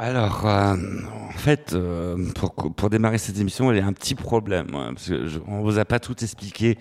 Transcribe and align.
Alors, 0.00 0.46
euh, 0.46 0.76
en 1.28 1.32
fait, 1.38 1.72
euh, 1.72 2.16
pour, 2.36 2.54
pour 2.54 2.88
démarrer 2.88 3.18
cette 3.18 3.36
émission, 3.40 3.72
il 3.72 3.78
y 3.78 3.80
a 3.80 3.86
un 3.86 3.92
petit 3.92 4.14
problème. 4.14 4.68
parce 4.70 5.08
que 5.08 5.26
je, 5.26 5.40
on 5.48 5.62
vous 5.62 5.80
a 5.80 5.84
pas 5.84 5.98
tout 5.98 6.14
expliqué, 6.22 6.78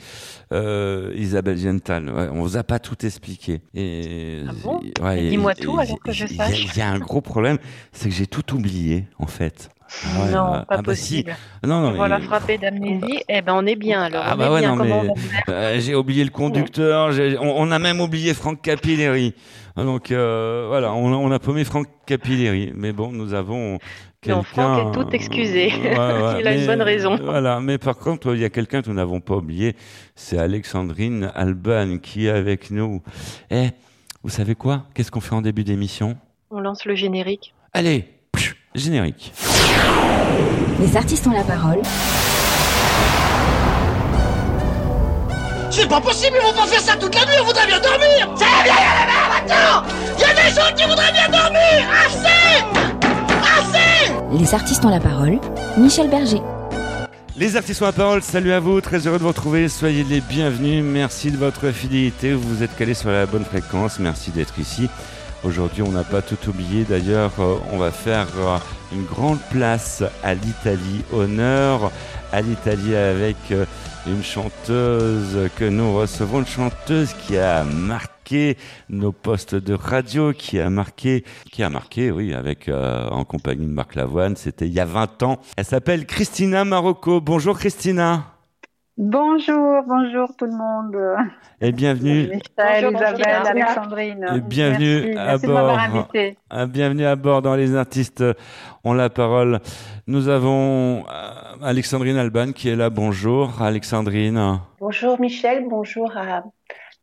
euh, 0.51 1.11
Isabelle 1.15 1.57
Gental. 1.57 2.11
Ouais, 2.11 2.29
on 2.31 2.41
vous 2.43 2.57
a 2.57 2.63
pas 2.63 2.77
tout 2.77 3.03
expliqué. 3.03 3.61
Et, 3.73 4.43
Ah 4.47 4.51
bon? 4.63 4.81
ouais, 5.01 5.29
Dis-moi 5.29 5.55
tout, 5.55 5.79
alors 5.79 5.99
que 5.99 6.11
je 6.11 6.25
il 6.29 6.35
y 6.35 6.41
a- 6.41 6.45
sache. 6.45 6.67
Il 6.75 6.77
y, 6.77 6.81
a 6.81 6.89
un 6.91 6.99
gros 6.99 7.21
problème, 7.21 7.57
c'est 7.91 8.09
que 8.09 8.13
j'ai 8.15 8.27
tout 8.27 8.53
oublié, 8.53 9.07
en 9.17 9.25
fait. 9.25 9.69
Ah 9.89 10.19
ouais, 10.25 10.31
non, 10.31 10.37
ah, 10.53 10.65
pas 10.67 10.75
ah 10.77 10.81
bah 10.81 10.95
si. 10.95 11.23
possible. 11.23 11.35
Non, 11.65 11.81
non, 11.81 11.91
mais- 11.91 11.97
Voilà, 11.97 12.19
frappé 12.19 12.57
d'amnésie. 12.57 13.19
Eh 13.29 13.41
ben, 13.41 13.53
on 13.55 13.65
est 13.65 13.75
bien 13.75 14.01
alors. 14.01 14.23
Ah 14.25 14.35
bah 14.35 14.51
ouais, 14.51 14.61
non, 14.61 14.75
mais- 14.75 15.07
Euh, 15.49 15.79
j'ai 15.79 15.95
oublié 15.95 16.23
le 16.23 16.29
conducteur, 16.29 17.11
on, 17.41 17.53
on 17.67 17.71
a 17.71 17.79
même 17.79 17.99
oublié 18.01 18.33
Franck 18.33 18.61
Capilleri. 18.61 19.33
Donc 19.75 20.11
euh, 20.11 20.65
voilà, 20.67 20.93
on, 20.93 21.13
a- 21.13 21.17
on 21.17 21.31
a 21.31 21.39
paumé 21.39 21.63
Franck 21.63 21.87
Capilleri. 22.05 22.71
Mais 22.75 22.91
bon, 22.93 23.11
nous 23.11 23.33
avons. 23.33 23.77
Non, 24.27 24.43
Franck 24.43 24.79
est 24.79 24.91
tout 24.99 25.09
excusé. 25.11 25.67
Ouais, 25.71 25.97
ouais, 25.97 26.35
Il 26.41 26.47
a 26.47 26.55
une 26.55 26.65
bonne 26.65 26.81
raison. 26.81 27.15
Voilà, 27.15 27.59
mais 27.61 27.77
par 27.77 27.97
contre, 27.97 28.33
il 28.33 28.41
y 28.41 28.45
a 28.45 28.49
quelqu'un 28.49 28.81
que 28.81 28.89
nous 28.89 28.95
n'avons 28.95 29.21
pas 29.21 29.35
oublié, 29.35 29.75
c'est 30.15 30.37
Alexandrine 30.37 31.31
Alban 31.35 31.99
qui 32.01 32.25
est 32.25 32.31
avec 32.31 32.71
nous. 32.71 33.01
Eh, 33.51 33.67
vous 34.23 34.29
savez 34.29 34.55
quoi? 34.55 34.83
Qu'est-ce 34.93 35.11
qu'on 35.11 35.21
fait 35.21 35.35
en 35.35 35.41
début 35.41 35.63
d'émission? 35.63 36.17
On 36.51 36.59
lance 36.59 36.83
le 36.85 36.95
générique. 36.95 37.53
Allez, 37.73 38.05
générique. 38.79 39.33
Les 40.79 40.95
artistes 40.95 41.25
ont 41.27 41.31
la 41.31 41.43
parole. 41.43 41.81
C'est 45.69 45.87
pas 45.87 46.01
possible, 46.01 46.37
ils 46.41 46.45
vont 46.45 46.59
pas 46.59 46.67
faire 46.67 46.81
ça 46.81 46.95
toute 46.95 47.13
la 47.13 47.25
nuit, 47.25 47.35
on 47.41 47.45
voudrait 47.45 47.67
bien 47.67 47.79
dormir 47.79 48.29
C'est 48.35 48.63
bien, 48.63 48.73
y 48.73 48.79
a 48.79 48.99
la 48.99 49.05
merde 49.05 49.31
maintenant 49.31 49.83
Y 50.17 50.23
a 50.23 50.33
des 50.33 50.55
gens 50.55 50.75
qui 50.75 50.89
voudraient 50.89 51.11
bien 51.11 51.29
dormir 51.29 51.85
Assez 52.05 52.63
Assez 53.59 54.39
Les 54.39 54.53
artistes 54.55 54.83
ont 54.85 54.89
la 54.89 54.99
parole. 54.99 55.39
Michel 55.77 56.09
Berger. 56.09 56.41
Les 57.37 57.55
artistes 57.55 57.83
ont 57.83 57.85
la 57.85 57.91
parole, 57.91 58.23
salut 58.23 58.51
à 58.51 58.59
vous, 58.59 58.81
très 58.81 59.05
heureux 59.05 59.19
de 59.19 59.23
vous 59.23 59.29
retrouver, 59.29 59.69
soyez 59.69 60.03
les 60.03 60.21
bienvenus, 60.21 60.83
merci 60.83 61.29
de 61.29 61.37
votre 61.37 61.69
fidélité, 61.69 62.33
vous 62.33 62.55
vous 62.55 62.63
êtes 62.63 62.75
calés 62.75 62.95
sur 62.95 63.11
la 63.11 63.27
bonne 63.27 63.45
fréquence, 63.45 63.99
merci 63.99 64.31
d'être 64.31 64.57
ici. 64.57 64.89
Aujourd'hui, 65.47 65.81
on 65.81 65.91
n'a 65.91 66.03
pas 66.03 66.21
tout 66.21 66.49
oublié, 66.49 66.83
d'ailleurs, 66.83 67.31
euh, 67.39 67.55
on 67.71 67.77
va 67.77 67.89
faire 67.89 68.27
euh, 68.37 68.57
une 68.91 69.05
grande 69.05 69.39
place 69.49 70.03
à 70.21 70.33
l'Italie, 70.33 71.05
honneur 71.13 71.89
à 72.33 72.41
l'Italie 72.41 72.93
avec 72.93 73.37
euh, 73.51 73.65
une 74.07 74.23
chanteuse 74.23 75.49
que 75.55 75.63
nous 75.63 75.95
recevons, 75.95 76.39
une 76.39 76.47
chanteuse 76.47 77.13
qui 77.13 77.37
a 77.37 77.63
marqué 77.63 78.57
nos 78.89 79.13
postes 79.13 79.55
de 79.55 79.73
radio, 79.73 80.33
qui 80.33 80.59
a 80.59 80.69
marqué, 80.69 81.23
qui 81.49 81.63
a 81.63 81.69
marqué, 81.69 82.11
oui, 82.11 82.33
avec 82.33 82.67
euh, 82.67 83.07
en 83.07 83.23
compagnie 83.23 83.67
de 83.67 83.71
Marc 83.71 83.95
Lavoine, 83.95 84.35
c'était 84.35 84.67
il 84.67 84.73
y 84.73 84.81
a 84.81 84.85
20 84.85 85.23
ans. 85.23 85.39
Elle 85.55 85.63
s'appelle 85.63 86.05
Christina 86.05 86.65
Marocco. 86.65 87.21
Bonjour 87.21 87.57
Christina. 87.57 88.36
Bonjour, 88.97 89.83
bonjour 89.87 90.35
tout 90.35 90.45
le 90.45 90.53
monde. 90.57 90.97
Et 91.61 91.71
bienvenue, 91.71 92.29
Michel, 92.29 92.89
Bonjour, 92.91 92.99
Isabelle. 92.99 93.43
Alexandrine. 93.45 94.25
Et 94.35 94.41
bienvenue 94.41 95.13
merci, 95.13 95.17
à 95.19 95.25
merci 95.25 95.47
de 95.47 95.51
m'avoir 95.51 95.91
bord. 95.91 95.99
invité. 95.99 96.37
euh, 96.53 96.65
bienvenue 96.65 97.05
à 97.05 97.15
bord 97.15 97.43
dans 97.43 97.55
les 97.55 97.75
artistes 97.75 98.23
ont 98.83 98.93
la 98.93 99.09
parole. 99.11 99.59
Nous 100.07 100.29
avons 100.29 101.05
euh, 101.07 101.31
Alexandrine 101.61 102.17
Alban 102.17 102.53
qui 102.53 102.69
est 102.69 102.75
là. 102.75 102.89
Bonjour 102.89 103.61
Alexandrine. 103.61 104.59
Bonjour 104.79 105.19
Michel, 105.21 105.67
bonjour 105.69 106.17
à, 106.17 106.43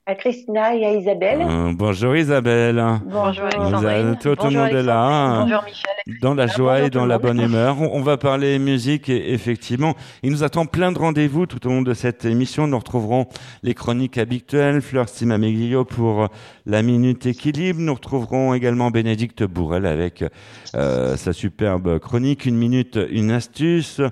à 0.06 0.14
Christina 0.16 0.74
et 0.76 0.84
à 0.84 0.92
Isabelle. 0.92 1.40
Euh, 1.40 1.72
bonjour 1.74 2.14
Isabelle. 2.14 2.84
Bonjour 3.06 3.44
Alexandrine. 3.44 3.86
avez- 3.86 4.18
tout 4.18 4.28
le 4.28 4.34
Bonjour 4.36 4.60
monde 4.60 4.68
est 4.68 4.82
là. 4.82 5.06
Alexandrine. 5.06 5.44
Bonjour 5.46 5.64
Michel. 5.64 6.20
Dans 6.20 6.34
la 6.34 6.46
joie 6.46 6.72
bonjour 6.74 6.86
et 6.86 6.90
dans 6.90 7.06
la 7.06 7.18
bonne 7.18 7.40
humeur. 7.40 7.80
On 7.80 7.94
on 7.94 8.02
va 8.02 8.18
parler 8.18 8.58
musique 8.58 9.08
et 9.08 9.32
effectivement, 9.32 9.94
il 10.22 10.30
nous 10.30 10.42
attend 10.44 10.66
plein 10.66 10.92
de 10.92 10.98
rendez-vous 10.98 11.46
tout 11.46 11.66
au 11.66 11.70
long 11.70 11.80
de 11.80 11.94
cette 11.94 12.26
émission. 12.26 12.66
Nous 12.66 12.76
retrouverons 12.78 13.26
les 13.62 13.72
chroniques 13.72 14.18
habituelles, 14.18 14.82
Fleur 14.82 15.08
Stima 15.08 15.38
Meglio 15.38 15.86
pour 15.86 16.28
la 16.66 16.82
Minute 16.82 17.24
Équilibre. 17.24 17.80
Nous 17.80 17.94
retrouverons 17.94 18.52
également 18.52 18.90
Bénédicte 18.90 19.42
Bourrel 19.44 19.86
avec 19.86 20.22
euh, 20.74 21.16
sa 21.16 21.32
superbe 21.32 21.98
chronique 21.98 22.44
Une 22.44 22.56
minute, 22.56 22.98
une 23.10 23.30
astuce. 23.30 24.02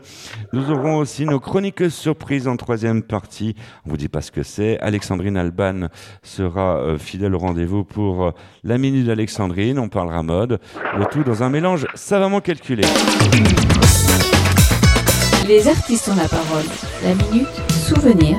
Nous 0.55 0.71
aurons 0.71 0.97
aussi 0.97 1.27
nos 1.27 1.41
chroniques 1.41 1.91
surprises 1.91 2.49
en 2.49 2.57
troisième 2.57 3.03
partie. 3.03 3.55
On 3.85 3.91
vous 3.91 3.99
dit 3.99 4.09
pas 4.09 4.23
ce 4.23 4.31
que 4.33 4.43
c'est. 4.43 4.81
Alexandrine 4.81 5.37
Alban 5.37 5.82
sera 6.23 6.77
euh, 6.77 6.99
fidèle 6.99 7.35
au 7.35 7.39
rendez-vous 7.39 7.85
pour 7.85 8.25
euh, 8.25 8.31
la 8.65 8.79
Minute 8.79 9.07
d'Alexandrine. 9.07 9.79
On 9.79 9.89
parlera 9.89 10.23
mode. 10.23 10.59
Le 10.99 11.05
tout 11.07 11.23
dans 11.23 11.43
un 11.43 11.51
mélange 11.51 11.87
savamment 11.95 12.41
calculé. 12.41 12.83
Les 15.49 15.69
artistes 15.69 16.09
ont 16.09 16.17
la 16.17 16.29
parole. 16.29 16.65
La 17.03 17.15
minute 17.15 17.49
souvenir. 17.71 18.39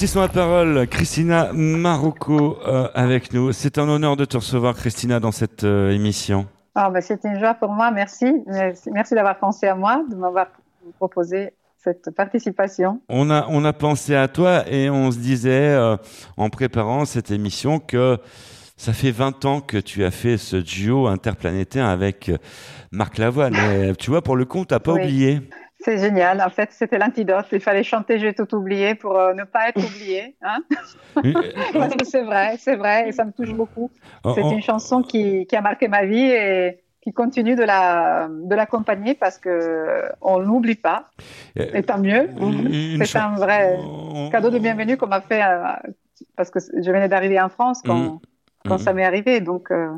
La 0.00 0.28
parole. 0.28 0.86
Christina 0.86 1.50
Marocco 1.52 2.56
euh, 2.66 2.88
avec 2.94 3.32
nous. 3.32 3.50
C'est 3.50 3.78
un 3.78 3.88
honneur 3.88 4.16
de 4.16 4.24
te 4.24 4.36
recevoir, 4.36 4.76
Christina, 4.76 5.18
dans 5.18 5.32
cette 5.32 5.64
euh, 5.64 5.90
émission. 5.90 6.46
Ah, 6.76 6.88
ben, 6.88 7.00
c'est 7.00 7.24
une 7.24 7.38
joie 7.40 7.54
pour 7.54 7.70
moi, 7.72 7.90
merci. 7.90 8.32
Merci, 8.46 8.90
merci 8.92 9.14
d'avoir 9.16 9.36
pensé 9.40 9.66
à 9.66 9.74
moi, 9.74 10.04
de 10.08 10.14
m'avoir 10.14 10.46
proposé 10.98 11.52
cette 11.82 12.10
participation. 12.14 13.00
On 13.08 13.28
a, 13.28 13.46
on 13.48 13.64
a 13.64 13.72
pensé 13.72 14.14
à 14.14 14.28
toi 14.28 14.62
et 14.70 14.88
on 14.88 15.10
se 15.10 15.18
disait, 15.18 15.70
euh, 15.70 15.96
en 16.36 16.48
préparant 16.48 17.04
cette 17.04 17.32
émission, 17.32 17.80
que 17.80 18.18
ça 18.76 18.92
fait 18.92 19.10
20 19.10 19.44
ans 19.46 19.60
que 19.60 19.78
tu 19.78 20.04
as 20.04 20.12
fait 20.12 20.36
ce 20.36 20.56
duo 20.56 21.08
interplanétaire 21.08 21.86
avec 21.86 22.30
Marc 22.92 23.18
Lavoine. 23.18 23.56
Et, 23.56 23.96
tu 23.96 24.10
vois, 24.10 24.22
pour 24.22 24.36
le 24.36 24.44
coup, 24.44 24.64
t'as 24.64 24.78
pas 24.78 24.92
Oui. 24.92 25.00
oublié. 25.02 25.40
C'est 25.88 25.96
génial. 25.96 26.42
En 26.42 26.50
fait, 26.50 26.70
c'était 26.70 26.98
l'antidote. 26.98 27.46
Il 27.50 27.60
fallait 27.60 27.82
chanter 27.82 28.18
J'ai 28.18 28.34
tout 28.34 28.54
oublié 28.54 28.94
pour 28.94 29.18
euh, 29.18 29.32
ne 29.32 29.44
pas 29.44 29.70
être 29.70 29.78
oublié. 29.82 30.36
Hein 30.42 30.58
Euh, 31.24 31.88
c'est 32.04 32.22
vrai, 32.22 32.56
c'est 32.58 32.76
vrai, 32.76 33.08
et 33.08 33.12
ça 33.12 33.24
me 33.24 33.32
touche 33.32 33.52
beaucoup. 33.52 33.90
on- 34.22 34.34
C'est 34.34 34.42
on- 34.44 34.52
une 34.52 34.62
chanson 34.62 35.02
qui, 35.02 35.46
qui 35.46 35.56
a 35.56 35.60
marqué 35.62 35.88
ma 35.88 36.04
vie 36.04 36.26
et 36.30 36.78
qui 37.00 37.12
continue 37.12 37.56
de 37.56 37.64
la 37.64 38.28
de 38.30 38.54
l'accompagner 38.54 39.14
parce 39.14 39.38
que 39.38 40.02
on 40.20 40.38
l'oublie 40.38 40.76
pas. 40.76 41.08
Et 41.56 41.82
tant 41.82 41.98
mieux. 41.98 42.28
une 42.38 43.04
C'est 43.04 43.18
un 43.18 43.34
vrai 43.36 43.78
on- 43.80 44.28
cadeau 44.30 44.50
de 44.50 44.58
bienvenue 44.58 44.96
qu'on 44.98 45.08
m'a 45.08 45.22
fait 45.22 45.42
euh, 45.42 45.64
parce 46.36 46.50
que 46.50 46.58
je 46.60 46.90
venais 46.92 47.08
d'arriver 47.08 47.40
en 47.40 47.48
France 47.48 47.80
quand, 47.84 47.96
Mhm. 47.96 48.18
quand 48.68 48.78
ça 48.78 48.92
m'est 48.92 49.04
arrivé. 49.06 49.40
Donc 49.40 49.70
euh, 49.72 49.88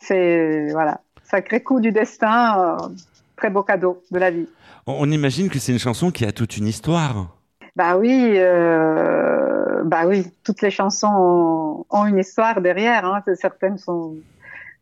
c'est 0.00 0.68
voilà, 0.72 1.00
sacré 1.22 1.62
coup 1.62 1.80
du 1.80 1.92
destin, 1.92 2.76
euh, 2.82 2.88
très 3.36 3.48
beau 3.50 3.62
cadeau 3.62 4.02
de 4.10 4.18
la 4.18 4.30
vie. 4.30 4.48
On 4.86 5.10
imagine 5.10 5.48
que 5.48 5.58
c'est 5.58 5.72
une 5.72 5.78
chanson 5.78 6.10
qui 6.10 6.24
a 6.24 6.32
toute 6.32 6.56
une 6.56 6.66
histoire. 6.66 7.36
Bah 7.76 7.96
oui, 7.96 8.34
euh, 8.36 9.82
bah 9.84 10.06
oui, 10.06 10.26
toutes 10.44 10.62
les 10.62 10.70
chansons 10.70 11.08
ont, 11.08 11.86
ont 11.90 12.06
une 12.06 12.18
histoire 12.18 12.60
derrière. 12.60 13.04
Hein. 13.04 13.22
Certaines 13.34 13.78
sont 13.78 14.16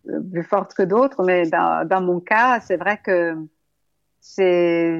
euh, 0.08 0.20
plus 0.32 0.42
fortes 0.42 0.74
que 0.74 0.82
d'autres, 0.82 1.22
mais 1.24 1.48
dans, 1.48 1.86
dans 1.88 2.00
mon 2.00 2.20
cas, 2.20 2.60
c'est 2.60 2.76
vrai 2.76 2.98
que 3.02 3.34
c'est, 4.20 4.92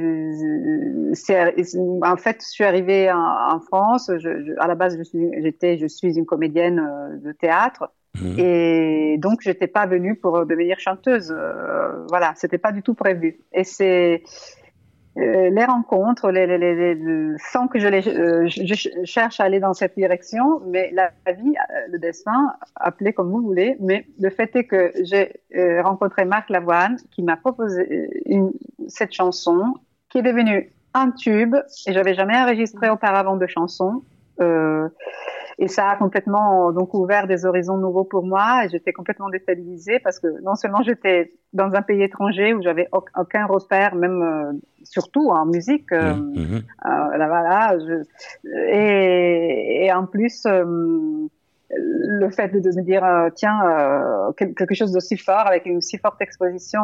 en 2.03 2.17
fait, 2.17 2.39
je 2.43 2.47
suis 2.49 2.65
arrivée 2.65 3.11
en, 3.11 3.55
en 3.55 3.61
France. 3.61 4.11
Je, 4.19 4.45
je- 4.45 4.53
à 4.59 4.67
la 4.67 4.75
base, 4.75 4.97
je 4.99 5.03
suis, 5.03 5.29
j'étais, 5.43 5.79
je 5.79 5.87
suis 5.87 6.17
une 6.17 6.27
comédienne 6.27 6.79
euh, 6.81 7.17
de 7.19 7.33
théâtre. 7.33 7.93
Mhm. 8.21 8.35
Et 8.39 9.17
donc, 9.19 9.41
j'étais 9.43 9.67
pas 9.69 9.87
venue 9.87 10.17
pour 10.17 10.45
devenir 10.47 10.79
chanteuse. 10.79 11.35
Euh, 11.37 12.05
voilà, 12.09 12.33
c'était 12.37 12.59
pas 12.59 12.73
du 12.73 12.83
tout 12.83 12.95
prévu. 12.95 13.39
Et 13.53 13.65
c'est 13.65 14.23
euh, 15.19 15.51
les 15.51 15.65
rencontres, 15.65 16.31
les, 16.31 16.47
les, 16.47 16.57
les, 16.59 16.95
les- 16.95 17.35
sans 17.53 17.69
que 17.69 17.79
je, 17.79 17.87
les, 17.87 18.09
euh, 18.09 18.47
je, 18.49 18.89
cherche 19.05 19.41
à 19.41 19.45
aller 19.45 19.61
dans 19.61 19.75
cette 19.75 19.95
direction, 19.95 20.61
mais 20.67 20.91
la, 20.93 21.11
vie, 21.33 21.51
euh, 21.51 21.89
le 21.91 21.99
destin, 21.99 22.55
appelez 22.77 23.13
comme 23.13 23.31
vous 23.31 23.43
voulez, 23.43 23.77
mais 23.81 24.07
le 24.19 24.31
fait 24.31 24.55
est 24.57 24.65
que 24.65 24.93
j'ai 25.03 25.35
euh, 25.55 25.83
rencontré 25.83 26.25
Marc 26.25 26.49
Lavoine 26.49 26.97
qui 27.11 27.23
m'a 27.23 27.37
proposé 27.37 28.09
une, 28.25 28.53
cette 28.89 29.13
chanson 29.13 29.75
qui 30.09 30.19
est 30.19 30.23
devenue 30.23 30.73
un 30.95 31.11
tube 31.11 31.57
et 31.87 31.93
j'avais 31.93 32.15
jamais 32.15 32.37
enregistré 32.37 32.89
auparavant 32.89 33.37
de 33.37 33.47
chanson. 33.47 34.03
Et 35.63 35.69
ça 35.69 35.91
a 35.91 35.97
complètement 35.97 36.73
donc 36.73 36.93
ouvert 36.93 37.29
des 37.29 37.47
horizons 37.47 37.77
nouveaux 37.77 38.03
pour 38.03 38.25
moi 38.27 38.65
et 38.65 38.69
j'étais 38.69 38.93
complètement 38.93 39.31
déstabilisée 39.31 40.01
parce 40.01 40.19
que 40.19 40.27
non 40.43 40.57
seulement 40.57 40.83
j'étais 40.83 41.35
dans 41.53 41.71
un 41.79 41.83
pays 41.83 42.03
étranger 42.03 42.53
où 42.53 42.61
j'avais 42.63 42.89
au- 42.91 43.05
aucun 43.23 43.47
repère, 43.47 43.95
même 43.95 44.21
euh, 44.23 44.53
surtout 44.83 45.27
en 45.31 45.47
musique, 45.47 45.93
euh, 45.93 46.15
Mhm, 46.15 46.35
mhm. 46.35 46.63
euh, 46.87 47.17
là, 47.17 47.27
voilà, 47.29 47.79
je- 47.79 48.03
et, 48.73 49.85
et 49.87 49.93
en 49.93 50.05
plus 50.07 50.45
le 51.71 52.31
fait 52.31 52.49
de, 52.49 52.59
me 52.77 52.83
dire 52.83 53.05
tiens 53.37 53.59
euh, 53.65 54.33
quel- 54.37 54.55
quelque 54.55 54.75
chose 54.75 54.91
d'aussi 54.93 55.17
fort 55.17 55.47
avec 55.47 55.65
une 55.67 55.81
si 55.81 55.97
forte 55.97 56.21
exposition 56.21 56.83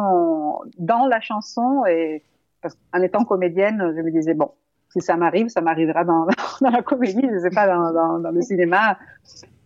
dans 0.77 1.05
la 1.05 1.19
chanson 1.19 1.83
et 1.85 2.23
parce 2.61 2.75
qu'en 2.93 3.01
étant 3.01 3.25
comédienne 3.25 3.93
je 3.95 4.01
me 4.01 4.09
disais 4.09 4.33
bon 4.33 4.51
si 4.91 5.01
ça 5.01 5.15
m'arrive 5.17 5.49
ça 5.49 5.61
m'arrivera 5.61 6.03
dans, 6.03 6.27
dans 6.61 6.69
la 6.69 6.81
comédie 6.81 7.27
je 7.33 7.39
sais 7.39 7.49
pas 7.49 7.67
dans, 7.67 7.91
dans, 7.93 8.19
dans 8.19 8.31
le 8.31 8.41
cinéma. 8.41 8.97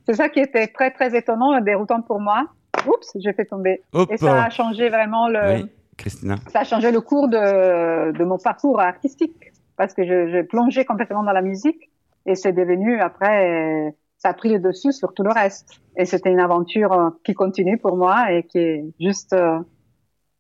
C'est 0.06 0.16
ça 0.16 0.30
qui 0.30 0.40
était 0.40 0.68
très 0.68 0.92
très 0.92 1.16
étonnant 1.18 1.58
et 1.58 1.62
déroutant 1.62 2.02
pour 2.02 2.20
moi. 2.20 2.48
Oups 2.88 3.12
j'ai 3.16 3.34
fait 3.34 3.46
tomber. 3.46 3.82
Et 4.10 4.18
ça 4.18 4.44
a 4.44 4.50
changé 4.50 4.90
vraiment 4.90 5.28
le 5.30 5.56
Oui, 5.56 5.66
Christina. 5.98 6.36
ça 6.52 6.60
a 6.62 6.64
changé 6.64 6.92
le 6.92 7.02
cours 7.02 7.28
de, 7.30 8.12
de 8.12 8.24
mon 8.26 8.38
parcours 8.38 8.80
artistique 8.82 9.52
parce 9.78 9.94
que 9.94 10.04
je, 10.06 10.30
je 10.32 10.42
plongeais 10.42 10.86
complètement 10.86 11.24
dans 11.24 11.32
la 11.32 11.42
musique 11.42 11.90
et 12.26 12.36
c'est 12.36 12.54
devenu 12.54 13.00
après 13.00 13.94
ça 14.18 14.30
a 14.30 14.34
pris 14.34 14.50
le 14.50 14.60
dessus 14.60 14.94
sur 14.94 15.14
tout 15.14 15.24
le 15.24 15.32
reste. 15.32 15.82
Et 15.98 16.06
c'était 16.06 16.32
une 16.32 16.40
aventure 16.40 17.12
qui 17.26 17.34
continue 17.34 17.78
pour 17.78 17.98
moi 17.98 18.32
et 18.32 18.44
qui 18.44 18.58
est 18.58 18.86
juste 19.00 19.34
euh, 19.34 19.60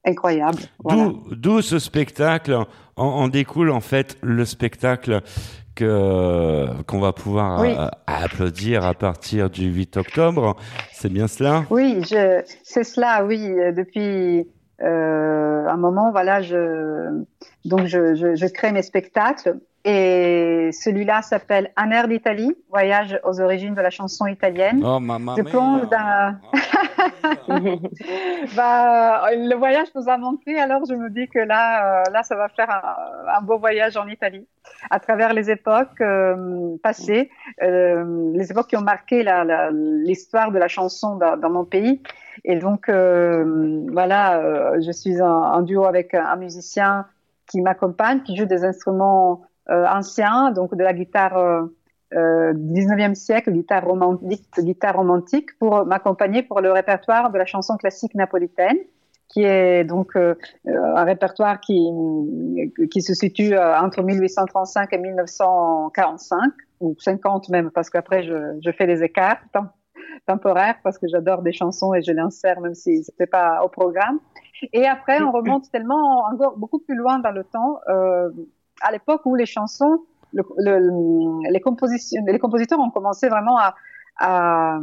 incroyable 0.05 0.59
voilà. 0.83 1.09
D'où 1.31 1.61
ce 1.61 1.79
spectacle 1.79 2.53
en, 2.95 3.05
en 3.05 3.27
découle 3.27 3.71
en 3.71 3.79
fait 3.81 4.17
le 4.21 4.45
spectacle 4.45 5.21
que 5.75 6.67
qu'on 6.83 6.99
va 6.99 7.13
pouvoir 7.13 7.61
Oui. 7.61 7.73
euh, 7.77 7.87
applaudir 8.05 8.85
à 8.85 8.93
partir 8.93 9.49
du 9.49 9.65
8 9.65 9.97
octobre. 9.97 10.55
C'est 10.91 11.11
bien 11.11 11.27
cela? 11.27 11.63
Oui, 11.71 12.01
je, 12.03 12.41
c'est 12.63 12.83
cela, 12.83 13.25
oui. 13.25 13.39
Depuis 13.75 14.47
euh, 14.83 15.67
un 15.67 15.77
moment, 15.77 16.11
voilà, 16.11 16.41
je, 16.43 17.23
donc 17.65 17.85
je, 17.87 18.13
je, 18.15 18.35
je 18.35 18.45
crée 18.47 18.71
mes 18.71 18.83
spectacles 18.83 19.55
et 19.85 20.69
celui-là 20.71 21.21
s'appelle 21.21 21.71
Un 21.75 21.91
air 21.91 22.07
d'Italie, 22.07 22.55
voyage 22.69 23.19
aux 23.23 23.41
origines 23.41 23.75
de 23.75 23.81
la 23.81 23.89
chanson 23.89 24.25
italienne. 24.27 24.81
Oh 24.85 24.99
maman. 24.99 25.35
Je 25.35 25.41
plonge 25.43 25.89
dans- 25.89 26.35
bah, 28.55 29.23
le 29.31 29.55
voyage 29.55 29.87
nous 29.95 30.07
a 30.09 30.17
manqué, 30.17 30.59
alors 30.59 30.81
je 30.87 30.93
me 30.93 31.09
dis 31.09 31.27
que 31.27 31.39
là, 31.39 32.01
euh, 32.01 32.03
là, 32.11 32.23
ça 32.23 32.35
va 32.35 32.49
faire 32.49 32.69
un, 32.69 33.37
un 33.37 33.41
beau 33.41 33.57
voyage 33.57 33.97
en 33.97 34.07
Italie, 34.07 34.47
à 34.89 34.99
travers 34.99 35.33
les 35.33 35.49
époques 35.51 35.99
euh, 36.01 36.75
passées, 36.81 37.29
euh, 37.61 38.31
les 38.33 38.51
époques 38.51 38.67
qui 38.67 38.77
ont 38.77 38.81
marqué 38.81 39.25
l'histoire 39.71 40.51
de 40.51 40.57
la 40.59 40.67
chanson 40.67 41.15
dans, 41.17 41.37
dans 41.37 41.49
mon 41.49 41.65
pays. 41.65 42.01
Et 42.45 42.55
donc, 42.57 42.89
euh, 42.89 43.81
voilà, 43.91 44.37
euh, 44.39 44.81
je 44.85 44.91
suis 44.91 45.21
en, 45.21 45.27
en 45.27 45.61
duo 45.61 45.85
avec 45.85 46.13
un 46.13 46.35
musicien 46.35 47.05
qui 47.49 47.61
m'accompagne, 47.61 48.21
qui 48.23 48.35
joue 48.35 48.45
des 48.45 48.63
instruments 48.65 49.41
euh, 49.69 49.85
anciens, 49.87 50.51
donc 50.51 50.75
de 50.75 50.83
la 50.83 50.93
guitare. 50.93 51.37
euh, 51.37 51.63
euh, 52.15 52.53
19e 52.53 53.15
siècle, 53.15 53.51
guitare 53.51 53.85
romantique, 53.85 54.45
guitare 54.59 54.95
romantique, 54.97 55.57
pour 55.57 55.83
m'accompagner 55.87 56.43
pour 56.43 56.61
le 56.61 56.71
répertoire 56.71 57.31
de 57.31 57.39
la 57.39 57.45
chanson 57.47 57.75
classique 57.75 58.13
napolitaine, 58.13 58.77
qui 59.29 59.41
est 59.43 59.83
donc 59.83 60.15
euh, 60.15 60.35
euh, 60.67 60.95
un 60.95 61.05
répertoire 61.05 61.59
qui, 61.59 61.75
qui 62.91 63.01
se 63.01 63.15
situe 63.15 63.55
euh, 63.55 63.79
entre 63.79 64.03
1835 64.03 64.93
et 64.93 64.97
1945, 64.99 66.51
ou 66.81 66.95
50 66.99 67.49
même, 67.49 67.71
parce 67.71 67.89
qu'après 67.89 68.21
je, 68.21 68.59
je 68.63 68.71
fais 68.71 68.85
des 68.85 69.01
écarts 69.03 69.39
tem- 69.51 69.69
temporaires, 70.27 70.75
parce 70.83 70.99
que 70.99 71.07
j'adore 71.07 71.41
des 71.41 71.53
chansons 71.53 71.95
et 71.95 72.03
je 72.03 72.11
les 72.11 72.19
insère 72.19 72.61
même 72.61 72.75
si 72.75 73.03
c'était 73.03 73.25
pas 73.25 73.63
au 73.63 73.69
programme. 73.69 74.19
Et 74.71 74.85
après, 74.85 75.21
on 75.21 75.31
remonte 75.31 75.69
tellement 75.71 76.25
encore 76.31 76.57
beaucoup 76.57 76.79
plus 76.79 76.95
loin 76.95 77.19
dans 77.19 77.31
le 77.31 77.43
temps, 77.43 77.79
euh, 77.89 78.29
à 78.81 78.91
l'époque 78.91 79.25
où 79.25 79.35
les 79.35 79.45
chansons 79.45 80.03
le, 80.33 80.43
le- 80.57 81.51
les, 81.51 82.39
compositeurs 82.39 82.79
ont 82.79 82.89
commencé 82.89 83.29
vraiment 83.29 83.57
à, 83.57 84.79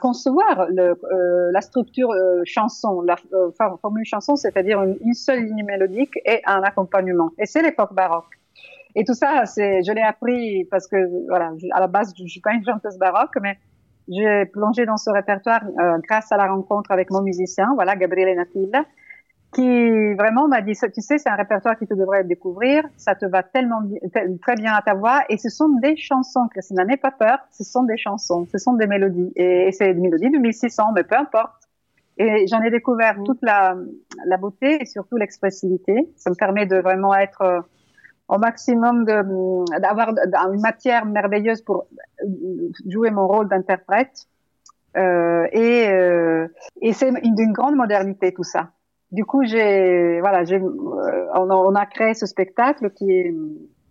concevoir 0.00 0.68
euh, 0.70 1.50
la 1.52 1.60
structure 1.60 2.10
euh, 2.12 2.42
chanson, 2.44 3.00
la 3.02 3.16
euh, 3.32 3.50
for- 3.58 3.78
formule 3.80 4.04
chanson, 4.04 4.36
c'est-à-dire 4.36 4.82
une, 4.82 5.14
seule 5.14 5.44
ligne 5.44 5.64
mélodique 5.64 6.16
et 6.24 6.40
un 6.46 6.62
accompagnement. 6.62 7.30
Et 7.38 7.46
c'est 7.46 7.62
l'époque 7.62 7.92
baroque. 7.92 8.30
Et 8.94 9.04
tout 9.04 9.14
ça, 9.14 9.44
je 9.44 9.92
l'ai 9.92 10.02
appris 10.02 10.64
parce 10.70 10.86
que, 10.86 10.96
voilà, 11.28 11.52
à 11.72 11.80
la 11.80 11.88
base, 11.88 12.14
je, 12.16 12.22
je 12.24 12.30
suis 12.30 12.40
pas 12.40 12.52
une 12.52 12.64
chanteuse 12.64 12.96
baroque, 12.98 13.36
mais 13.42 13.58
j'ai 14.08 14.46
plongé 14.46 14.86
dans 14.86 14.96
ce 14.96 15.10
répertoire 15.10 15.62
grâce 16.08 16.30
à 16.30 16.36
la 16.36 16.46
rencontre 16.46 16.92
avec 16.92 17.10
mon 17.10 17.22
musicien, 17.22 17.72
voilà, 17.74 17.96
Gabriele 17.96 18.36
Natilla, 18.36 18.84
qui 19.54 20.14
vraiment 20.14 20.48
m'a 20.48 20.60
dit, 20.60 20.72
tu 20.92 21.00
sais, 21.00 21.18
c'est 21.18 21.28
un 21.28 21.36
répertoire 21.36 21.78
qui 21.78 21.86
te 21.86 21.94
devrait 21.94 22.24
découvrir, 22.24 22.84
ça 22.96 23.14
te 23.14 23.24
va 23.24 23.42
tellement 23.42 23.80
très 24.42 24.56
bien 24.56 24.74
à 24.74 24.82
ta 24.82 24.94
voix, 24.94 25.22
et 25.28 25.38
ce 25.38 25.48
sont 25.48 25.68
des 25.80 25.96
chansons, 25.96 26.48
Christina, 26.50 26.84
n'aie 26.84 26.96
pas 26.96 27.12
peur, 27.12 27.38
ce 27.52 27.64
sont 27.64 27.84
des 27.84 27.96
chansons, 27.96 28.46
ce 28.50 28.58
sont 28.58 28.74
des 28.74 28.86
mélodies, 28.86 29.32
et, 29.36 29.70
c'est 29.72 29.94
des 29.94 30.00
mélodies 30.00 30.30
de 30.30 30.38
1600, 30.38 30.92
mais 30.94 31.04
peu 31.04 31.16
importe. 31.16 31.62
Et 32.16 32.46
j'en 32.46 32.60
ai 32.62 32.70
découvert 32.70 33.16
toute 33.24 33.38
la, 33.42 33.76
la 34.26 34.36
beauté 34.36 34.78
et 34.80 34.86
surtout 34.86 35.16
l'expressivité. 35.16 36.08
Ça 36.16 36.30
me 36.30 36.36
permet 36.36 36.64
de 36.64 36.76
vraiment 36.76 37.12
être 37.14 37.42
euh, 37.42 37.60
au 38.28 38.38
maximum 38.38 39.04
de 39.04 39.80
d'avoir 39.80 40.10
une 40.52 40.60
matière 40.60 41.06
merveilleuse 41.06 41.62
pour 41.62 41.86
euh, 42.22 42.26
jouer 42.88 43.10
mon 43.10 43.26
rôle 43.26 43.48
d'interprète. 43.48 44.28
Euh, 44.96 45.48
et 45.50 45.88
euh, 45.88 46.46
et 46.80 46.92
c'est 46.92 47.08
une- 47.08 47.34
d'une 47.34 47.52
grande 47.52 47.74
modernité 47.74 48.32
tout 48.32 48.44
ça. 48.44 48.70
Du 49.14 49.24
coup, 49.24 49.44
j'ai 49.44 50.20
voilà, 50.20 50.44
j'ai 50.44 50.56
euh, 50.56 51.26
on, 51.34 51.48
a, 51.48 51.54
on 51.54 51.74
a 51.76 51.86
créé 51.86 52.14
ce 52.14 52.26
spectacle 52.26 52.90
qui 52.90 53.10
est 53.12 53.32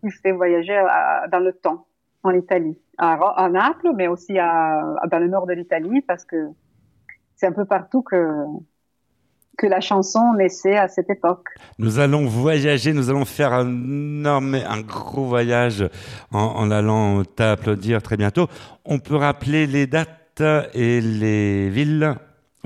qui 0.02 0.10
fait 0.22 0.34
voyager 0.34 0.76
à- 0.76 1.28
dans 1.32 1.40
le 1.40 1.54
temps 1.54 1.88
en 2.24 2.32
Italie, 2.32 2.78
à, 2.98 3.50
Naples, 3.50 3.92
mais 3.96 4.08
aussi 4.08 4.38
à, 4.38 4.82
dans 5.12 5.20
le 5.20 5.30
nord 5.30 5.46
de 5.48 5.54
l'Italie 5.54 6.02
parce 6.02 6.26
que 6.26 6.50
c'est 7.38 7.48
un 7.48 7.54
peu 7.54 7.64
partout 7.64 8.02
que 8.02 8.22
que 9.58 9.68
la 9.68 9.80
chanson 9.80 10.34
naissait 10.34 10.78
à 10.78 10.88
cette 10.90 11.10
époque. 11.10 11.48
Nous 11.80 12.00
allons 12.00 12.26
voyager, 12.26 12.92
nous 12.92 13.10
allons 13.10 13.24
faire 13.24 13.54
un 13.54 13.68
énorme, 13.68 14.56
un 14.56 14.82
gros 14.82 15.26
voyage 15.26 15.88
en, 16.34 16.40
en 16.62 16.70
allant 16.70 17.24
t'applaudir 17.24 18.02
très 18.02 18.18
bientôt. 18.18 18.48
On 18.84 19.00
peut 19.00 19.16
rappeler 19.16 19.68
les 19.68 19.88
dates 19.88 20.44
et 20.74 21.00
les 21.00 21.70
villes? 21.70 22.16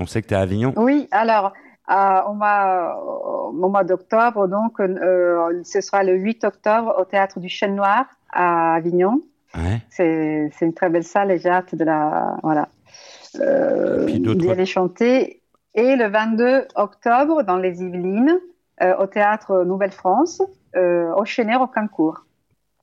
On 0.00 0.06
sait 0.06 0.22
que 0.22 0.28
tu 0.28 0.34
es 0.34 0.36
à 0.36 0.40
Avignon. 0.40 0.72
Oui, 0.76 1.08
alors 1.10 1.46
euh, 1.46 1.67
au 1.88 2.34
mois, 2.34 3.50
au 3.52 3.68
mois 3.68 3.84
d'octobre, 3.84 4.46
donc 4.46 4.80
euh, 4.80 5.62
ce 5.64 5.80
sera 5.80 6.02
le 6.04 6.14
8 6.14 6.44
octobre 6.44 6.94
au 6.98 7.04
théâtre 7.04 7.40
du 7.40 7.48
Chêne 7.48 7.76
Noir 7.76 8.04
à 8.32 8.74
Avignon. 8.74 9.22
Ouais. 9.54 9.80
C'est 9.88 10.50
c'est 10.52 10.66
une 10.66 10.74
très 10.74 10.90
belle 10.90 11.04
salle 11.04 11.30
et 11.30 11.38
j'ai 11.38 11.48
hâte 11.48 11.74
de 11.74 11.84
la 11.84 12.36
voilà 12.42 12.68
euh, 13.40 14.06
d'y 14.06 14.50
aller 14.50 14.66
chanter. 14.66 15.42
Et 15.74 15.96
le 15.96 16.08
22 16.08 16.66
octobre 16.76 17.42
dans 17.42 17.56
les 17.56 17.82
Yvelines 17.82 18.38
euh, 18.82 18.96
au 18.98 19.06
théâtre 19.06 19.64
Nouvelle-France 19.64 20.42
au 21.16 21.24
Chénet 21.24 21.56
au 21.56 21.66
Cancourt. 21.66 22.24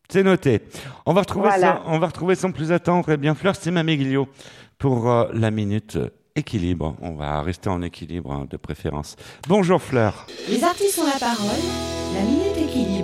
C'est 0.09 0.23
noté. 0.23 0.61
On 1.05 1.13
va 1.13 1.21
retrouver 1.21 1.49
Voilà. 1.49 1.67
ça, 1.77 1.81
on 1.87 1.99
va 1.99 2.07
retrouver 2.07 2.35
sans 2.35 2.51
plus 2.51 2.71
attendre. 2.71 3.09
Eh 3.11 3.17
bien, 3.17 3.35
Fleur 3.35 3.55
Stimameglio 3.55 4.27
pour 4.77 5.09
euh, 5.09 5.25
la 5.33 5.51
minute 5.51 5.97
équilibre. 6.35 6.97
On 7.01 7.11
va 7.11 7.41
rester 7.41 7.69
en 7.69 7.81
équilibre 7.81 8.31
hein, 8.31 8.45
de 8.49 8.57
préférence. 8.57 9.15
Bonjour 9.47 9.81
Fleur. 9.81 10.27
Les 10.49 10.63
artistes 10.63 10.99
ont 10.99 11.05
la 11.05 11.17
parole. 11.17 11.47
La 12.13 12.21
minute 12.23 12.57
équilibre. 12.57 12.94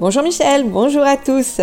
Bonjour 0.00 0.24
Michel, 0.24 0.64
bonjour 0.64 1.02
à 1.02 1.16
tous. 1.16 1.60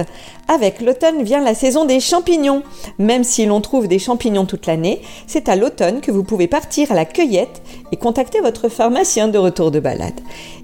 Avec 0.48 0.80
l'automne 0.80 1.24
vient 1.24 1.44
la 1.44 1.54
saison 1.54 1.84
des 1.84 2.00
champignons. 2.00 2.64
Même 2.98 3.26
si 3.26 3.46
l'on 3.46 3.60
trouve 3.60 3.90
des 3.90 4.00
champignons 4.00 4.46
toute 4.46 4.68
l'année, 4.68 5.02
c'est 5.28 5.50
à 5.50 5.58
l'automne 5.58 6.00
que 6.00 6.12
vous 6.12 6.24
pouvez 6.24 6.48
partir 6.48 6.94
à 6.94 6.96
la 6.96 7.04
cueillette 7.04 7.62
et 7.92 7.98
contacter 7.98 8.40
votre 8.40 8.70
pharmacien 8.70 9.28
de 9.28 9.38
retour 9.38 9.70
de 9.70 9.82
balade. 9.82 10.20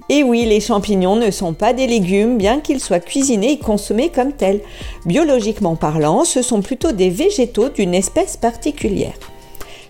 Et 0.08 0.22
oui, 0.22 0.46
les 0.46 0.60
champignons 0.60 1.16
ne 1.16 1.30
sont 1.30 1.52
pas 1.52 1.74
des 1.74 1.86
légumes, 1.86 2.38
bien 2.38 2.60
qu'ils 2.60 2.80
soient 2.80 3.00
cuisinés 3.00 3.52
et 3.52 3.58
consommés 3.58 4.08
comme 4.08 4.32
tels. 4.32 4.60
Biologiquement 5.04 5.76
parlant, 5.76 6.24
ce 6.24 6.40
sont 6.40 6.62
plutôt 6.62 6.92
des 6.92 7.10
végétaux 7.10 7.68
d'une 7.68 7.94
espèce 7.94 8.38
particulière. 8.38 9.18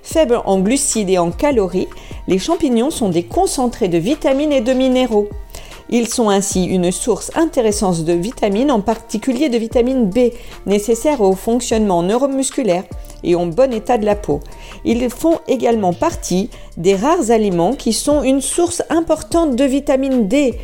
Faibles 0.03 0.41
en 0.45 0.59
glucides 0.59 1.11
et 1.11 1.19
en 1.19 1.31
calories, 1.31 1.89
les 2.27 2.39
champignons 2.39 2.91
sont 2.91 3.09
des 3.09 3.23
concentrés 3.23 3.89
de 3.89 3.99
vitamines 3.99 4.53
et 4.53 4.61
de 4.61 4.73
minéraux. 4.73 5.29
Ils 5.93 6.07
sont 6.07 6.31
ainsi 6.31 6.65
une 6.65 6.93
source 6.93 7.33
intéressante 7.35 8.05
de 8.05 8.13
vitamines, 8.13 8.71
en 8.71 8.81
particulier 8.81 9.49
de 9.49 9.59
vitamine 9.59 10.09
B, 10.09 10.31
nécessaire 10.67 11.21
au 11.21 11.35
fonctionnement 11.35 12.05
neuromusculaire 12.05 12.85
et 13.25 13.35
au 13.35 13.45
bon 13.47 13.73
état 13.73 13.99
de 13.99 14.07
la 14.07 14.15
peau. 14.15 14.39
Ils 14.85 15.11
font 15.11 15.39
également 15.49 15.93
partie 15.93 16.49
des 16.77 16.95
rares 16.95 17.33
aliments 17.33 17.75
qui 17.75 17.93
sont 17.93 18.23
une 18.23 18.41
source 18.41 18.83
importante 18.89 19.57
de 19.57 19.65
vitamine 19.65 20.29
D. 20.29 20.55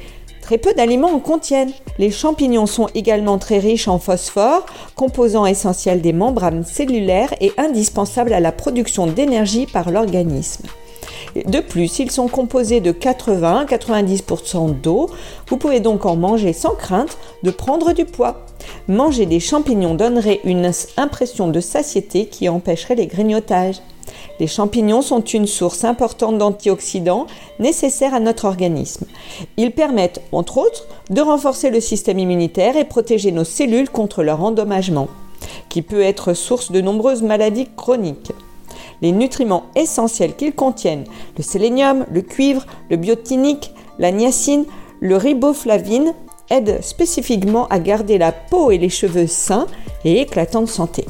Très 0.43 0.59
peu 0.59 0.73
d'aliments 0.75 1.13
en 1.13 1.19
contiennent. 1.19 1.73
Les 1.99 2.13
champignons 2.13 2.67
sont 2.67 2.87
également 2.95 3.39
très 3.39 3.59
riches 3.59 3.89
en 3.89 3.99
phosphore, 3.99 4.65
composant 4.95 5.45
essentiel 5.45 6.01
des 6.01 6.13
membranes 6.13 6.65
cellulaires 6.65 7.35
et 7.41 7.51
indispensable 7.59 8.33
à 8.33 8.39
la 8.39 8.53
production 8.53 9.09
d'énergie 9.09 9.67
par 9.67 9.91
l'organisme. 9.91 10.67
De 11.35 11.61
plus, 11.61 11.99
ils 11.99 12.11
sont 12.11 12.29
composés 12.29 12.81
de 12.81 12.93
80-90% 12.93 14.81
d'eau. 14.81 15.11
Vous 15.49 15.57
pouvez 15.57 15.81
donc 15.81 16.07
en 16.07 16.17
manger 16.17 16.53
sans 16.53 16.75
crainte 16.75 17.19
de 17.43 17.51
prendre 17.51 17.93
du 17.93 18.05
poids. 18.05 18.47
Manger 18.89 19.27
des 19.27 19.41
champignons 19.41 19.95
donnerait 19.95 20.41
une 20.45 20.71
impression 20.97 21.49
de 21.49 21.61
satiété 21.61 22.27
qui 22.27 22.49
empêcherait 22.49 22.95
les 22.95 23.07
grignotages. 23.07 23.81
Les 24.39 24.47
champignons 24.47 25.03
sont 25.03 25.23
une 25.23 25.47
source 25.47 25.85
importante 25.85 26.39
d'antioxydants 26.39 27.27
nécessaires 27.59 28.15
à 28.15 28.21
notre 28.21 28.45
organisme. 28.45 29.07
Ils 29.57 29.73
permettent, 29.73 30.21
entre 30.33 30.59
autres, 30.59 30.87
de 31.11 31.21
renforcer 31.21 31.71
le 31.71 31.81
système 31.81 32.19
immunitaire 32.19 32.77
et 32.77 32.85
protéger 32.85 33.33
nos 33.33 33.45
cellules 33.45 33.89
contre 33.89 34.23
leur 34.23 34.43
endommagement, 34.43 35.09
qui 35.69 35.83
peut 35.83 36.03
être 36.03 36.35
source 36.35 36.71
de 36.71 36.81
nombreuses 36.81 37.23
maladies 37.23 37.69
chroniques 37.77 38.33
les 39.03 39.13
nutriments 39.13 39.65
essentiels 39.75 40.37
qu'ils 40.37 40.55
contiennent, 40.55 41.05
le 41.37 41.43
sélénium, 41.43 42.07
le 42.11 42.23
cuivre, 42.23 42.67
le 42.91 42.97
biotinique, 42.97 43.73
la 43.99 44.13
niacine, 44.13 44.65
le 45.01 45.17
riboflavine, 45.17 46.15
aident 46.51 46.83
spécifiquement 46.83 47.67
à 47.69 47.79
garder 47.79 48.19
la 48.19 48.33
peau 48.33 48.71
et 48.71 48.79
les 48.79 48.89
cheveux 48.89 49.27
sains 49.27 49.67
et 50.05 50.21
éclatants 50.21 50.63
de 50.63 50.67
santé. 50.67 51.05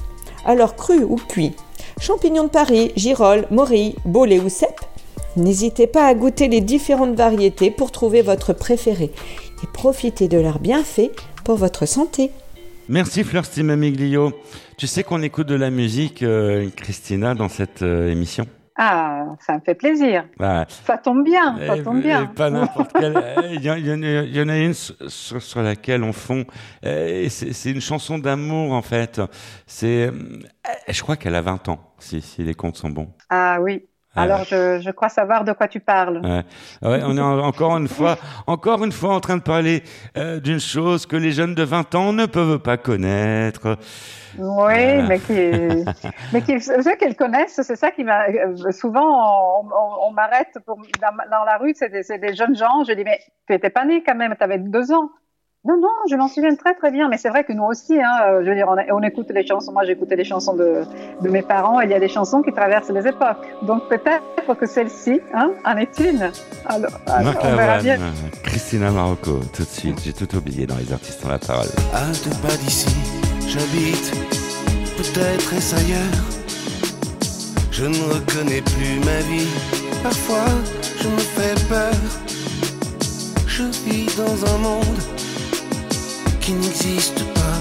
Alors 0.45 0.76
cru 0.76 1.05
ou 1.05 1.16
cuit, 1.16 1.52
champignons 2.00 2.45
de 2.45 2.49
Paris, 2.49 2.93
girolles, 2.97 3.47
morilles, 3.50 3.97
bolets 4.05 4.40
ou 4.40 4.49
cèpes, 4.49 4.81
n'hésitez 5.37 5.87
pas 5.87 6.07
à 6.07 6.14
goûter 6.14 6.49
les 6.49 6.61
différentes 6.61 7.14
variétés 7.14 7.71
pour 7.71 7.90
trouver 7.90 8.23
votre 8.23 8.52
préféré 8.52 9.12
et 9.62 9.66
profitez 9.73 10.28
de 10.28 10.38
leurs 10.38 10.59
bienfaits 10.59 11.11
pour 11.45 11.57
votre 11.57 11.87
santé. 11.87 12.31
Merci 12.88 13.25
Fleur 13.25 13.45
Stimamiglio. 13.45 14.33
Tu 14.76 14.87
sais 14.87 15.02
qu'on 15.02 15.23
écoute 15.23 15.49
de 15.49 15.55
la 15.57 15.71
musique, 15.71 16.23
euh, 16.23 16.69
Christina, 16.76 17.35
dans 17.35 17.49
cette 17.49 17.83
euh, 17.83 18.11
émission? 18.11 18.47
Ah, 18.78 19.25
ça 19.45 19.55
me 19.55 19.61
fait 19.61 19.75
plaisir. 19.75 20.26
Bah, 20.38 20.66
Ça 20.87 20.99
tombe 20.99 21.25
bien, 21.25 21.57
ça 21.66 21.78
et- 21.78 21.83
tombe 21.83 22.02
bien. 22.02 22.25
et 22.25 22.35
pas 22.35 22.50
n'importe 22.50 22.93
quelle. 22.93 23.14
Il 23.55 23.62
y, 23.64 23.71
en- 23.71 23.75
il 23.76 23.87
y 23.87 23.90
en 23.93 24.02
a- 24.02 24.23
il 24.23 24.37
y 24.37 24.40
en 24.43 24.49
a 24.50 24.59
une 24.59 24.75
sur, 24.75 25.40
sur 25.43 25.62
laquelle 25.62 26.02
on 26.05 26.12
fond. 26.12 26.45
C'est 26.83 27.71
une 27.71 27.81
chanson 27.81 28.19
d'amour 28.19 28.73
en 28.73 28.83
fait. 28.83 29.21
C'est, 29.66 30.11
je 30.88 31.02
crois 31.02 31.16
qu'elle 31.16 31.35
a 31.35 31.40
20 31.43 31.69
ans, 31.71 31.95
si, 31.99 32.21
si 32.21 32.43
les 32.43 32.55
comptes 32.55 32.76
sont 32.76 32.90
bons. 32.90 33.09
Ah 33.31 33.59
oui. 33.62 33.87
Ah, 34.16 34.23
Alors, 34.23 34.44
je, 34.44 34.80
je 34.80 34.90
crois 34.90 35.08
savoir 35.08 35.44
de 35.44 35.52
quoi 35.52 35.68
tu 35.68 35.80
parles. 35.80 36.18
Ouais. 36.25 36.42
Ouais, 36.88 37.00
on 37.04 37.16
est 37.16 37.20
en- 37.20 37.38
encore 37.40 37.76
une 37.76 37.88
fois, 37.88 38.16
encore 38.46 38.82
une 38.85 38.92
fois 38.92 39.14
en 39.14 39.20
train 39.20 39.37
de 39.37 39.42
parler 39.42 39.82
euh, 40.16 40.40
d'une 40.40 40.61
chose 40.61 41.06
que 41.06 41.16
les 41.16 41.32
jeunes 41.32 41.54
de 41.54 41.62
20 41.62 41.94
ans 41.94 42.12
ne 42.12 42.26
peuvent 42.26 42.58
pas 42.58 42.76
connaître. 42.76 43.76
Oui, 44.38 45.02
mais 45.08 45.18
qui, 45.18 45.85
mais 46.32 46.42
qui, 46.42 46.61
ceux 46.61 46.96
qu'elles 46.96 47.16
connaissent, 47.16 47.61
c'est 47.62 47.76
ça 47.76 47.90
qui 47.90 48.04
m'a. 48.04 48.26
euh, 48.28 48.70
Souvent, 48.73 49.61
on, 49.62 49.66
on- 49.66 50.08
on 50.08 50.11
m'arrête 50.12 50.56
dans, 50.66 50.76
dans 51.30 51.44
la 51.44 51.56
rue, 51.58 51.73
c'est 51.75 51.88
des, 51.90 52.02
c'est 52.02 52.18
des 52.18 52.35
jeunes 52.35 52.54
gens. 52.56 52.85
Je 52.87 52.92
dis, 52.92 53.04
mais 53.04 53.18
tu 53.49 53.54
étais 53.54 53.70
pas 53.70 53.85
né 53.85 54.02
quand 54.06 54.14
même, 54.14 54.35
tu 54.37 54.44
avais 54.44 54.58
deux 54.58 54.92
ans. 54.92 55.11
Non, 55.66 55.76
non, 55.80 55.88
je 56.08 56.14
m'en 56.16 56.28
souviens 56.28 56.54
très 56.54 56.75
très 56.75 56.90
bien. 56.90 57.08
Mais 57.08 57.18
c'est 57.18 57.28
vrai 57.28 57.44
que 57.44 57.52
nous 57.52 57.64
aussi, 57.64 58.00
hein, 58.00 58.16
euh, 58.28 58.42
je 58.44 58.49
veux 58.50 58.54
dire, 58.54 58.66
on, 58.68 58.76
a- 58.78 58.92
on 58.92 59.02
écoute 59.02 59.26
les 59.30 59.46
chansons. 59.46 59.73
Moi, 59.73 59.85
j'écoutais 59.85 60.16
les 60.16 60.25
chansons 60.25 60.54
de, 60.54 60.82
de 61.20 61.28
mes 61.28 61.42
parents. 61.42 61.80
Il 61.80 61.90
y 61.90 61.94
a 61.94 62.00
des 62.00 62.08
chansons 62.08 62.42
qui 62.42 62.52
traversent 62.52 62.90
les 62.90 63.06
époques. 63.06 63.44
Donc 63.62 63.88
peut-être 63.88 64.54
que 64.58 64.66
celle-ci 64.66 65.20
hein, 65.35 65.50
en 65.64 65.76
est 65.76 65.99
une. 65.99 66.30
Alors, 66.66 66.90
on 67.08 67.56
verra 67.56 67.78
bien. 67.78 67.99
Christina 68.44 68.90
Marocco, 68.90 69.40
tout 69.52 69.62
de 69.64 69.68
suite. 69.68 70.00
J'ai 70.04 70.12
tout 70.12 70.35
oublié 70.37 70.66
dans 70.66 70.76
les 70.76 70.92
artistes 70.92 71.25
ont 71.25 71.28
la 71.30 71.38
parole. 71.38 71.66
À 71.92 72.06
deux 72.25 72.37
pas 72.46 72.56
d'ici, 72.64 72.94
j'habite, 73.49 74.12
peut-être 74.96 75.52
est-ce 75.54 75.75
ailleurs. 75.76 76.23
Je 77.73 77.85
ne 77.85 78.14
reconnais 78.14 78.62
plus 78.62 78.99
ma 79.04 79.18
vie, 79.28 79.49
parfois 80.02 80.46
je 81.00 81.08
me 81.08 81.18
fais 81.18 81.54
peur. 81.68 81.92
Je 83.46 83.64
vis 83.85 84.06
dans 84.16 84.54
un 84.54 84.58
monde 84.58 84.99
qui 86.47 86.53
n'existe 86.53 87.25
pas. 87.35 87.59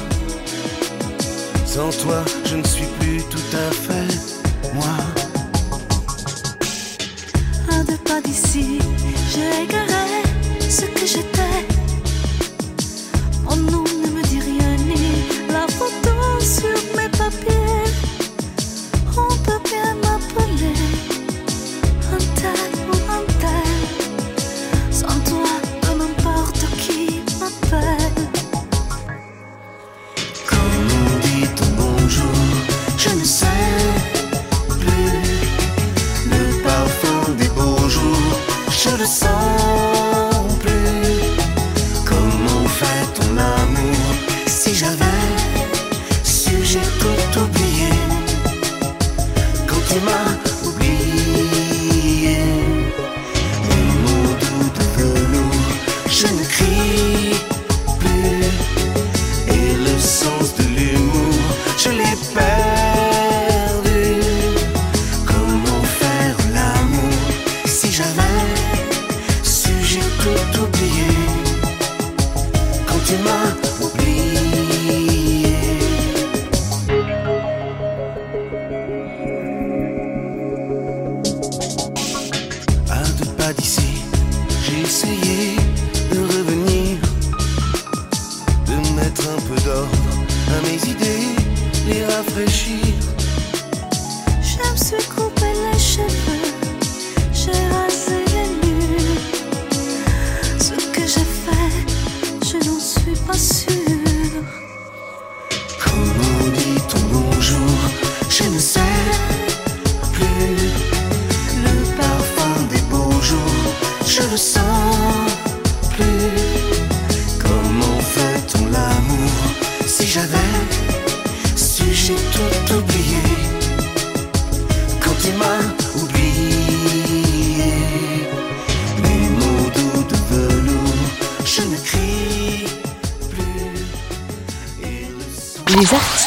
Sans 1.66 1.90
toi, 2.04 2.24
je 2.46 2.56
ne 2.56 2.64
suis 2.64 2.86
plus 3.00 3.24
tout 3.32 3.58
à 3.58 3.72
fait 3.72 4.14
moi. 4.76 4.96
À 7.72 7.84
deux 7.84 7.98
pas 7.98 8.22
d'ici, 8.22 8.78
j'ai 9.32 9.64
égaré 9.64 10.22
ce 10.70 10.86
que 10.86 11.08
j'étais. 11.08 11.45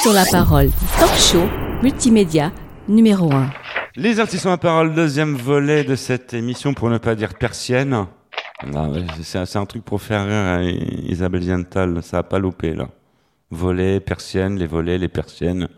Ont 0.09 0.12
la 0.12 0.25
parole. 0.25 0.71
Talk 0.99 1.12
show, 1.19 1.47
multimédia, 1.83 2.50
numéro 2.88 3.31
1. 3.31 3.50
Les 3.97 4.21
artistes 4.21 4.47
ont 4.47 4.50
la 4.50 4.57
parole, 4.57 4.95
deuxième 4.95 5.35
volet 5.35 5.85
de 5.85 5.97
cette 5.97 6.33
émission, 6.33 6.73
pour 6.73 6.88
ne 6.88 6.97
pas 6.97 7.15
dire 7.15 7.35
persienne. 7.35 8.07
Ah 8.75 8.88
c'est 9.23 9.57
un 9.57 9.67
truc 9.67 9.85
pour 9.85 10.00
faire 10.00 10.25
rire 10.25 10.33
à 10.33 10.62
Isabelle 10.62 11.43
Ziental, 11.43 12.03
ça 12.03 12.19
a 12.19 12.23
pas 12.23 12.38
loupé 12.38 12.75
là. 12.75 12.88
Volet, 13.50 14.00
persienne, 14.00 14.59
les 14.59 14.67
volets, 14.67 14.97
les 14.97 15.09
persiennes. 15.09 15.69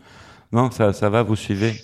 Non, 0.53 0.71
ça, 0.71 0.93
ça 0.93 1.09
va, 1.09 1.23
vous 1.23 1.35
suivez? 1.35 1.75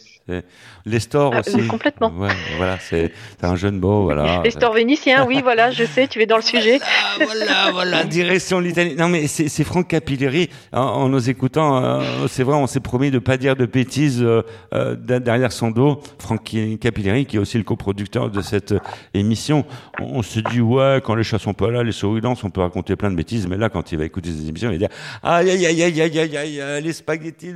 Les 0.85 0.99
stores 0.99 1.33
ah, 1.35 1.39
aussi. 1.39 1.67
Complètement. 1.67 2.11
Voilà, 2.57 2.77
c'est 2.79 3.11
un 3.41 3.55
jeu 3.55 3.71
de 3.71 3.77
mots. 3.77 4.03
Voilà. 4.03 4.41
Les 4.43 4.51
stores 4.51 4.73
vénitiens, 4.73 5.25
oui, 5.25 5.41
voilà, 5.41 5.71
je 5.71 5.85
sais, 5.85 6.07
tu 6.07 6.21
es 6.21 6.25
dans 6.25 6.35
le 6.37 6.41
sujet. 6.41 6.79
Voilà, 7.17 7.71
voilà, 7.71 7.71
voilà 7.71 8.03
direction 8.03 8.59
l'Italie. 8.59 8.95
Non, 8.95 9.07
mais 9.07 9.27
c'est 9.27 9.63
Franck 9.63 9.87
Capilleri, 9.87 10.49
en, 10.73 10.81
en, 10.81 11.09
nous 11.09 11.29
écoutant, 11.29 11.83
euh, 11.83 12.27
c'est 12.27 12.43
vrai, 12.43 12.55
on 12.55 12.67
s'est 12.67 12.79
promis 12.79 13.11
de 13.11 13.19
pas 13.19 13.37
dire 13.37 13.55
de 13.55 13.65
bêtises 13.65 14.21
euh, 14.21 14.43
euh 14.73 14.95
derrière 14.95 15.51
son 15.51 15.71
dos. 15.71 16.01
Franck 16.19 16.55
Capilleri, 16.79 17.25
qui 17.25 17.37
est 17.37 17.39
aussi 17.39 17.57
le 17.57 17.63
coproducteur 17.63 18.29
de 18.29 18.41
cette 18.41 18.73
euh, 18.73 18.79
émission, 19.13 19.65
on, 19.99 20.17
on 20.17 20.21
se 20.21 20.39
dit, 20.39 20.61
ouais, 20.61 21.01
quand 21.03 21.15
les 21.15 21.23
chats 21.23 21.39
sont 21.39 21.53
pas 21.53 21.71
là, 21.71 21.83
les 21.83 21.91
souris 21.91 22.21
dansent, 22.21 22.43
on 22.43 22.49
peut 22.49 22.61
raconter 22.61 22.95
plein 22.95 23.11
de 23.11 23.15
bêtises, 23.15 23.47
mais 23.47 23.57
là, 23.57 23.69
quand 23.69 23.91
il 23.91 23.97
va 23.97 24.05
écouter 24.05 24.29
des 24.29 24.49
émissions, 24.49 24.69
il 24.69 24.79
va 24.79 24.87
dire, 24.87 24.97
aïe, 25.23 25.49
aïe, 25.49 25.65
aïe, 25.65 25.83
aïe, 25.83 26.01
aïe, 26.01 26.19
aïe, 26.19 26.37
aïe, 26.37 26.83
les 26.83 26.93
spaghettis, 26.93 27.53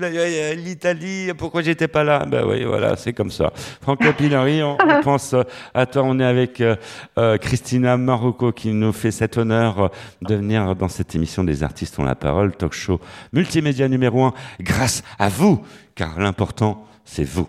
l'Italie, 0.55 1.31
pourquoi 1.37 1.61
j'étais 1.61 1.87
pas 1.87 2.03
là? 2.03 2.25
Ben 2.25 2.43
oui 2.45 2.60
voilà, 2.65 2.95
c'est 2.95 3.13
comme 3.13 3.31
ça. 3.31 3.51
Franck 3.81 3.99
Capilleri, 3.99 4.63
on, 4.63 4.77
on 4.79 5.01
pense 5.03 5.33
euh, 5.33 5.43
à 5.73 5.85
toi. 5.85 6.03
On 6.03 6.19
est 6.19 6.25
avec 6.25 6.61
euh, 6.61 6.75
euh, 7.17 7.37
Christina 7.37 7.97
Marocco 7.97 8.51
qui 8.51 8.69
nous 8.69 8.91
fait 8.91 9.11
cet 9.11 9.37
honneur 9.37 9.79
euh, 9.79 9.87
de 10.21 10.35
venir 10.35 10.75
dans 10.75 10.87
cette 10.87 11.15
émission 11.15 11.43
des 11.43 11.63
artistes 11.63 11.97
ont 11.99 12.03
la 12.03 12.15
parole, 12.15 12.55
talk 12.55 12.73
show 12.73 12.99
multimédia 13.33 13.87
numéro 13.87 14.23
un, 14.23 14.33
grâce 14.59 15.03
à 15.19 15.29
vous, 15.29 15.63
car 15.95 16.19
l'important, 16.19 16.85
c'est 17.05 17.23
vous. 17.23 17.47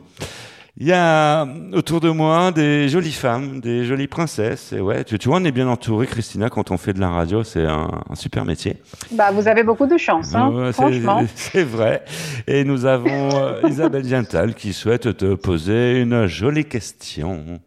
Il 0.78 0.86
y 0.86 0.92
a 0.92 1.46
autour 1.74 2.00
de 2.00 2.08
moi 2.08 2.50
des 2.50 2.88
jolies 2.88 3.12
femmes, 3.12 3.60
des 3.60 3.84
jolies 3.84 4.06
princesses. 4.08 4.72
Et 4.72 4.80
ouais, 4.80 5.04
tu, 5.04 5.18
tu 5.18 5.28
vois, 5.28 5.36
on 5.38 5.44
est 5.44 5.52
bien 5.52 5.68
entouré, 5.68 6.06
Christina, 6.06 6.48
quand 6.48 6.70
on 6.70 6.78
fait 6.78 6.94
de 6.94 7.00
la 7.00 7.10
radio, 7.10 7.44
c'est 7.44 7.66
un, 7.66 7.90
un 8.08 8.14
super 8.14 8.46
métier. 8.46 8.78
Bah, 9.10 9.30
vous 9.32 9.46
avez 9.48 9.64
beaucoup 9.64 9.86
de 9.86 9.98
chance, 9.98 10.34
hein, 10.34 10.50
c'est- 10.68 10.72
franchement. 10.72 11.22
C'est 11.36 11.62
vrai. 11.64 12.02
Et 12.46 12.64
nous 12.64 12.86
avons 12.86 13.28
euh, 13.34 13.60
Isabelle 13.68 14.04
Giantal 14.06 14.54
qui 14.54 14.72
souhaite 14.72 15.14
te 15.18 15.34
poser 15.34 16.00
une 16.00 16.26
jolie 16.26 16.64
question. 16.64 17.60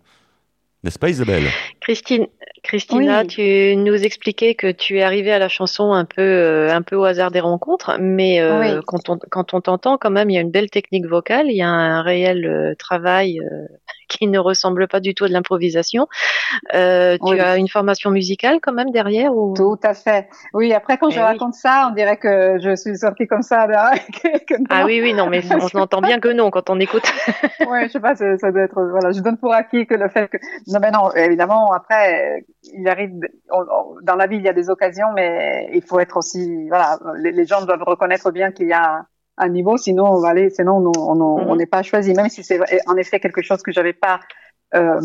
N'est-ce 0.83 0.97
pas, 1.00 1.09
Isabelle? 1.09 1.45
Christine, 1.81 2.25
Christina, 2.65 3.22
Oui. 3.22 3.27
tu 3.27 3.75
nous 3.77 4.03
expliquais 4.03 4.55
que 4.55 4.72
tu 4.72 4.98
es 4.98 5.03
arrivée 5.03 5.31
à 5.31 5.38
la 5.38 5.50
chanson 5.50 5.93
un 5.93 6.03
peu, 6.03 6.22
euh, 6.22 6.74
un 6.74 6.81
peu 6.81 6.95
au 6.95 7.03
hasard 7.03 7.29
des 7.29 7.39
rencontres, 7.39 7.98
mais 8.00 8.41
euh, 8.41 8.60
Oui. 8.60 8.84
quand 8.88 9.07
on, 9.10 9.19
quand 9.29 9.53
on 9.53 9.62
t'entend, 9.62 9.98
quand 10.00 10.10
même, 10.10 10.31
il 10.31 10.34
y 10.34 10.38
a 10.39 10.41
une 10.41 10.50
belle 10.50 10.72
technique 10.72 11.05
vocale, 11.05 11.45
il 11.48 11.55
y 11.55 11.62
a 11.62 11.69
un 11.69 12.01
réel 12.01 12.45
euh, 12.45 12.74
travail 12.75 13.39
euh, 13.39 13.67
qui 14.07 14.27
ne 14.27 14.39
ressemble 14.39 14.88
pas 14.88 15.00
du 15.00 15.13
tout 15.15 15.25
à 15.25 15.27
de 15.27 15.33
l'improvisation. 15.33 16.07
Euh, 16.74 17.17
tu 17.17 17.33
Oui. 17.33 17.39
as 17.39 17.57
une 17.57 17.67
formation 17.67 18.12
musicale 18.12 18.59
quand 18.62 18.74
même 18.74 18.91
derrière 18.91 19.35
ou? 19.35 19.53
Tout 19.55 19.79
à 19.83 19.93
fait. 19.93 20.27
Oui, 20.53 20.74
après, 20.74 20.97
quand 20.97 21.09
Eh 21.09 21.13
je 21.13 21.19
oui. 21.19 21.25
raconte 21.25 21.53
ça, 21.55 21.88
on 21.89 21.95
dirait 21.95 22.17
que 22.17 22.57
je 22.62 22.75
suis 22.75 22.97
sortie 22.97 23.27
comme 23.27 23.41
ça. 23.41 23.67
que- 24.24 24.45
que 24.45 24.53
Ah 24.69 24.83
oui, 24.85 25.01
oui, 25.01 25.13
non, 25.13 25.27
mais 25.27 25.41
on 25.51 25.79
entend 25.79 26.01
bien 26.01 26.19
que 26.19 26.29
non 26.29 26.51
quand 26.51 26.69
on 26.69 26.79
écoute. 26.79 27.03
ouais, 27.67 27.88
je 27.88 27.91
sais 27.93 28.00
pas, 28.00 28.15
ça, 28.15 28.38
ça 28.38 28.51
doit 28.51 28.63
être, 28.63 28.81
voilà, 28.81 29.12
je 29.12 29.19
donne 29.21 29.38
pour 29.38 29.53
acquis 29.53 29.85
que 29.85 29.95
le 29.95 30.09
fait 30.09 30.27
que, 30.27 30.38
non, 30.67 30.79
mais 30.79 30.91
non, 30.91 31.12
évidemment, 31.13 31.71
après, 31.74 32.45
il 32.74 32.88
arrive, 32.88 33.12
on- 33.51 33.62
on- 33.62 33.95
dans 34.03 34.15
la 34.15 34.27
vie, 34.27 34.38
il 34.38 34.43
y 34.43 34.50
a 34.50 34.53
des 34.53 34.69
occasions, 34.69 35.07
mais 35.15 35.69
il 35.74 35.81
faut 35.81 36.00
être 36.00 36.17
aussi, 36.17 36.67
voilà, 36.67 36.97
les, 37.17 37.31
les 37.31 37.45
gens 37.45 37.63
doivent 37.65 37.83
reconnaître 37.83 38.31
bien 38.31 38.51
qu'il 38.51 38.67
y 38.67 38.74
a 38.74 39.05
un 39.38 39.50
niveau, 39.50 39.77
sinon, 39.77 40.06
on 40.06 40.20
va 40.22 40.30
aller, 40.30 40.50
sinon, 40.50 40.77
on 40.77 40.92
on- 40.98 41.22
on- 41.22 41.51
Mhm. 41.51 41.58
n'est 41.58 41.65
pas 41.65 41.84
choisi, 41.84 42.13
même 42.13 42.30
si 42.30 42.44
c'est 42.44 42.60
en 42.88 42.96
effet 42.96 43.20
quelque 43.20 43.42
chose 43.42 43.62
que 43.62 43.72
j'avais 43.72 43.94
pas, 43.94 44.20
euh, 44.74 45.00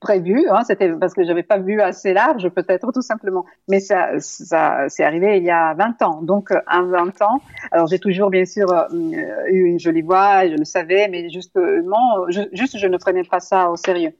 prévu, 0.00 0.46
hein, 0.50 0.62
c'était 0.64 0.90
parce 0.92 1.14
que 1.14 1.24
j'avais 1.24 1.42
pas 1.42 1.58
vu 1.58 1.80
assez 1.80 2.12
large, 2.12 2.48
peut-être, 2.50 2.92
tout 2.92 3.02
simplement. 3.02 3.44
Mais 3.68 3.80
ça, 3.80 4.10
ça, 4.20 4.84
c'est 4.88 5.02
arrivé 5.02 5.38
il 5.38 5.44
y 5.44 5.50
a 5.50 5.74
20 5.74 6.00
ans. 6.02 6.20
Donc, 6.22 6.52
euh, 6.52 6.60
à 6.66 6.82
20 6.82 7.20
ans, 7.22 7.40
alors 7.72 7.86
j'ai 7.88 7.98
toujours, 7.98 8.30
bien 8.30 8.44
sûr, 8.44 8.70
euh, 8.70 8.86
eu 9.48 9.64
une 9.64 9.80
jolie 9.80 10.02
voix, 10.02 10.46
je 10.46 10.54
le 10.54 10.64
savais, 10.64 11.08
mais 11.08 11.30
justement, 11.30 12.28
je, 12.28 12.42
juste, 12.52 12.76
je 12.78 12.86
ne 12.86 12.96
prenais 12.96 13.24
pas 13.24 13.40
ça 13.40 13.70
au 13.70 13.76
sérieux. 13.76 14.12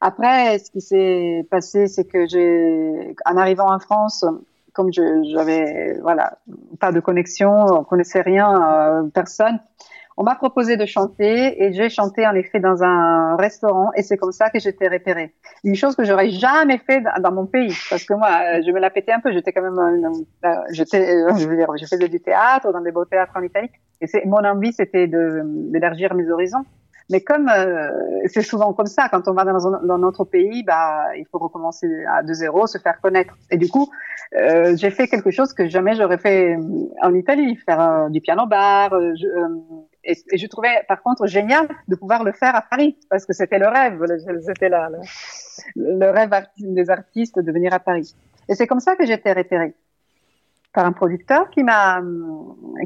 Après, 0.00 0.58
ce 0.60 0.70
qui 0.70 0.80
s'est 0.80 1.46
passé, 1.50 1.88
c'est 1.88 2.04
que 2.04 2.26
j'ai, 2.26 3.14
en 3.26 3.36
arrivant 3.36 3.70
en 3.74 3.80
France, 3.80 4.24
comme 4.78 4.92
je, 4.92 5.02
j'avais, 5.34 5.98
voilà, 6.00 6.38
pas 6.78 6.92
de 6.92 7.00
connexion, 7.00 7.50
on 7.80 7.82
connaissait 7.82 8.20
rien, 8.20 8.48
euh, 8.48 9.02
personne, 9.12 9.58
on 10.16 10.22
m'a 10.22 10.36
proposé 10.36 10.76
de 10.76 10.86
chanter 10.86 11.62
et 11.62 11.72
j'ai 11.72 11.88
chanté 11.88 12.24
en 12.26 12.34
effet 12.36 12.60
dans 12.60 12.84
un 12.84 13.36
restaurant 13.36 13.90
et 13.96 14.02
c'est 14.02 14.16
comme 14.16 14.30
ça 14.30 14.50
que 14.50 14.60
j'étais 14.60 14.86
repérée. 14.88 15.32
Une 15.64 15.74
chose 15.74 15.96
que 15.96 16.04
j'aurais 16.04 16.30
jamais 16.30 16.78
fait 16.78 17.02
dans, 17.20 17.32
mon 17.32 17.46
pays 17.46 17.76
parce 17.90 18.04
que 18.04 18.14
moi, 18.14 18.28
euh, 18.28 18.62
je 18.64 18.70
me 18.70 18.78
la 18.78 18.90
pétais 18.90 19.12
un 19.12 19.20
peu. 19.20 19.32
J'étais 19.32 19.52
quand 19.52 19.62
même, 19.62 19.78
euh, 20.44 20.48
j'étais, 20.70 21.08
euh, 21.08 21.36
je 21.36 21.48
veux 21.48 21.56
dire, 21.56 21.68
je 21.76 21.86
faisais 21.86 22.08
du 22.08 22.20
théâtre 22.20 22.72
dans 22.72 22.80
des 22.80 22.92
beaux 22.92 23.04
théâtres 23.04 23.32
en 23.36 23.42
Italie 23.42 23.70
et 24.00 24.06
c'est 24.06 24.24
mon 24.26 24.44
envie, 24.44 24.72
c'était 24.72 25.08
de 25.08 25.42
d'élargir 25.72 26.14
mes 26.14 26.28
horizons. 26.30 26.64
Mais 27.10 27.20
comme 27.22 27.48
euh, 27.48 27.90
c'est 28.26 28.42
souvent 28.42 28.72
comme 28.74 28.86
ça, 28.86 29.08
quand 29.08 29.26
on 29.28 29.32
va 29.32 29.44
dans, 29.44 29.66
un- 29.72 29.82
dans 29.84 29.98
notre 29.98 30.24
pays, 30.24 30.62
bah, 30.62 31.16
il 31.16 31.24
faut 31.30 31.38
recommencer 31.38 31.88
à 32.06 32.22
de 32.22 32.32
zéro, 32.34 32.66
se 32.66 32.78
faire 32.78 33.00
connaître. 33.00 33.34
Et 33.50 33.56
du 33.56 33.68
coup, 33.68 33.88
euh, 34.36 34.76
j'ai 34.76 34.90
fait 34.90 35.08
quelque 35.08 35.30
chose 35.30 35.52
que 35.54 35.68
jamais 35.68 35.94
j'aurais 35.94 36.18
fait 36.18 36.56
en 37.02 37.14
Italie, 37.14 37.56
faire 37.56 37.80
euh, 37.80 38.08
du 38.10 38.20
piano 38.20 38.46
bar. 38.46 38.92
euh, 38.92 39.12
je, 39.20 39.26
euh, 39.26 39.48
et, 40.04 40.16
et 40.32 40.38
je 40.38 40.46
trouvais 40.46 40.84
par 40.86 41.02
contre 41.02 41.26
génial 41.26 41.66
de 41.88 41.96
pouvoir 41.96 42.24
le 42.24 42.32
faire 42.32 42.54
à 42.54 42.62
Paris, 42.62 42.98
parce 43.10 43.24
que 43.26 43.32
c'était 43.32 43.58
le 43.58 43.68
rêve, 43.68 44.00
c'était 44.46 44.68
le, 44.68 44.76
le 45.76 46.10
rêve 46.10 46.30
des 46.58 46.90
artistes 46.90 47.38
de 47.38 47.52
venir 47.52 47.72
à 47.72 47.78
Paris. 47.80 48.14
Et 48.48 48.54
c'est 48.54 48.66
comme 48.66 48.80
ça 48.80 48.96
que 48.96 49.04
j'étais 49.06 49.32
repérée 49.32 49.74
par 50.72 50.84
un 50.84 50.92
producteur 50.92 51.48
qui 51.50 51.62
m'a 51.64 52.00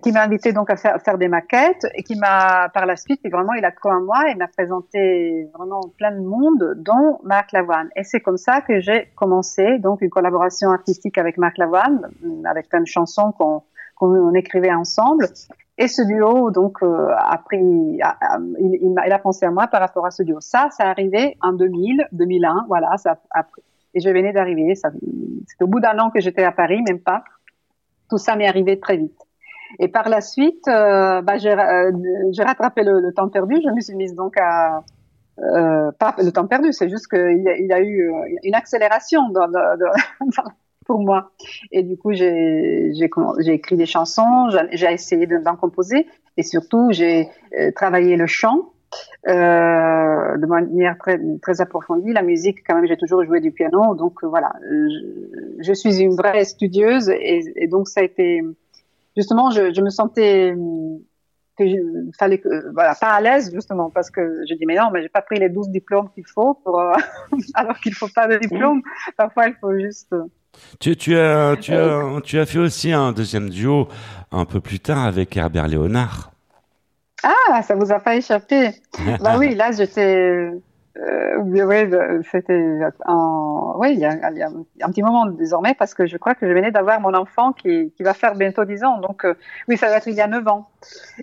qui 0.02 0.12
m'a 0.12 0.22
invité 0.22 0.52
donc 0.52 0.70
à 0.70 0.76
faire, 0.76 1.00
faire 1.02 1.18
des 1.18 1.28
maquettes 1.28 1.86
et 1.94 2.02
qui 2.02 2.16
m'a 2.16 2.68
par 2.70 2.86
la 2.86 2.96
suite 2.96 3.20
vraiment 3.30 3.52
il 3.54 3.64
a 3.64 3.70
cru 3.72 3.90
en 3.90 4.00
moi 4.02 4.30
et 4.30 4.34
m'a 4.36 4.48
présenté 4.48 5.48
vraiment 5.56 5.80
plein 5.98 6.12
de 6.12 6.20
monde 6.24 6.74
dont 6.78 7.18
Marc 7.24 7.52
Lavoine. 7.52 7.88
Et 7.96 8.04
c'est 8.04 8.20
comme 8.20 8.36
ça 8.38 8.60
que 8.60 8.80
j'ai 8.80 9.08
commencé 9.16 9.78
donc 9.78 10.00
une 10.00 10.10
collaboration 10.10 10.70
artistique 10.70 11.18
avec 11.18 11.36
Marc 11.38 11.58
Lavoine 11.58 12.08
avec 12.44 12.68
plein 12.68 12.80
de 12.80 12.86
chansons 12.86 13.32
qu'on 13.32 13.62
qu'on 13.96 14.32
écrivait 14.34 14.72
ensemble. 14.72 15.26
Et 15.78 15.88
ce 15.88 16.02
duo 16.02 16.50
donc 16.50 16.82
euh, 16.82 17.08
a 17.18 17.38
pris 17.38 18.00
a- 18.02 18.16
a- 18.20 18.38
il, 18.60 18.78
il, 18.80 18.92
m'a- 18.92 19.06
il 19.06 19.12
a 19.12 19.18
pensé 19.18 19.44
à 19.46 19.50
moi 19.50 19.66
par 19.66 19.80
rapport 19.80 20.06
à 20.06 20.10
ce 20.10 20.22
duo. 20.22 20.38
Ça 20.40 20.68
ça 20.70 20.84
arrivé 20.84 21.36
en 21.42 21.52
2000 21.52 22.06
2001 22.12 22.64
voilà 22.68 22.96
ça 22.96 23.18
a 23.30 23.42
pris. 23.42 23.62
Et 23.94 24.00
je 24.00 24.08
venais 24.08 24.32
d'arriver 24.32 24.74
c'est 24.74 24.88
au 25.62 25.66
bout 25.66 25.80
d'un 25.80 25.98
an 25.98 26.10
que 26.10 26.20
j'étais 26.20 26.44
à 26.44 26.52
Paris 26.52 26.80
même 26.86 27.00
pas 27.00 27.24
tout 28.12 28.18
ça 28.18 28.36
m'est 28.36 28.46
arrivé 28.46 28.78
très 28.78 28.98
vite. 28.98 29.18
Et 29.78 29.88
par 29.88 30.10
la 30.10 30.20
suite, 30.20 30.68
euh, 30.68 31.22
bah, 31.22 31.38
j'ai 31.38 31.52
euh, 31.52 31.90
rattrapé 32.40 32.82
le, 32.84 33.10
temps 33.14 33.30
perdu. 33.30 33.56
Je 33.64 33.70
me 33.70 33.80
suis 33.80 33.94
mise 33.94 34.14
donc 34.14 34.36
à 34.36 34.82
euh, 35.38 35.90
pas 35.98 36.14
le 36.18 36.30
temps 36.30 36.46
perdu, 36.46 36.74
c'est 36.74 36.90
juste 36.90 37.08
qu'il 37.08 37.72
a- 37.72 37.74
a 37.76 37.80
eu 37.80 38.12
euh, 38.12 38.36
une 38.42 38.54
accélération 38.54 39.22
pour 40.86 41.00
moi. 41.00 41.30
Et 41.70 41.82
du 41.82 41.96
coup, 41.96 42.12
j'ai 42.12 42.92
écrit 43.46 43.76
des 43.78 43.86
chansons, 43.86 44.50
j'ai 44.72 44.92
essayé 44.92 45.26
de- 45.26 45.38
d'en 45.38 45.56
composer, 45.56 46.06
et 46.36 46.42
surtout 46.42 46.88
j'ai 46.90 47.30
travaillé 47.74 48.16
le 48.16 48.26
chant. 48.26 48.71
Euh, 49.28 50.36
de 50.36 50.46
manière 50.46 50.98
très, 50.98 51.20
très 51.40 51.60
approfondie. 51.60 52.12
La 52.12 52.22
musique, 52.22 52.58
quand 52.66 52.74
même, 52.74 52.86
j'ai 52.86 52.96
toujours 52.96 53.24
joué 53.24 53.40
du 53.40 53.52
piano, 53.52 53.94
donc 53.94 54.22
euh, 54.22 54.26
voilà, 54.26 54.52
je, 54.62 55.60
je 55.60 55.72
suis 55.72 56.00
une 56.00 56.16
vraie 56.16 56.44
studieuse 56.44 57.08
et, 57.08 57.52
et 57.56 57.68
donc 57.68 57.88
ça 57.88 58.00
a 58.00 58.02
été 58.02 58.42
justement, 59.16 59.50
je, 59.50 59.72
je 59.72 59.80
me 59.80 59.90
sentais 59.90 60.52
hum, 60.52 60.98
que 61.56 61.68
je, 61.68 61.76
fallait 62.18 62.38
que 62.38 62.72
voilà 62.72 62.94
pas 62.94 63.10
à 63.10 63.20
l'aise 63.20 63.52
justement 63.52 63.90
parce 63.90 64.10
que 64.10 64.42
je 64.48 64.54
dis 64.54 64.64
mais 64.66 64.76
non 64.76 64.90
mais 64.92 65.02
j'ai 65.02 65.08
pas 65.08 65.22
pris 65.22 65.38
les 65.38 65.50
12 65.50 65.68
diplômes 65.68 66.08
qu'il 66.14 66.24
faut 66.26 66.54
pour 66.54 66.80
euh, 66.80 66.92
alors 67.54 67.78
qu'il 67.78 67.94
faut 67.94 68.08
pas 68.08 68.26
de 68.26 68.38
diplôme 68.38 68.82
parfois 69.16 69.48
il 69.48 69.54
faut 69.60 69.78
juste 69.78 70.12
euh, 70.14 70.24
Tu, 70.80 70.96
tu, 70.96 71.16
as, 71.16 71.56
tu, 71.60 71.74
as, 71.74 72.20
tu 72.24 72.38
as 72.38 72.46
fait 72.46 72.58
aussi 72.58 72.92
un 72.92 73.12
deuxième 73.12 73.50
duo 73.50 73.88
un 74.30 74.46
peu 74.46 74.60
plus 74.60 74.80
tard 74.80 75.04
avec 75.04 75.36
Herbert 75.36 75.68
Léonard. 75.68 76.31
Ah 77.22 77.62
ça 77.62 77.74
vous 77.74 77.92
a 77.92 78.00
pas 78.00 78.16
échappé 78.16 78.70
bah 79.20 79.36
oui 79.38 79.54
là 79.54 79.72
j'étais 79.72 80.50
euh, 80.98 81.36
oui, 81.38 81.62
oui, 81.62 81.90
c'était 82.30 82.80
en, 83.06 83.76
oui, 83.78 83.94
il 83.94 84.00
y, 84.00 84.04
a, 84.04 84.30
il 84.30 84.36
y 84.36 84.42
a 84.42 84.48
un 84.48 84.90
petit 84.90 85.02
moment 85.02 85.24
désormais 85.26 85.74
parce 85.74 85.94
que 85.94 86.06
je 86.06 86.18
crois 86.18 86.34
que 86.34 86.46
je 86.46 86.52
venais 86.52 86.70
d'avoir 86.70 87.00
mon 87.00 87.14
enfant 87.14 87.52
qui, 87.52 87.92
qui 87.96 88.02
va 88.02 88.12
faire 88.12 88.34
bientôt 88.34 88.64
10 88.64 88.84
ans. 88.84 88.98
Donc, 88.98 89.24
euh, 89.24 89.34
oui, 89.68 89.78
ça 89.78 89.88
va 89.88 89.96
être 89.96 90.08
il 90.08 90.14
y 90.14 90.20
a 90.20 90.26
9 90.26 90.46
ans. 90.48 90.68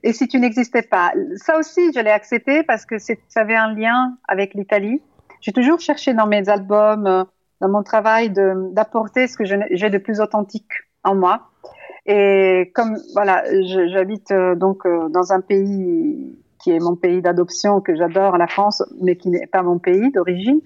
Et 0.02 0.12
si 0.12 0.28
tu 0.28 0.40
n'existais 0.40 0.82
pas, 0.82 1.14
ça 1.36 1.58
aussi, 1.58 1.94
je 1.94 2.00
l'ai 2.00 2.10
accepté 2.10 2.64
parce 2.64 2.86
que 2.86 2.98
ça 2.98 3.14
avait 3.36 3.56
un 3.56 3.74
lien 3.76 4.18
avec 4.28 4.56
l'Italie. 4.56 5.02
J'ai 5.40 5.54
toujours 5.54 5.80
cherché 5.80 6.16
dans 6.16 6.26
mes 6.26 6.50
albums, 6.50 7.06
euh, 7.06 7.24
dans 7.62 7.70
mon 7.70 7.84
travail, 7.84 8.32
d'apporter 8.32 9.28
ce 9.28 9.38
que 9.38 9.44
j'ai 9.46 9.90
de 9.90 9.98
plus 10.00 10.20
authentique 10.20 10.72
en 11.04 11.14
moi. 11.14 11.52
Et 12.06 12.72
comme, 12.74 12.98
voilà, 13.14 13.44
j'habite 13.88 14.32
euh, 14.32 14.56
donc 14.56 14.86
euh, 14.86 15.10
dans 15.10 15.34
un 15.34 15.42
pays 15.42 16.38
qui 16.62 16.72
est 16.72 16.80
mon 16.80 16.96
pays 16.96 17.22
d'adoption, 17.22 17.82
que 17.82 17.96
j'adore, 17.96 18.38
la 18.38 18.48
France, 18.48 18.84
mais 19.02 19.16
qui 19.16 19.30
n'est 19.30 19.48
pas 19.48 19.64
mon 19.64 19.80
pays 19.80 20.12
d'origine, 20.12 20.60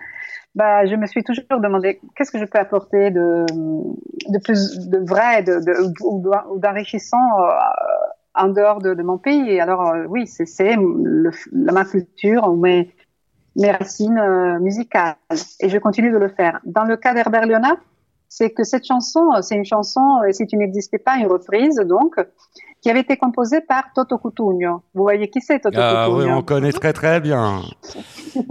bah, 0.55 0.85
je 0.85 0.95
me 0.95 1.05
suis 1.07 1.23
toujours 1.23 1.59
demandé 1.59 1.99
qu'est-ce 2.15 2.31
que 2.31 2.39
je 2.39 2.45
peux 2.45 2.59
apporter 2.59 3.11
de, 3.11 3.45
de 4.29 4.39
plus 4.43 4.87
de 4.87 4.97
vrai, 4.99 5.43
de, 5.43 5.59
de 5.59 5.73
ou, 6.03 6.59
d'enrichissant 6.59 7.17
euh, 7.39 7.51
en 8.35 8.49
dehors 8.49 8.79
de, 8.79 9.01
mon 9.01 9.17
pays. 9.17 9.49
Et 9.49 9.61
alors, 9.61 9.93
oui, 10.07 10.27
c'est, 10.27 10.75
ma 11.51 11.85
culture, 11.85 12.55
mes, 12.55 12.91
mes 13.55 13.71
racines 13.71 14.59
musicales. 14.59 15.15
Et 15.59 15.69
je 15.69 15.77
continue 15.77 16.11
de 16.11 16.17
le 16.17 16.29
faire. 16.29 16.59
Dans 16.65 16.83
le 16.83 16.97
cas 16.97 17.13
d'Herbert 17.13 17.45
Leonard, 17.45 17.77
c'est 18.35 18.49
que 18.49 18.63
cette 18.63 18.83
chanson, 18.83 19.29
c'est 19.43 19.53
une 19.53 19.63
chanson, 19.63 20.01
si 20.31 20.47
tu 20.47 20.57
n'existais 20.57 20.97
pas, 20.97 21.17
une 21.17 21.27
reprise, 21.27 21.75
donc, 21.75 22.15
qui 22.81 22.89
avait 22.89 23.01
été 23.01 23.15
composée 23.15 23.61
par 23.61 23.93
Toto 23.93 24.17
Cutugno. 24.17 24.81
Vous 24.95 25.03
voyez 25.03 25.29
qui 25.29 25.39
c'est 25.39 25.59
Toto 25.59 25.77
ah, 25.79 26.05
Cutugno 26.07 26.25
Oui, 26.25 26.31
on 26.31 26.41
connaît 26.41 26.71
très 26.71 26.93
très 26.93 27.21
bien. 27.21 27.61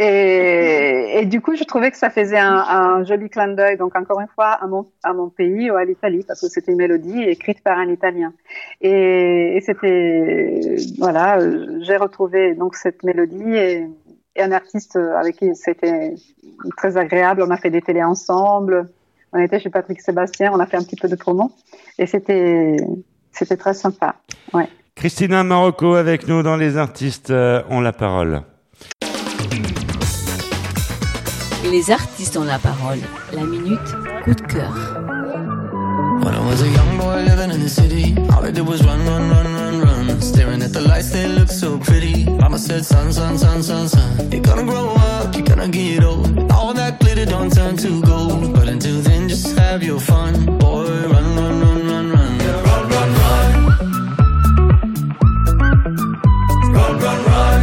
et, 0.00 1.20
et, 1.20 1.26
du 1.26 1.40
coup, 1.40 1.54
je 1.54 1.62
trouvais 1.62 1.92
que 1.92 1.96
ça 1.96 2.10
faisait 2.10 2.40
un, 2.40 2.56
un 2.56 3.04
joli 3.04 3.30
clin 3.30 3.54
d'œil, 3.54 3.76
donc 3.76 3.94
encore 3.94 4.18
une 4.20 4.26
fois, 4.26 4.54
à 4.54 4.66
mon, 4.66 4.86
à 5.04 5.12
mon 5.12 5.28
pays 5.28 5.70
ou 5.70 5.76
à 5.76 5.84
l'Italie, 5.84 6.24
parce 6.26 6.40
que 6.40 6.48
c'était 6.48 6.72
une 6.72 6.78
mélodie 6.78 7.22
écrite 7.22 7.62
par 7.62 7.78
un 7.78 7.88
Italien. 7.88 8.32
Et, 8.80 9.56
et 9.56 9.60
c'était, 9.60 10.78
voilà, 10.98 11.38
j'ai 11.82 11.96
retrouvé 11.96 12.56
donc 12.56 12.74
cette 12.74 13.04
mélodie 13.04 13.54
et, 13.54 13.86
et 14.34 14.42
un 14.42 14.50
artiste 14.50 14.96
avec 14.96 15.36
qui 15.36 15.54
c'était 15.54 16.16
très 16.76 16.96
agréable. 16.96 17.44
On 17.46 17.50
a 17.50 17.56
fait 17.56 17.70
des 17.70 17.82
télés 17.82 18.02
ensemble. 18.02 18.90
On 19.32 19.38
était 19.38 19.60
chez 19.60 19.70
Patrick 19.70 20.00
Sébastien, 20.00 20.50
on 20.54 20.60
a 20.60 20.66
fait 20.66 20.76
un 20.76 20.82
petit 20.82 20.96
peu 20.96 21.08
de 21.08 21.16
promo 21.16 21.52
et 21.98 22.06
c'était 22.06 22.76
c'était 23.32 23.56
très 23.56 23.74
sympa. 23.74 24.16
Ouais. 24.52 24.68
Christina 24.94 25.44
Marocco 25.44 25.94
avec 25.94 26.26
nous 26.26 26.42
dans 26.42 26.56
les 26.56 26.76
artistes 26.76 27.30
euh, 27.30 27.62
ont 27.70 27.80
la 27.80 27.92
parole. 27.92 28.42
Les 31.70 31.90
artistes 31.90 32.36
ont 32.36 32.44
la 32.44 32.58
parole. 32.58 32.98
La 33.32 33.44
minute 33.44 33.78
coup 34.24 34.34
de 34.34 34.40
cœur. 34.40 34.72
When 36.22 36.34
I 36.34 36.40
was 36.40 36.62
a 36.62 36.66
young 36.66 36.98
boy 36.98 37.24
living 37.24 37.50
in 37.50 37.60
the 37.60 37.68
city, 37.68 38.14
all 38.30 38.44
I 38.44 38.50
did 38.50 38.66
was 38.66 38.82
run, 38.82 39.04
run, 39.06 39.30
run, 39.30 39.46
run, 39.54 39.80
run. 39.82 40.20
Staring 40.20 40.62
at 40.62 40.72
the 40.72 40.80
lights, 40.80 41.10
they 41.10 41.28
look 41.28 41.48
so 41.48 41.78
pretty. 41.78 42.27
Mama 42.48 42.58
said, 42.58 42.82
son, 42.82 43.12
son, 43.12 43.36
son, 43.36 43.62
son, 43.62 43.88
son. 43.90 44.32
You're 44.32 44.40
gonna 44.40 44.64
grow 44.64 44.94
up, 44.94 45.34
you're 45.34 45.44
gonna 45.44 45.68
get 45.68 46.02
old. 46.02 46.50
All 46.50 46.72
that 46.72 46.98
glitter 46.98 47.26
don't 47.26 47.52
turn 47.52 47.76
to 47.76 48.00
gold. 48.00 48.54
But 48.54 48.68
until 48.68 49.02
then, 49.02 49.28
just 49.28 49.54
have 49.58 49.82
your 49.82 50.00
fun. 50.00 50.56
Boy, 50.56 50.86
run, 51.12 51.36
run, 51.36 51.60
run, 51.60 51.86
run, 51.86 52.10
run. 52.10 52.38
Run, 52.68 52.88
run, 52.94 53.10
run. 53.20 53.52
Run, 56.72 56.98
run, 57.04 57.20
run. 57.28 57.60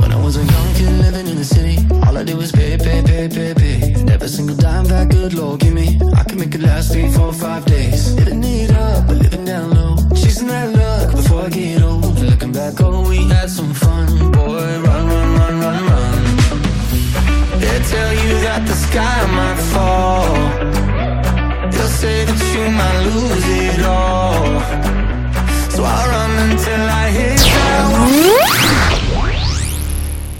When 0.00 0.10
I 0.12 0.16
was 0.24 0.36
a 0.38 0.44
young 0.44 0.74
kid 0.76 0.92
living 1.04 1.26
in 1.26 1.36
the 1.36 1.44
city, 1.44 1.76
all 2.06 2.16
I 2.16 2.24
did 2.24 2.38
was 2.38 2.52
pay, 2.52 2.78
pay, 2.78 3.02
pay, 3.02 3.28
pay, 3.28 3.52
pay. 3.52 4.02
Never 4.02 4.28
single 4.28 4.56
dime 4.56 4.86
that 4.86 5.10
good 5.10 5.34
Lord 5.34 5.60
give 5.60 5.74
me. 5.74 6.00
I 6.16 6.24
can 6.24 6.38
make 6.38 6.54
it 6.54 6.62
last 6.62 6.90
three, 6.94 7.10
four, 7.12 7.34
five 7.34 7.66
days. 7.66 8.14
Living 8.14 8.42
it 8.44 8.70
up, 8.70 9.06
but 9.06 9.18
living 9.18 9.44
down 9.44 9.74
low. 9.74 9.89
Chasing 10.22 10.48
that 10.48 10.70
luck 10.76 11.16
before 11.16 11.42
I 11.42 11.48
get 11.48 11.82
old. 11.82 12.18
Looking 12.20 12.52
back, 12.52 12.74
oh, 12.80 13.08
we 13.08 13.18
had 13.28 13.48
some 13.48 13.72
fun. 13.72 14.30
Boy, 14.32 14.78
run, 14.86 15.06
run, 15.12 15.28
run, 15.38 15.54
run, 15.64 15.82
run. 15.90 16.24
They 17.60 17.78
tell 17.92 18.12
you 18.22 18.32
that 18.46 18.62
the 18.66 18.76
sky 18.86 19.18
might 19.38 19.60
fall. 19.72 20.34
They'll 21.72 21.94
say 22.02 22.24
that 22.24 22.40
you 22.54 22.64
might 22.80 22.98
lose 23.08 23.46
it 23.64 23.80
all. 23.86 24.44
So 25.74 25.80
I 25.84 26.00
run 26.12 26.32
until 26.50 26.82
I 27.02 27.06
hit 27.18 27.40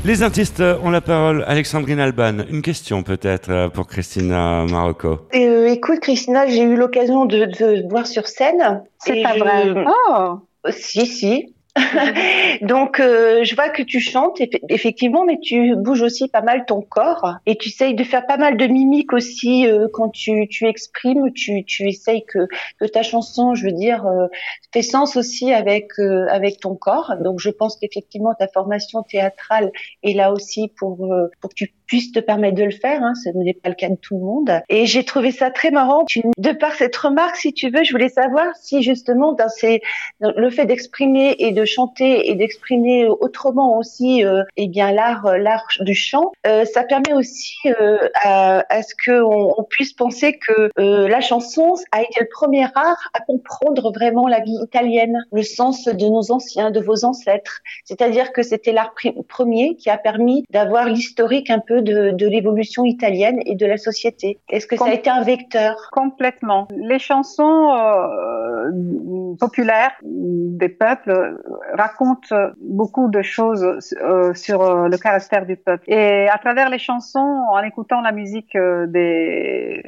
Les 0.03 0.23
artistes 0.23 0.63
ont 0.83 0.91
la 0.91 1.03
parole. 1.03 1.45
Alexandrine 1.47 2.01
Alban, 2.01 2.39
une 2.51 2.63
question 2.63 3.03
peut-être 3.03 3.69
pour 3.75 3.87
Christina 3.87 4.65
Marocco. 4.65 5.19
Euh, 5.35 5.67
écoute, 5.67 6.01
Christina, 6.01 6.47
j'ai 6.47 6.63
eu 6.63 6.75
l'occasion 6.75 7.27
de, 7.27 7.45
de 7.45 7.87
voir 7.89 8.07
sur 8.07 8.27
scène. 8.27 8.83
C'est 8.99 9.23
pas 9.23 9.35
je... 9.35 9.39
vrai. 9.41 9.85
Oh. 9.87 10.39
Si, 10.71 11.05
si. 11.05 11.55
Donc, 12.63 12.99
euh, 12.99 13.45
je 13.45 13.55
vois 13.55 13.69
que 13.69 13.83
tu 13.83 14.01
chantes 14.01 14.41
effectivement, 14.69 15.25
mais 15.25 15.39
tu 15.41 15.77
bouges 15.77 16.03
aussi 16.03 16.29
pas 16.29 16.43
mal 16.43 16.65
ton 16.67 16.81
corps 16.83 17.37
et 17.47 17.57
tu 17.57 17.69
essayes 17.69 17.95
de 17.95 18.03
faire 18.03 18.27
pas 18.27 18.37
mal 18.37 18.57
de 18.57 18.67
mimiques 18.67 19.13
aussi 19.13 19.67
euh, 19.67 19.87
quand 19.93 20.11
tu, 20.11 20.49
tu 20.49 20.67
exprimes. 20.67 21.33
Tu, 21.33 21.65
tu 21.65 21.89
essayes 21.89 22.25
que, 22.25 22.49
que 22.81 22.87
ta 22.87 23.03
chanson, 23.03 23.55
je 23.55 23.67
veux 23.67 23.73
dire, 23.73 24.05
euh, 24.07 24.27
fait 24.73 24.83
sens 24.83 25.17
aussi 25.17 25.53
avec 25.53 25.93
euh, 25.99 26.27
avec 26.29 26.59
ton 26.61 26.75
corps. 26.75 27.15
Donc, 27.21 27.39
je 27.39 27.51
pense 27.51 27.77
qu'effectivement 27.77 28.35
ta 28.35 28.49
formation 28.49 29.03
théâtrale 29.03 29.71
est 30.03 30.15
là 30.15 30.33
aussi 30.33 30.73
pour 30.77 31.13
euh, 31.13 31.29
pour 31.41 31.51
que 31.51 31.55
tu 31.55 31.73
puisses 31.91 32.13
te 32.13 32.21
permettre 32.21 32.57
de 32.57 32.65
le 32.65 32.71
faire. 32.71 33.03
Hein, 33.03 33.15
ce 33.17 33.31
n'est 33.37 33.53
pas 33.53 33.69
le 33.69 33.75
cas 33.75 33.89
de 33.89 33.97
tout 33.97 34.15
le 34.15 34.25
monde. 34.25 34.63
Et 34.69 34.87
j'ai 34.87 35.05
trouvé 35.05 35.33
ça 35.33 35.51
très 35.51 35.73
marrant. 35.73 36.05
De 36.39 36.53
par 36.53 36.75
cette 36.75 36.97
remarque, 36.97 37.37
si 37.37 37.53
tu 37.53 37.69
veux, 37.69 37.83
je 37.83 37.91
voulais 37.91 38.09
savoir 38.09 38.47
si 38.55 38.83
justement 38.83 39.33
dans 39.33 39.49
ces 39.49 39.83
le 40.21 40.51
fait 40.51 40.67
d'exprimer 40.67 41.35
et 41.39 41.51
de 41.51 41.65
chanter 41.65 42.31
et 42.31 42.37
d'exprimer 42.37 43.09
autrement 43.09 43.77
aussi 43.77 44.25
euh, 44.25 44.45
eh 44.57 44.69
bien 44.69 44.93
l'art 44.93 45.37
l'art 45.37 45.67
du 45.81 45.95
chant 45.95 46.31
euh, 46.47 46.65
ça 46.65 46.85
permet 46.85 47.13
aussi 47.13 47.57
euh, 47.67 48.09
à, 48.23 48.83
ce 48.83 48.95
que 49.05 49.23
on, 49.23 49.65
puisse 49.65 49.93
penser 49.93 50.39
que 50.39 50.71
euh, 50.79 51.09
la 51.09 51.21
chanson 51.21 51.75
a 51.93 52.03
été 52.03 52.21
le 52.21 52.29
premier 52.31 52.65
art 52.75 53.11
à 53.15 53.21
comprendre 53.21 53.93
vraiment 53.93 54.29
la 54.29 54.41
vie 54.41 54.59
italienne 54.63 55.19
le 55.33 55.43
sens 55.43 55.85
de 55.85 56.07
nos 56.07 56.31
anciens 56.31 56.71
de 56.71 56.81
vos 56.81 57.05
ancêtres 57.05 57.61
c'est-à-dire 57.85 58.33
que 58.33 58.43
c'était 58.43 58.73
l'art 58.73 58.95
premier 59.29 59.77
qui 59.77 59.91
a 59.91 59.99
permis 59.99 60.45
d'avoir 60.51 60.87
l'historique 60.87 61.51
un 61.51 61.61
peu 61.61 61.80
de, 61.81 62.11
de 62.11 62.27
l'évolution 62.27 62.85
italienne 62.85 63.41
et 63.47 63.55
de 63.55 63.67
la 63.67 63.77
société 63.77 64.39
est-ce 64.49 64.67
que 64.67 64.77
Com 64.77 64.87
ça 64.87 64.93
a 64.93 64.97
été 64.97 65.11
un 65.11 65.23
vecteur? 65.23 65.77
Complètement 65.93 66.69
les 66.77 66.99
chansons 66.99 67.71
populaires 69.39 69.93
des 70.03 70.69
peuples 70.69 71.39
raconte 71.75 72.33
beaucoup 72.61 73.09
de 73.09 73.23
choses 73.23 73.65
euh, 74.03 74.35
sur 74.35 74.63
euh, 74.63 74.89
le 74.89 74.97
caractère 74.97 75.47
du 75.47 75.57
peuple. 75.57 75.85
Et 75.91 76.29
à 76.29 76.39
travers 76.39 76.69
les 76.71 76.79
chansons, 76.79 77.45
en 77.51 77.63
écoutant 77.63 78.01
la 78.01 78.13
musique 78.13 78.55
euh, 78.57 78.87
des 78.87 79.83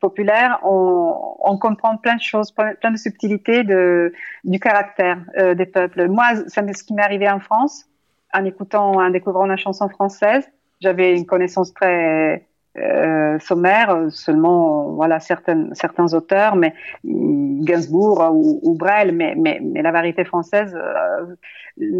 populaires, 0.00 0.58
on, 0.62 1.14
on, 1.40 1.58
comprend 1.58 1.96
plein 1.96 2.16
de 2.16 2.20
choses, 2.20 2.52
plein 2.52 2.90
de 2.90 2.96
subtilités 2.96 3.64
de, 3.64 4.12
du 4.44 4.58
caractère 4.58 5.18
euh, 5.38 5.54
des 5.54 5.66
peuples. 5.66 6.08
Moi, 6.08 6.26
c'est 6.48 6.76
ce 6.76 6.84
qui 6.84 6.94
m'est 6.94 7.02
arrivé 7.02 7.28
en 7.28 7.40
France, 7.40 7.86
en 8.32 8.44
écoutant, 8.44 8.92
en 8.92 9.10
découvrant 9.10 9.46
la 9.46 9.56
chanson 9.56 9.88
française. 9.88 10.48
J'avais 10.80 11.16
une 11.16 11.26
connaissance 11.26 11.72
très 11.72 12.46
euh, 12.78 13.38
sommaire, 13.38 14.10
seulement 14.10 14.92
voilà 14.92 15.18
certaines, 15.18 15.74
certains 15.74 16.12
auteurs, 16.12 16.56
mais 16.56 16.74
Gainsbourg 17.04 18.22
ou, 18.32 18.60
ou 18.62 18.76
Brel, 18.76 19.12
mais, 19.12 19.34
mais, 19.34 19.60
mais, 19.62 19.80
la 19.80 19.92
variété 19.92 20.24
française, 20.24 20.76
euh, 20.76 21.34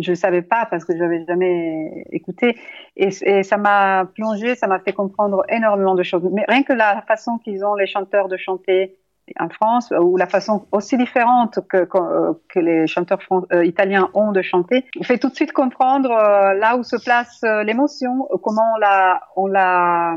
je 0.00 0.12
savais 0.12 0.42
pas 0.42 0.66
parce 0.70 0.84
que 0.84 0.92
je 0.92 0.98
n'avais 0.98 1.24
jamais 1.26 2.04
écouté. 2.10 2.56
Et 2.96 3.10
ça 3.42 3.56
m'a 3.56 4.06
plongé, 4.14 4.54
ça 4.54 4.66
m'a 4.66 4.78
fait 4.80 4.92
comprendre 4.92 5.44
énormément 5.48 5.94
de 5.94 6.02
choses. 6.02 6.28
Mais 6.32 6.44
rien 6.46 6.62
que 6.62 6.74
la 6.74 7.02
façon 7.02 7.38
qu'ils 7.38 7.64
ont, 7.64 7.74
les 7.74 7.86
chanteurs, 7.86 8.28
de 8.28 8.36
chanter 8.36 8.98
en 9.38 9.48
France, 9.48 9.92
ou 9.98 10.16
la 10.16 10.26
façon 10.26 10.66
aussi 10.72 10.96
différente 10.96 11.58
que, 11.68 11.84
que, 11.84 12.32
que 12.48 12.60
les 12.60 12.86
chanteurs 12.86 13.18
euh, 13.52 13.64
italiens 13.64 14.08
ont 14.14 14.32
de 14.32 14.42
chanter, 14.42 14.86
fait 15.02 15.18
tout 15.18 15.28
de 15.28 15.34
suite 15.34 15.52
comprendre 15.52 16.10
euh, 16.10 16.54
là 16.54 16.76
où 16.76 16.82
se 16.82 16.96
place 17.02 17.40
euh, 17.44 17.64
l'émotion, 17.64 18.28
comment 18.42 18.74
on 18.76 18.78
la, 18.78 19.20
on 19.36 19.46
la, 19.46 20.16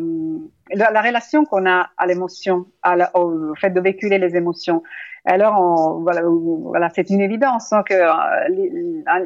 la, 0.73 0.91
la 0.91 1.01
relation 1.01 1.45
qu'on 1.45 1.65
a 1.65 1.89
à 1.97 2.05
l'émotion, 2.05 2.65
au 3.13 3.55
fait 3.55 3.71
de 3.71 3.82
véhiculer 3.82 4.17
les 4.17 4.36
émotions. 4.36 4.84
Alors, 5.25 5.60
on, 5.60 6.01
voilà, 6.01 6.21
voilà 6.23 6.89
c'est 6.89 7.10
une 7.10 7.21
évidence 7.21 7.73
hein, 7.73 7.84
que 7.84 7.93
les, 8.49 8.71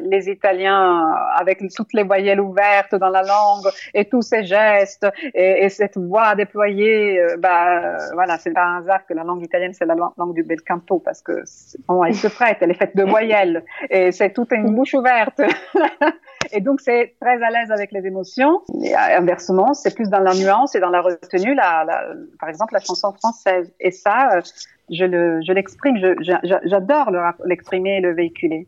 les, 0.02 0.28
Italiens, 0.28 1.08
avec 1.36 1.62
toutes 1.74 1.92
les 1.92 2.02
voyelles 2.02 2.40
ouvertes 2.40 2.94
dans 2.94 3.08
la 3.08 3.22
langue 3.22 3.72
et 3.94 4.04
tous 4.04 4.22
ces 4.22 4.44
gestes 4.44 5.06
et, 5.34 5.64
et 5.64 5.68
cette 5.68 5.96
voix 5.96 6.34
déployée, 6.34 7.20
euh, 7.20 7.36
bah, 7.38 7.96
voilà, 8.12 8.38
c'est 8.38 8.52
pas 8.52 8.64
un 8.64 8.78
hasard 8.78 9.06
que 9.06 9.14
la 9.14 9.22
langue 9.24 9.42
italienne 9.42 9.72
c'est 9.72 9.86
la 9.86 9.94
langue 9.94 10.34
du 10.34 10.42
bel 10.42 10.60
canto 10.62 10.98
parce 10.98 11.22
que 11.22 11.44
bon, 11.86 12.04
elle 12.04 12.14
se 12.14 12.28
prête, 12.28 12.58
elle 12.60 12.72
est 12.72 12.78
faite 12.78 12.96
de 12.96 13.04
voyelles 13.04 13.64
et 13.88 14.10
c'est 14.10 14.32
toute 14.32 14.52
une 14.52 14.74
bouche 14.74 14.94
ouverte. 14.94 15.40
et 16.52 16.60
donc 16.60 16.80
c'est 16.80 17.14
très 17.20 17.42
à 17.42 17.50
l'aise 17.50 17.70
avec 17.70 17.92
les 17.92 18.06
émotions. 18.06 18.62
Et 18.82 18.94
inversement, 18.94 19.74
c'est 19.74 19.94
plus 19.94 20.08
dans 20.08 20.20
la 20.20 20.34
nuance 20.34 20.74
et 20.74 20.80
dans 20.80 20.90
la 20.90 21.00
retenue, 21.00 21.54
la, 21.54 21.84
la, 21.84 22.06
par 22.38 22.48
exemple 22.48 22.74
la 22.74 22.80
chanson 22.80 23.12
française. 23.12 23.72
Et 23.80 23.90
ça, 23.90 24.40
je 24.90 25.52
l'exprime, 25.52 25.96
je 25.98 26.14
j'adore 26.64 27.10
l'exprimer 27.44 27.98
et 27.98 28.00
le 28.00 28.14
véhiculer. 28.14 28.66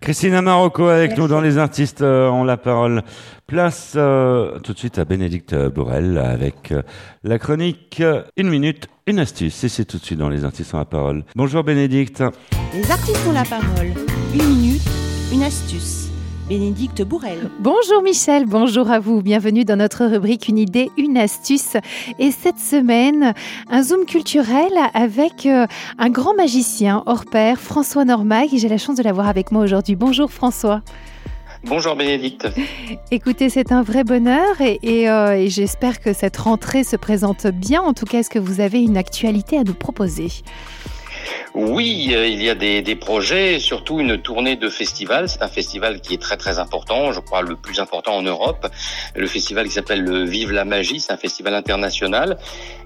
Christina 0.00 0.42
Marocco 0.42 0.88
avec 0.88 1.16
nous 1.16 1.28
dans 1.28 1.40
Les 1.40 1.58
Artistes 1.58 2.02
euh, 2.02 2.28
ont 2.28 2.44
la 2.44 2.56
parole. 2.56 3.02
Place 3.46 3.94
euh, 3.96 4.58
tout 4.60 4.72
de 4.72 4.78
suite 4.78 4.98
à 4.98 5.04
Bénédicte 5.04 5.54
Borel 5.54 6.18
avec 6.18 6.72
euh, 6.72 6.82
la 7.22 7.38
chronique 7.38 8.02
Une 8.36 8.48
minute, 8.48 8.88
une 9.06 9.18
astuce. 9.18 9.64
Et 9.64 9.68
c'est 9.68 9.84
tout 9.84 9.98
de 9.98 10.04
suite 10.04 10.18
dans 10.18 10.28
Les 10.28 10.44
Artistes 10.44 10.74
ont 10.74 10.78
la 10.78 10.84
parole. 10.84 11.24
Bonjour 11.36 11.62
Bénédicte. 11.64 12.22
Les 12.74 12.90
Artistes 12.90 13.26
ont 13.28 13.32
la 13.32 13.44
parole. 13.44 13.92
Une 14.34 14.46
minute, 14.46 14.82
une 15.32 15.42
astuce. 15.42 16.11
Bénédicte 16.52 17.00
Bourrel. 17.00 17.48
Bonjour 17.60 18.02
Michel, 18.02 18.44
bonjour 18.44 18.90
à 18.90 18.98
vous. 18.98 19.22
Bienvenue 19.22 19.64
dans 19.64 19.76
notre 19.76 20.04
rubrique 20.04 20.48
Une 20.48 20.58
idée, 20.58 20.90
une 20.98 21.16
astuce. 21.16 21.78
Et 22.18 22.30
cette 22.30 22.58
semaine, 22.58 23.32
un 23.70 23.82
zoom 23.82 24.04
culturel 24.04 24.70
avec 24.92 25.46
euh, 25.46 25.66
un 25.96 26.10
grand 26.10 26.34
magicien 26.34 27.04
hors 27.06 27.24
pair, 27.24 27.58
François 27.58 28.04
Normag. 28.04 28.50
J'ai 28.52 28.68
la 28.68 28.76
chance 28.76 28.98
de 28.98 29.02
l'avoir 29.02 29.28
avec 29.28 29.50
moi 29.50 29.62
aujourd'hui. 29.62 29.96
Bonjour 29.96 30.30
François. 30.30 30.82
Bonjour 31.64 31.96
Bénédicte. 31.96 32.46
Écoutez, 33.10 33.48
c'est 33.48 33.72
un 33.72 33.82
vrai 33.82 34.04
bonheur 34.04 34.60
et, 34.60 34.78
et, 34.82 35.08
euh, 35.08 35.34
et 35.34 35.48
j'espère 35.48 36.00
que 36.00 36.12
cette 36.12 36.36
rentrée 36.36 36.84
se 36.84 36.96
présente 36.96 37.46
bien. 37.46 37.80
En 37.80 37.94
tout 37.94 38.04
cas, 38.04 38.18
est-ce 38.18 38.28
que 38.28 38.38
vous 38.38 38.60
avez 38.60 38.82
une 38.82 38.98
actualité 38.98 39.56
à 39.56 39.64
nous 39.64 39.72
proposer? 39.72 40.28
Oui, 41.54 42.12
euh, 42.14 42.26
il 42.26 42.42
y 42.42 42.48
a 42.48 42.54
des, 42.54 42.80
des 42.80 42.96
projets, 42.96 43.58
surtout 43.58 44.00
une 44.00 44.16
tournée 44.18 44.56
de 44.56 44.68
festivals. 44.68 45.28
C'est 45.28 45.42
un 45.42 45.48
festival 45.48 46.00
qui 46.00 46.14
est 46.14 46.20
très 46.20 46.36
très 46.36 46.58
important, 46.58 47.12
je 47.12 47.20
crois 47.20 47.42
le 47.42 47.56
plus 47.56 47.78
important 47.80 48.16
en 48.16 48.22
Europe. 48.22 48.68
Le 49.14 49.26
festival 49.26 49.66
qui 49.66 49.72
s'appelle 49.72 50.02
le 50.02 50.24
Vive 50.24 50.52
la 50.52 50.64
magie, 50.64 51.00
c'est 51.00 51.12
un 51.12 51.16
festival 51.18 51.54
international 51.54 52.38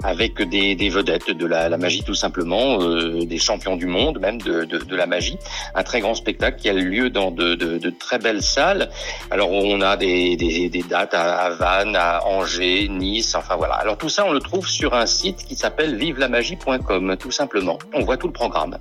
avec 0.03 0.42
des, 0.42 0.75
des 0.75 0.88
vedettes 0.88 1.31
de 1.31 1.46
la, 1.46 1.68
la, 1.68 1.79
magie 1.79 2.03
tout 2.03 2.14
simplement, 2.14 2.81
euh, 2.81 3.25
des 3.25 3.38
champions 3.38 3.77
du 3.77 3.87
monde 3.87 4.18
même 4.18 4.40
de, 4.40 4.64
de, 4.64 4.79
de, 4.79 4.96
la 4.96 5.07
magie. 5.07 5.38
Un 5.75 5.83
très 5.83 6.01
grand 6.01 6.14
spectacle 6.14 6.59
qui 6.61 6.68
a 6.68 6.72
lieu 6.72 7.11
dans 7.11 7.31
de, 7.31 7.55
de 7.55 7.90
très 7.90 8.18
belles 8.18 8.42
salles. 8.42 8.90
Alors 9.31 9.53
on 9.53 9.81
a 9.81 9.96
des, 9.96 10.37
des, 10.37 10.68
des 10.68 10.83
dates 10.83 11.14
à, 11.14 11.37
à 11.37 11.51
Vannes, 11.51 11.96
à 11.96 12.27
Angers, 12.27 12.88
Nice, 12.88 13.35
enfin 13.35 13.57
voilà. 13.57 13.75
Alors 13.75 13.96
tout 13.96 14.09
ça 14.09 14.25
on 14.27 14.33
le 14.33 14.40
trouve 14.40 14.68
sur 14.68 14.94
un 14.94 15.07
site 15.07 15.44
qui 15.46 15.57
s'appelle 15.57 15.94
vivelamagie.com 15.96 17.16
tout 17.18 17.31
simplement. 17.31 17.79
On 17.94 18.01
voit 18.01 18.16
tout 18.16 18.26
programme. 18.33 18.77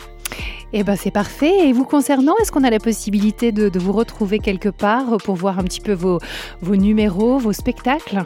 Eh 0.73 0.84
ben 0.84 0.95
c'est 0.95 1.12
parfait. 1.12 1.67
Et 1.67 1.73
vous 1.73 1.86
concernant, 1.86 2.34
est-ce 2.41 2.51
qu'on 2.51 2.63
a 2.63 2.69
la 2.69 2.79
possibilité 2.79 3.51
de, 3.51 3.79
vous 3.79 3.93
retrouver 3.93 4.39
quelque 4.39 4.69
part 4.69 5.17
pour 5.23 5.36
voir 5.36 5.60
un 5.60 5.63
petit 5.63 5.81
peu 5.81 5.93
vos 5.93 6.19
numéros, 6.62 7.38
vos 7.38 7.53
spectacles? 7.53 8.25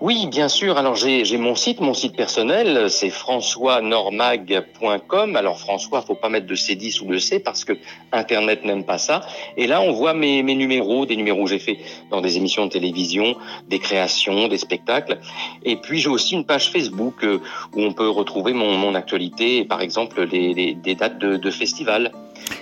Oui, 0.00 0.28
bien 0.28 0.48
sûr. 0.48 0.78
Alors 0.78 0.94
j'ai 0.94 1.38
mon 1.38 1.56
site, 1.56 1.80
mon 1.80 1.94
site 1.94 2.16
personnel, 2.16 2.88
c'est 2.88 3.10
françoisnormag.com. 3.10 5.36
Alors 5.36 5.58
François, 5.58 6.02
faut 6.02 6.14
pas 6.14 6.28
mettre 6.28 6.46
de 6.46 6.54
C10 6.54 7.02
ou 7.02 7.06
de 7.12 7.18
C 7.18 7.40
parce 7.40 7.64
que 7.64 7.72
Internet 8.12 8.64
n'aime 8.64 8.84
pas 8.84 8.98
ça. 8.98 9.26
Et 9.56 9.66
là, 9.66 9.80
on 9.80 9.90
voit 9.92 10.14
mes, 10.14 10.40
numéros, 10.42 11.04
des 11.04 11.16
numéros 11.16 11.42
que 11.44 11.50
j'ai 11.50 11.58
fait 11.58 11.78
dans 12.10 12.20
des 12.20 12.36
émissions 12.36 12.66
de 12.66 12.70
télévision, 12.70 13.34
des 13.68 13.80
créations, 13.80 14.46
des 14.48 14.58
spectacles. 14.58 15.18
Et 15.64 15.74
puis 15.76 15.98
j'ai 15.98 16.10
aussi 16.10 16.34
une 16.34 16.44
page 16.44 16.70
Facebook 16.70 17.24
euh, 17.24 17.40
où 17.74 17.82
on 17.82 17.92
peut 17.92 18.08
retrouver 18.08 18.52
mon, 18.52 18.76
mon 18.76 18.94
actualité, 18.94 19.64
par 19.64 19.80
exemple 19.80 20.22
les, 20.22 20.74
des 20.74 20.94
dates 20.94 21.18
de, 21.18 21.36
de 21.36 21.50
festivals, 21.50 22.12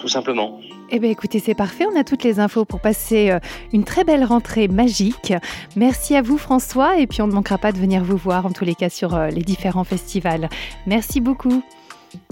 tout 0.01 0.09
simplement. 0.09 0.61
Eh 0.91 1.01
bien 1.01 1.11
écoutez, 1.11 1.41
c'est 1.41 1.55
parfait, 1.55 1.85
on 1.93 1.99
a 1.99 2.05
toutes 2.05 2.23
les 2.23 2.39
infos 2.39 2.65
pour 2.65 2.81
passer 2.81 3.31
euh, 3.31 3.41
une 3.73 3.83
très 3.85 4.05
belle 4.05 4.25
rentrée 4.25 4.69
magique. 4.69 5.33
Merci 5.75 6.15
à 6.15 6.23
vous 6.23 6.39
François 6.39 6.99
et 6.99 7.07
puis 7.09 7.23
on 7.23 7.27
ne 7.27 7.33
manquera 7.33 7.59
pas 7.59 7.73
de 7.73 7.79
venir 7.79 8.05
vous 8.05 8.17
voir 8.17 8.47
en 8.47 8.53
tous 8.53 8.65
les 8.65 8.75
cas 8.75 8.89
sur 8.89 9.15
euh, 9.15 9.29
les 9.29 9.43
différents 9.43 9.85
festivals. 9.85 10.49
Merci 10.87 11.21
beaucoup. 11.21 11.63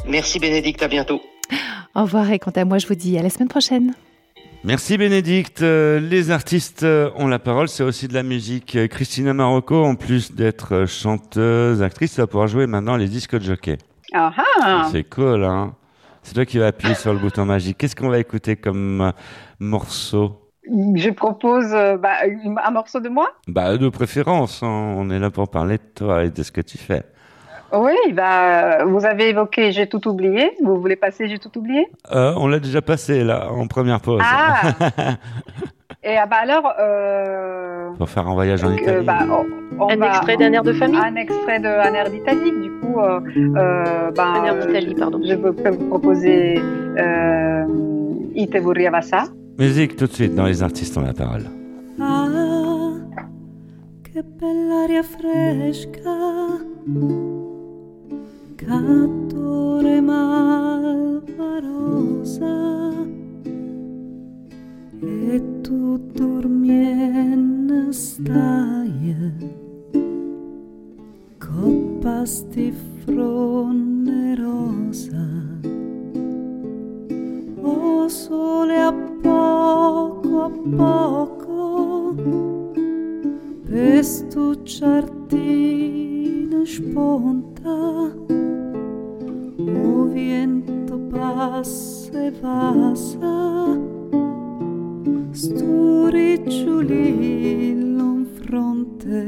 Merci 0.06 0.38
Bénédicte, 0.38 0.82
à 0.82 0.88
bientôt. 0.88 1.20
Au 1.96 2.02
revoir 2.02 2.30
et 2.30 2.38
quant 2.38 2.52
à 2.52 2.64
moi 2.64 2.78
je 2.78 2.86
vous 2.86 2.94
dis 2.94 3.18
à 3.18 3.22
la 3.22 3.30
semaine 3.30 3.48
prochaine. 3.48 3.94
Merci 4.62 4.98
Bénédicte. 4.98 5.62
Euh, 5.62 5.98
Les 5.98 6.30
artistes 6.30 6.84
ont 7.16 7.26
la 7.26 7.40
parole, 7.40 7.68
c'est 7.68 7.82
aussi 7.82 8.06
de 8.06 8.14
la 8.14 8.22
musique. 8.22 8.78
Christina 8.88 9.34
Marocco, 9.34 9.84
en 9.84 9.96
plus 9.96 10.32
d'être 10.32 10.86
chanteuse, 10.86 11.82
actrice, 11.82 12.18
va 12.18 12.26
pouvoir 12.28 12.46
jouer 12.46 12.66
maintenant 12.66 12.96
les 12.96 13.08
disques 13.08 13.36
de 13.36 13.44
jockey. 13.44 13.78
Ah 14.12 14.32
ah 14.62 14.88
C'est 14.92 15.04
cool, 15.04 15.44
hein 15.44 15.74
c'est 16.24 16.34
toi 16.34 16.44
qui 16.44 16.58
vas 16.58 16.66
appuyer 16.68 16.94
sur 16.94 17.12
le 17.12 17.18
bouton 17.18 17.44
magique. 17.44 17.78
Qu'est-ce 17.78 17.94
qu'on 17.94 18.08
va 18.08 18.18
écouter 18.18 18.56
comme 18.56 19.00
euh, 19.00 19.10
morceau? 19.60 20.40
Je 20.66 21.10
propose 21.10 21.72
euh, 21.74 21.98
bah, 21.98 22.14
un 22.64 22.70
morceau 22.70 22.98
de 22.98 23.10
moi? 23.10 23.28
Bah, 23.46 23.76
de 23.76 23.88
préférence. 23.90 24.62
Hein. 24.62 24.94
On 24.96 25.10
est 25.10 25.18
là 25.18 25.30
pour 25.30 25.48
parler 25.48 25.76
de 25.76 25.82
toi 25.94 26.24
et 26.24 26.30
de 26.30 26.42
ce 26.42 26.50
que 26.50 26.62
tu 26.62 26.78
fais. 26.78 27.02
Oui, 27.72 27.94
bah, 28.12 28.84
vous 28.84 29.04
avez 29.04 29.28
évoqué 29.28 29.72
J'ai 29.72 29.86
tout 29.88 30.06
oublié. 30.08 30.52
Vous 30.64 30.80
voulez 30.80 30.96
passer 30.96 31.28
J'ai 31.28 31.38
tout 31.38 31.56
oublié? 31.58 31.86
Euh, 32.12 32.32
On 32.36 32.46
l'a 32.46 32.60
déjà 32.60 32.80
passé 32.80 33.22
là, 33.24 33.50
en 33.50 33.66
première 33.66 34.00
pause. 34.00 34.22
Ah 34.24 34.72
Et 36.04 36.16
ah 36.18 36.26
bah 36.26 36.36
alors. 36.42 36.70
Euh... 36.78 37.90
Pour 37.96 38.10
faire 38.10 38.28
un 38.28 38.34
voyage 38.34 38.62
en 38.62 38.72
Italie. 38.72 38.98
Euh, 38.98 39.02
bah, 39.02 39.20
on, 39.30 39.46
on 39.84 39.88
un 39.88 39.96
va, 39.96 40.08
extrait 40.08 40.36
d'un 40.36 40.52
air 40.52 40.62
de 40.62 40.74
famille 40.74 41.00
Un 41.00 41.16
extrait 41.16 41.58
d'un 41.60 41.94
air 41.94 42.10
d'Italie. 42.10 42.52
Du 42.62 42.70
coup, 42.80 43.00
euh, 43.00 43.20
euh, 43.56 44.10
bah, 44.10 44.26
un 44.26 44.44
air 44.44 44.66
d'Italie, 44.66 44.94
pardon. 44.94 45.20
Je 45.24 45.34
peux 45.34 45.70
vous 45.70 45.88
proposer 45.88 46.60
euh, 46.98 47.64
Ite. 48.34 48.56
Musique 49.58 49.96
tout 49.96 50.06
de 50.06 50.12
suite 50.12 50.34
dans 50.34 50.44
Les 50.44 50.62
artistes 50.62 50.96
ont 50.98 51.02
la 51.02 51.14
parole. 51.14 51.44
Ah, 52.00 52.26
che 54.02 54.22
bell'aria 54.22 55.02
fresca, 55.02 56.16
cattore 58.56 60.00
malvarosa. 60.00 61.24
E 65.04 65.38
tu 65.62 65.98
dormien 66.14 67.92
stai. 67.92 69.14
Coppas 71.38 72.46
di 72.54 72.72
fronne 73.04 74.34
rosa. 74.34 75.28
O 77.62 78.08
sole 78.08 78.80
a 78.80 78.92
poco 79.22 80.42
a 80.42 80.50
poco. 80.76 82.14
Pestucciarti 83.66 85.74
sponta 86.64 88.14
O 89.58 90.06
viento 90.06 90.98
passa 91.10 92.26
e 92.26 92.30
vasa 92.30 93.93
sturiciu 95.44 96.80
l'on 97.96 98.24
fronte. 98.36 99.24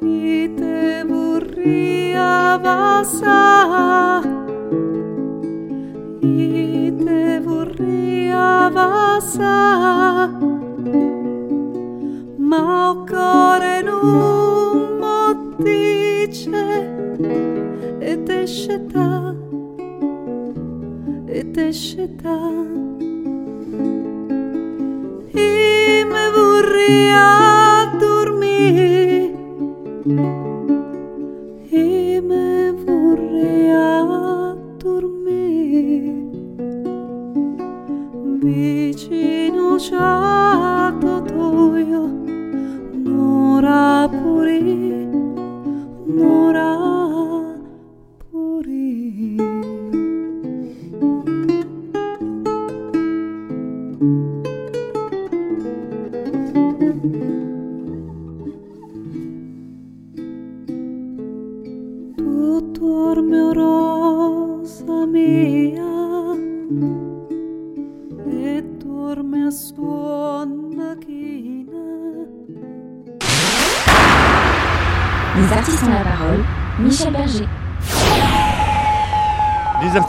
Ni 0.00 0.48
te 0.58 1.04
vorria 1.10 2.56
vasa. 2.64 3.40
Ni 6.22 6.90
vorria 7.46 8.70
vasa. 8.76 9.58
Ma 12.38 12.90
o 12.90 13.04
core 13.04 13.82
non 13.82 14.98
mo 15.00 15.20
dice 15.58 16.64
Ed 18.00 18.28
esce 18.28 18.78
ta 18.92 19.34
Ed 21.26 21.56
esce 21.56 22.06
ta 22.22 22.83
vorría 26.86 27.18
dormir 27.38 27.73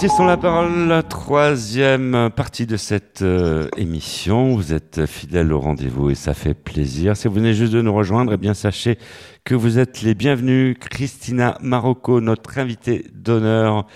artistes 0.06 0.28
la 0.28 0.38
parole, 0.38 0.88
la 0.88 1.02
troisième 1.02 2.30
partie 2.36 2.68
de 2.68 2.78
cette 2.78 3.24
euh, 3.24 3.68
émission. 3.76 4.56
Vous 4.56 4.72
êtes 4.72 5.08
fidèles 5.08 5.52
au 5.52 5.60
rendez-vous 5.60 6.12
et 6.12 6.16
ça 6.16 6.36
fait 6.36 6.54
plaisir. 6.54 7.18
Si 7.18 7.28
vous 7.28 7.34
venez 7.34 7.56
juste 7.56 7.74
de 7.74 7.82
nous 7.82 7.94
rejoindre, 7.94 8.34
eh 8.34 8.38
bien 8.38 8.54
sachez 8.54 9.00
que 9.44 9.56
vous 9.56 9.80
êtes 9.80 10.04
les 10.04 10.14
bienvenus. 10.14 10.78
Christina 10.80 11.58
Marocco, 11.60 12.22
notre 12.22 12.60
invitée 12.60 13.06
d'honneur 13.16 13.88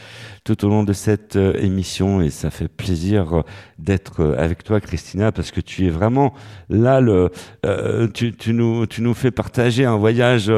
tout 0.43 0.65
au 0.65 0.69
long 0.69 0.83
de 0.83 0.93
cette 0.93 1.35
euh, 1.35 1.53
émission 1.61 2.21
et 2.21 2.31
ça 2.31 2.49
fait 2.49 2.69
plaisir 2.69 3.33
euh, 3.33 3.41
d'être 3.77 4.35
avec 4.35 4.63
toi 4.63 4.81
Christina 4.81 5.31
parce 5.31 5.51
que 5.51 5.61
tu 5.61 5.85
es 5.85 5.89
vraiment 5.89 6.33
là 6.69 7.01
tu, 8.15 8.35
tu 8.35 8.53
nous 8.53 8.87
tu 8.87 9.03
nous 9.03 9.13
fais 9.13 9.31
partager 9.31 9.85
un 9.85 9.97
voyage 9.97 10.51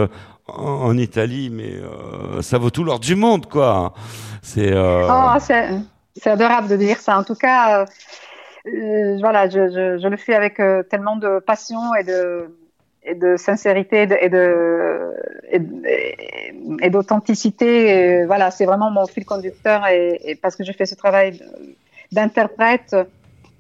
en, 0.57 0.97
Italie 0.97 1.49
mais 1.51 1.73
euh, 1.73 2.41
ça 2.41 2.57
vaut 2.57 2.69
tout 2.69 2.83
l'or 2.83 2.99
du 2.99 3.15
monde 3.15 3.47
quoi. 3.47 3.93
C'est 4.41 4.71
euh, 4.71 5.07
Oh, 5.09 5.37
c'est 5.39 6.29
adorable 6.29 6.67
de 6.67 6.75
dire 6.75 6.97
ça. 6.97 7.17
En 7.17 7.23
tout 7.23 7.35
cas, 7.35 7.85
euh, 8.67 9.17
voilà, 9.19 9.47
je, 9.47 10.07
le 10.07 10.17
fais 10.17 10.35
avec 10.35 10.61
tellement 10.89 11.15
de 11.15 11.39
passion 11.39 11.95
et 11.95 12.03
de, 12.03 12.55
et 13.03 13.15
de 13.15 13.37
sincérité 13.37 14.07
et 14.19 14.29
de, 14.29 15.15
et 16.81 16.89
d'authenticité. 16.89 18.25
Voilà, 18.25 18.51
c'est 18.51 18.65
vraiment 18.65 18.91
mon 18.91 19.05
fil 19.07 19.25
conducteur 19.25 19.87
et 19.87 20.37
parce 20.41 20.55
que 20.55 20.63
je 20.63 20.71
fais 20.73 20.85
ce 20.85 20.95
travail 20.95 21.41
d'interprète. 22.11 22.95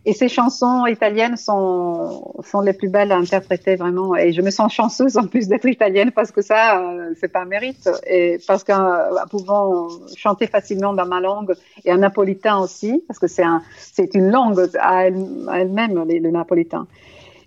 Et 0.03 0.13
ces 0.13 0.29
chansons 0.29 0.87
italiennes 0.87 1.37
sont, 1.37 2.33
sont 2.43 2.61
les 2.61 2.73
plus 2.73 2.89
belles 2.89 3.11
à 3.11 3.17
interpréter 3.17 3.75
vraiment. 3.75 4.15
Et 4.15 4.31
je 4.33 4.41
me 4.41 4.49
sens 4.49 4.73
chanceuse 4.73 5.15
en 5.15 5.27
plus 5.27 5.47
d'être 5.47 5.67
italienne 5.67 6.11
parce 6.11 6.31
que 6.31 6.41
ça, 6.41 6.81
euh, 6.81 7.13
c'est 7.19 7.31
pas 7.31 7.41
un 7.41 7.45
mérite. 7.45 7.87
Et 8.07 8.39
parce 8.47 8.63
qu'en 8.63 8.97
pouvant 9.29 9.89
chanter 10.15 10.47
facilement 10.47 10.93
dans 10.93 11.05
ma 11.05 11.19
langue 11.19 11.53
et 11.85 11.93
en 11.93 11.97
napolitain 11.97 12.57
aussi, 12.59 13.03
parce 13.07 13.19
que 13.19 13.27
c'est 13.27 13.43
un, 13.43 13.61
c'est 13.77 14.15
une 14.15 14.31
langue 14.31 14.59
à 14.79 15.05
elle- 15.07 15.45
à 15.47 15.61
elle-même, 15.61 16.03
le 16.07 16.31
napolitain. 16.31 16.87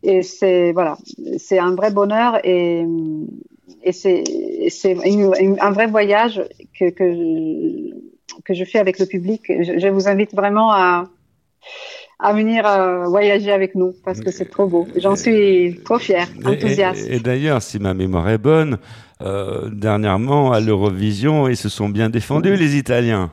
Et 0.05 0.23
c'est, 0.23 0.71
voilà, 0.73 0.97
c'est 1.39 1.59
un 1.59 1.75
vrai 1.75 1.91
bonheur 1.91 2.39
et, 2.45 2.85
et 3.83 3.93
c'est, 3.93 4.23
c'est 4.69 4.97
un 5.61 5.71
vrai 5.73 5.87
voyage 5.89 6.43
que, 6.79 6.91
que, 6.91 7.13
je, 7.13 7.95
que 8.45 8.55
je 8.55 8.65
fais 8.65 8.79
avec 8.79 8.99
le 9.01 9.07
public. 9.07 9.43
Je 9.49 9.89
vous 9.89 10.07
invite 10.07 10.35
vraiment 10.35 10.71
à, 10.73 11.07
à 12.25 12.33
venir 12.33 12.67
euh, 12.67 13.05
voyager 13.07 13.53
avec 13.53 13.75
nous 13.75 13.93
parce 14.05 14.21
que 14.21 14.31
c'est 14.31 14.47
trop 14.51 14.67
beau. 14.67 14.89
J'en 14.97 15.15
suis 15.17 15.81
trop 15.85 15.99
fière, 15.99 16.27
enthousiaste. 16.45 17.07
Et, 17.09 17.17
et 17.17 17.21
d'ailleurs, 17.21 17.61
si 17.63 17.79
ma 17.79 17.93
mémoire 17.95 18.29
est 18.31 18.39
bonne, 18.39 18.79
euh, 19.23 19.69
dernièrement 19.71 20.53
à 20.53 20.61
l'Eurovision, 20.61 21.49
ils 21.49 21.57
se 21.57 21.69
sont 21.69 21.89
bien 21.89 22.09
défendus, 22.11 22.57
les 22.57 22.77
Italiens. 22.77 23.31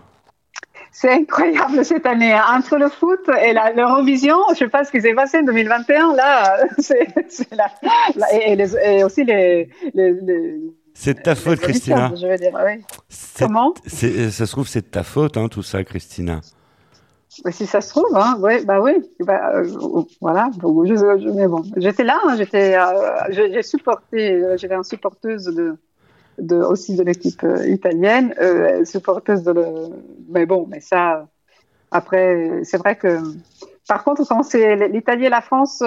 C'est 0.93 1.11
incroyable 1.13 1.83
cette 1.85 2.05
année. 2.05 2.33
hein. 2.33 2.43
Entre 2.57 2.77
le 2.77 2.89
foot 2.89 3.21
et 3.41 3.53
l'Eurovision, 3.75 4.35
je 4.51 4.57
sais 4.57 4.67
pas 4.67 4.83
ce 4.83 4.91
qui 4.91 5.01
s'est 5.01 5.13
passé 5.13 5.37
en 5.39 5.43
2021. 5.43 6.13
Là, 6.15 6.57
c'est 6.79 7.07
et, 8.33 9.03
aussi 9.03 9.23
les. 9.23 9.69
les, 9.93 10.11
les 10.21 10.59
C'est 10.93 11.13
de 11.17 11.21
ta 11.21 11.35
faute, 11.35 11.59
Christina. 11.59 12.11
Je 12.19 12.27
veux 12.27 12.37
dire, 12.37 12.51
oui. 12.65 12.83
C'est- 13.09 13.45
Comment? 13.45 13.73
Ça 13.87 14.45
se 14.45 14.51
trouve, 14.51 14.67
c'est 14.67 14.81
de 14.81 14.91
ta 14.91 15.03
faute, 15.03 15.37
hein, 15.37 15.47
tout 15.47 15.63
ça, 15.63 15.83
Christina. 15.83 16.41
Si 17.49 17.65
ça 17.65 17.79
se 17.79 17.89
trouve, 17.91 18.13
hein, 18.13 18.37
ouais, 18.39 18.65
bah 18.65 18.81
oui, 18.81 18.91
bah, 19.21 19.53
euh, 19.55 19.63
voilà. 20.19 20.49
Donc, 20.57 20.85
je- 20.85 21.29
mais 21.31 21.47
bon, 21.47 21.63
j'étais 21.77 22.03
là, 22.03 22.19
hein, 22.25 22.35
j'étais, 22.35 22.75
euh, 22.75 23.21
j'ai 23.29 23.63
supporté, 23.63 24.33
euh, 24.33 24.57
j'étais 24.57 24.75
une 24.75 24.83
supporteuse 24.83 25.45
de, 25.45 25.77
de 26.39 26.57
aussi 26.57 26.97
de 26.97 27.03
l'équipe 27.03 27.45
italienne, 27.65 28.35
supporteuse 28.83 29.43
de 29.43 29.51
le, 29.53 29.63
mais 30.29 30.45
bon, 30.45 30.67
mais 30.69 30.81
ça, 30.81 31.25
après, 31.89 32.61
c'est 32.63 32.77
vrai 32.77 32.97
que, 32.97 33.19
par 33.87 34.03
contre, 34.03 34.27
quand 34.27 34.43
c'est 34.43 34.75
l'Italie 34.89 35.25
et 35.27 35.29
la 35.29 35.41
France 35.41 35.81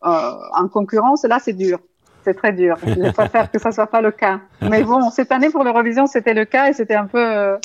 en 0.00 0.68
concurrence, 0.72 1.24
là, 1.24 1.38
c'est 1.38 1.52
dur. 1.52 1.80
C'est 2.24 2.34
très 2.34 2.52
dur. 2.52 2.76
Je 2.82 3.10
préfère 3.12 3.50
que 3.50 3.58
ça 3.58 3.72
soit 3.72 3.86
pas 3.86 4.00
le 4.00 4.10
cas. 4.10 4.40
Mais 4.62 4.82
bon, 4.82 5.10
cette 5.10 5.32
année 5.32 5.50
pour 5.50 5.64
l'Eurovision, 5.64 6.06
c'était 6.06 6.34
le 6.34 6.46
cas 6.46 6.68
et 6.70 6.72
c'était 6.72 6.94
un 6.94 7.06
peu. 7.06 7.56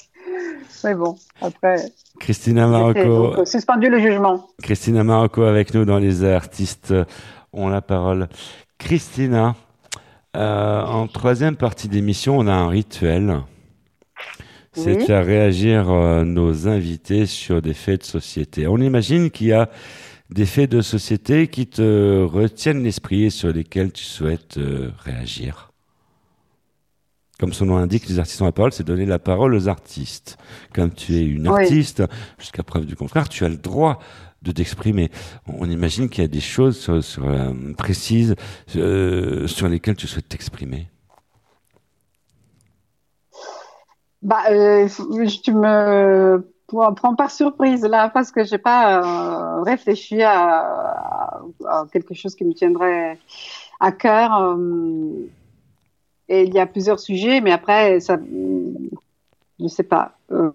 Mais 0.84 0.96
bon, 0.96 1.16
après. 1.42 1.78
Christina 2.20 2.68
Marocco, 2.68 3.30
donc, 3.30 3.40
euh, 3.40 3.46
suspendu 3.46 3.90
le 3.90 4.00
jugement. 4.00 4.48
Christina 4.62 5.04
Marocco 5.04 5.44
avec 5.44 5.74
nous 5.74 5.86
dans 5.86 5.98
les 6.00 6.24
artistes 6.24 6.92
euh, 6.92 7.06
ont 7.54 7.70
la 7.70 7.82
parole. 7.82 8.28
Christina, 8.78 9.56
euh, 10.36 10.82
en 10.82 11.08
troisième 11.08 11.56
partie 11.56 11.88
d'émission, 11.88 12.38
on 12.38 12.48
a 12.48 12.54
un 12.54 12.68
rituel. 12.68 13.42
C'est 14.74 14.96
de 14.96 15.02
Oui. 15.02 15.06
faire 15.06 15.26
réagir 15.26 15.90
euh, 15.92 16.24
nos 16.24 16.68
invités 16.68 17.26
sur 17.28 17.62
des 17.62 17.76
faits 17.76 18.02
de 18.02 18.06
société. 18.06 18.68
On 18.68 18.78
imagine 18.78 19.30
qu'il 19.30 19.48
y 19.48 19.54
a 19.54 19.70
des 20.32 20.48
faits 20.48 20.72
de 20.72 20.82
société 20.82 21.48
qui 21.48 21.68
te 21.68 22.24
retiennent 22.24 22.84
l'esprit 22.84 23.26
et 23.26 23.30
sur 23.30 23.54
lesquels 23.54 23.92
tu 23.92 24.04
souhaites 24.04 24.58
euh, 24.58 24.90
réagir. 24.98 25.73
Comme 27.40 27.52
son 27.52 27.66
nom 27.66 27.78
l'indique, 27.78 28.08
les 28.08 28.20
artistes 28.20 28.42
ont 28.42 28.46
la 28.46 28.52
parole, 28.52 28.72
c'est 28.72 28.84
donner 28.84 29.06
la 29.06 29.20
parole 29.20 29.54
aux 29.56 29.68
artistes. 29.68 30.38
Comme 30.74 30.92
tu 30.92 31.16
es 31.16 31.26
une 31.26 31.48
Oui. 31.50 31.62
artiste, 31.64 32.04
jusqu'à 32.38 32.64
preuve 32.64 32.86
du 32.86 32.96
contraire, 32.96 33.28
tu 33.28 33.44
as 33.44 33.50
le 33.50 33.58
droit 33.58 34.00
de 34.44 34.52
t'exprimer. 34.52 35.10
On 35.48 35.70
imagine 35.70 36.10
qu'il 36.10 36.24
y 36.24 36.26
a 36.26 36.30
des 36.30 36.42
choses 36.42 36.78
sur, 36.78 37.04
sur, 37.04 37.26
euh, 37.28 37.52
précises 37.78 38.36
euh, 38.76 39.48
sur 39.48 39.68
lesquelles 39.68 39.96
tu 39.96 40.06
souhaites 40.08 40.30
t'exprimer. 40.30 40.88
Bah, 44.22 44.44
euh, 44.52 44.88
tu 45.44 45.54
me 45.54 46.46
prends 46.96 47.16
par 47.16 47.30
surprise 47.32 47.84
là 47.84 48.10
parce 48.10 48.32
que 48.32 48.44
j'ai 48.46 48.58
pas 48.58 49.62
réfléchi 49.64 50.22
à, 50.22 50.60
à- 50.60 51.42
à 51.66 51.86
quelque 51.92 52.14
chose 52.14 52.36
qui 52.36 52.46
me 52.46 52.54
tiendrait 52.54 53.18
à 53.80 53.92
cœur. 53.92 54.56
Et 56.30 56.44
il 56.44 56.54
y 56.54 56.60
a 56.60 56.66
plusieurs 56.66 57.00
sujets, 57.00 57.42
mais 57.42 57.52
après, 57.52 58.00
ça, 58.00 58.18
je 59.60 59.68
sais 59.68 59.84
pas. 59.84 60.18
Euh, 60.32 60.50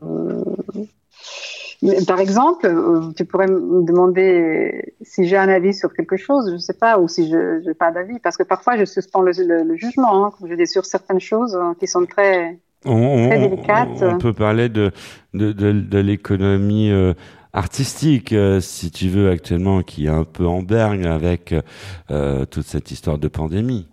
par 2.07 2.19
exemple, 2.21 2.67
euh, 2.67 3.13
tu 3.17 3.25
pourrais 3.25 3.47
me 3.47 3.85
demander 3.85 4.95
si 5.03 5.27
j'ai 5.29 5.37
un 5.37 5.49
avis 5.49 5.73
sur 5.75 5.93
quelque 5.95 6.17
chose, 6.17 6.51
je 6.53 6.57
sais 6.59 6.73
pas, 6.75 6.99
ou 6.99 7.07
si 7.07 7.31
je 7.31 7.65
n'ai 7.67 7.75
pas 7.75 7.93
d'avis, 7.93 8.19
parce 8.19 8.37
que 8.37 8.43
parfois 8.43 8.77
je 8.77 8.85
suspends 8.85 9.23
le, 9.23 9.31
le- 9.37 9.63
le 9.63 9.77
jugement, 9.77 10.25
hein, 10.27 10.31
comme 10.37 10.49
je 10.51 10.55
dis 10.55 10.67
sur 10.67 10.85
certaines 10.85 11.21
choses 11.21 11.55
hein, 11.55 11.77
qui 11.79 11.87
sont 11.87 12.05
très 12.07 12.59
On, 12.85 13.29
Très 13.29 13.39
on- 13.39 13.49
délicate. 13.49 13.89
on 14.03 14.19
peut 14.19 14.33
parler 14.33 14.69
de, 14.69 14.91
de, 15.35 15.53
de, 15.53 15.73
de 15.73 15.99
l'économie 15.99 16.91
euh, 16.91 17.15
artistique, 17.53 18.33
euh, 18.33 18.61
si 18.61 18.91
tu 18.91 19.09
veux, 19.09 19.31
actuellement, 19.31 19.83
qui 19.83 20.07
est 20.07 20.11
un 20.11 20.25
peu 20.25 20.47
en 20.47 20.63
berne 20.63 21.05
avec 21.07 21.55
euh, 22.11 22.45
toute 22.45 22.67
cette 22.67 22.91
histoire 22.91 23.19
de 23.19 23.29
pandémie. 23.29 23.87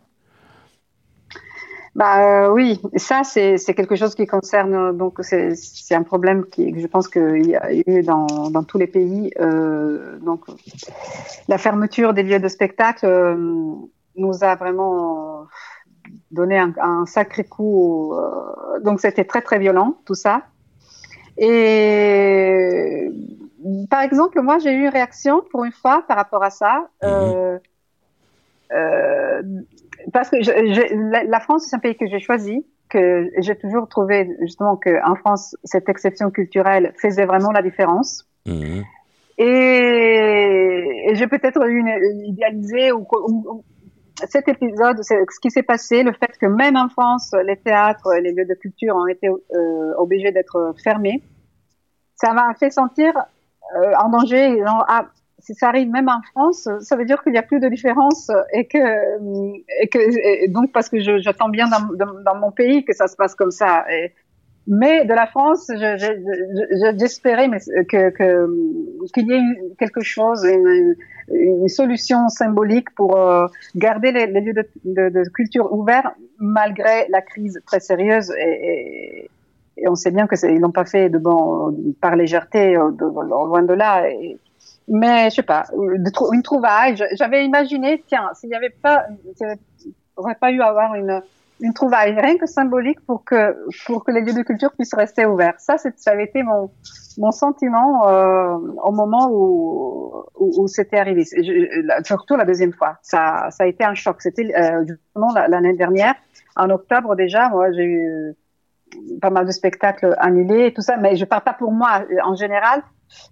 Bah 1.96 2.48
euh, 2.48 2.52
oui, 2.52 2.82
ça 2.98 3.24
c'est 3.24 3.58
c'est 3.58 3.74
quelque 3.74 3.96
chose 3.96 4.16
qui 4.16 4.28
concerne 4.28 4.74
euh, 4.74 4.92
donc 4.92 5.20
c'est 5.22 5.56
c'est 5.56 5.96
un 5.96 6.04
problème 6.04 6.46
qui 6.46 6.74
que 6.74 6.80
je 6.82 6.88
pense 6.88 7.08
qu'il 7.08 7.48
y 7.48 7.56
a 7.56 7.72
eu 7.74 8.04
dans 8.04 8.50
dans 8.50 8.64
tous 8.64 8.78
les 8.78 8.88
pays 8.88 9.32
euh, 9.40 10.18
donc 10.20 10.42
la 11.48 11.58
fermeture 11.58 12.14
des 12.14 12.24
lieux 12.24 12.40
de 12.40 12.50
spectacle 12.50 13.06
euh, 13.06 13.36
nous 14.18 14.44
a 14.44 14.56
vraiment 14.56 15.48
donné 16.32 16.58
un, 16.58 16.74
un 16.82 17.06
sacré 17.06 17.46
coup 17.46 18.14
euh, 18.14 18.80
donc 18.82 19.00
c'était 19.00 19.24
très 19.24 19.42
très 19.42 19.58
violent 19.58 19.98
tout 20.06 20.16
ça. 20.16 20.42
Et 21.38 23.10
par 23.90 24.02
exemple 24.02 24.42
moi 24.42 24.60
j'ai 24.60 24.74
eu 24.74 24.82
une 24.82 24.90
réaction 24.90 25.44
pour 25.50 25.64
une 25.64 25.72
fois 25.72 26.04
par 26.10 26.18
rapport 26.18 26.44
à 26.44 26.50
ça. 26.50 26.90
Euh, 27.06 27.58
euh, 28.74 29.42
parce 30.14 30.30
que 30.30 30.42
je, 30.42 30.52
je- 30.52 31.12
la, 31.12 31.24
la 31.24 31.40
France, 31.40 31.68
c'est 31.70 31.76
un 31.76 31.80
pays 31.80 31.96
que 31.96 32.08
j'ai 32.08 32.20
choisi, 32.20 32.66
que 32.90 33.30
j'ai 33.40 33.56
toujours 33.56 33.88
trouvé 33.88 34.30
justement 34.42 34.76
qu'en 34.78 35.16
France, 35.16 35.56
cette 35.64 35.90
exception 35.90 36.32
culturelle 36.32 36.94
faisait 37.02 37.26
vraiment 37.26 37.52
la 37.52 37.62
différence. 37.62 38.28
Mhm. 38.46 38.84
Et, 39.38 41.10
et 41.10 41.16
j'ai 41.16 41.28
peut-être 41.28 41.62
eu 41.68 41.78
une, 41.80 42.22
idéalisé 42.26 42.92
ou, 42.92 43.06
cet 44.30 44.48
épisode, 44.48 45.04
ce 45.04 45.40
qui 45.42 45.52
s'est 45.52 45.64
passé, 45.64 46.04
le 46.04 46.14
fait 46.14 46.38
que 46.40 46.46
même 46.46 46.78
en 46.78 46.88
France, 46.88 47.34
les 47.46 47.58
théâtres, 47.58 48.14
les 48.22 48.32
lieux 48.32 48.46
de 48.46 48.54
culture 48.54 48.96
ont 48.96 49.08
été 49.08 49.28
euh, 49.28 49.94
obligés 49.98 50.32
d'être 50.32 50.74
fermés, 50.82 51.22
ça 52.16 52.32
m'a 52.34 52.54
fait 52.54 52.70
sentir 52.70 53.12
euh, 53.76 53.92
en 54.00 54.08
danger. 54.10 54.58
Genre, 54.58 54.86
ah, 54.88 55.08
si 55.46 55.54
ça 55.54 55.70
arrive 55.70 55.90
même 55.90 56.10
en 56.10 56.22
France, 56.32 56.68
ça 56.80 56.96
veut 56.96 57.06
dire 57.06 57.22
qu'il 57.22 57.34
n'y 57.34 57.38
a 57.38 57.44
plus 57.44 57.60
de 57.60 57.68
différence 57.68 58.32
et 58.52 58.66
que, 58.66 58.78
et 59.82 59.88
que 59.88 60.00
et 60.44 60.48
donc 60.48 60.72
parce 60.72 60.90
que 60.90 61.00
je- 61.00 61.20
j'attends 61.20 61.50
bien 61.50 61.68
dans, 61.70 62.36
mon 62.36 62.52
pays 62.52 62.84
que 62.84 62.94
ça 62.94 63.08
se 63.08 63.16
passe 63.16 63.36
comme 63.36 63.52
ça. 63.52 63.86
Mais 64.68 65.06
de 65.06 65.14
la 65.14 65.28
France, 65.28 65.66
je- 65.70 65.76
je- 65.76 66.18
je- 66.82 66.98
j'espérais 66.98 67.48
mais 67.48 67.60
que 67.86 68.10
qu'il 69.14 69.28
y 69.28 69.34
ait 69.34 69.76
quelque 69.78 70.02
chose, 70.02 70.44
une, 70.44 70.96
solution 71.68 72.30
symbolique 72.30 72.90
pour 72.96 73.18
euh, 73.18 73.48
garder 73.76 74.12
les, 74.12 74.28
lieux 74.28 74.54
de, 74.54 75.30
culture 75.30 75.72
ouverts 75.74 76.12
malgré 76.40 77.08
la 77.10 77.22
crise 77.22 77.60
très 77.66 77.80
sérieuse 77.80 78.32
et, 78.40 79.30
on 79.88 79.96
sait 79.96 80.12
bien 80.12 80.26
que 80.26 80.36
ils 80.48 80.60
l'ont 80.60 80.72
pas 80.72 80.86
fait 80.86 81.10
de 81.10 81.18
bon 81.18 81.76
par 82.00 82.16
légèreté, 82.16 82.78
euh, 82.78 82.92
loin 83.00 83.62
de 83.62 83.74
là. 83.74 84.08
Mais 84.88 85.30
je 85.30 85.36
sais 85.36 85.44
pas, 85.44 85.66
une 85.74 86.44
trouvaille. 86.44 86.96
J'avais 87.14 87.46
imaginé, 87.46 88.04
tiens, 88.08 88.30
s'il 88.34 88.50
n'y 88.50 88.56
avait 88.56 88.70
pas, 88.70 89.06
aurait 90.16 90.36
pas 90.36 90.52
eu 90.52 90.62
à 90.62 90.68
avoir 90.68 90.96
une 90.96 91.22
une 91.62 91.74
trouvaille, 91.74 92.20
rien 92.20 92.38
que 92.38 92.48
symbolique 92.48 93.00
pour 93.06 93.24
que 93.24 93.56
pour 93.86 94.04
que 94.04 94.12
les 94.12 94.22
lieux 94.22 94.34
de 94.34 94.42
culture 94.42 94.72
puissent 94.74 94.94
rester 94.94 95.26
ouverts. 95.26 95.54
Ça, 95.58 95.78
ça 95.78 96.12
avait 96.12 96.26
été 96.26 96.44
mon 96.44 96.72
mon 97.18 97.32
sentiment 97.32 98.10
euh, 98.10 98.58
au 98.84 98.92
moment 98.92 99.30
où 99.32 100.26
où, 100.36 100.64
où 100.64 100.68
c'était 100.68 100.98
arrivé. 100.98 101.24
Je, 101.24 102.04
surtout 102.04 102.36
la 102.36 102.46
deuxième 102.46 102.74
fois, 102.74 102.98
ça 103.02 103.48
ça 103.52 103.64
a 103.64 103.68
été 103.68 103.86
un 103.86 103.94
choc. 103.94 104.18
C'était 104.20 104.54
euh, 104.54 104.86
justement 104.86 105.34
l'année 105.48 105.78
dernière, 105.78 106.16
en 106.58 106.70
octobre 106.70 107.16
déjà. 107.16 107.50
Moi, 107.50 107.72
j'ai 107.72 107.86
eu 107.86 108.36
pas 109.22 109.30
mal 109.30 109.46
de 109.46 109.52
spectacles 109.52 110.16
annulés 110.20 110.68
et 110.68 110.74
tout 110.74 110.82
ça, 110.82 110.98
mais 110.98 111.16
je 111.16 111.26
parle 111.26 111.44
pas 111.44 111.54
pour 111.54 111.72
moi. 111.72 112.04
En 112.26 112.36
général, 112.36 112.84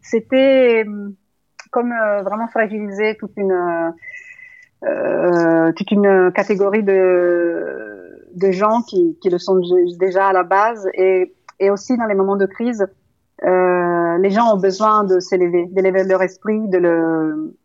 c'était 0.01 0.85
comme 1.73 1.91
euh, 1.91 2.21
vraiment 2.21 2.47
fragiliser 2.47 3.17
toute 3.19 3.33
une 3.35 3.93
euh, 4.85 5.71
toute 5.73 5.91
une 5.91 6.31
catégorie 6.31 6.83
de 6.83 8.03
de 8.35 8.51
gens 8.51 8.81
qui, 8.81 9.17
qui 9.21 9.29
le 9.29 9.37
sont 9.37 9.59
déjà 9.99 10.27
à 10.27 10.33
la 10.33 10.43
base 10.43 10.87
et, 10.93 11.33
et 11.59 11.69
aussi 11.69 11.97
dans 11.97 12.05
les 12.05 12.15
moments 12.15 12.35
de 12.35 12.45
crise, 12.45 12.87
euh, 13.43 14.17
les 14.19 14.29
gens 14.29 14.53
ont 14.53 14.57
besoin 14.57 15.03
de 15.03 15.19
s'élever, 15.19 15.67
d'élever 15.71 16.03
leur 16.03 16.21
esprit, 16.21 16.67
de 16.67 16.77
le 16.77 17.55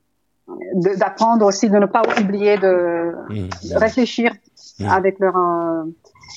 d'apprendre 0.96 1.44
aussi, 1.44 1.68
de 1.68 1.76
ne 1.76 1.84
pas 1.84 2.00
oublier 2.20 2.56
de, 2.56 3.12
mmh. 3.28 3.76
réfléchir 3.76 4.32
mmh. 4.78 4.88
avec 4.88 5.18
leur 5.18 5.36
euh, 5.36 5.84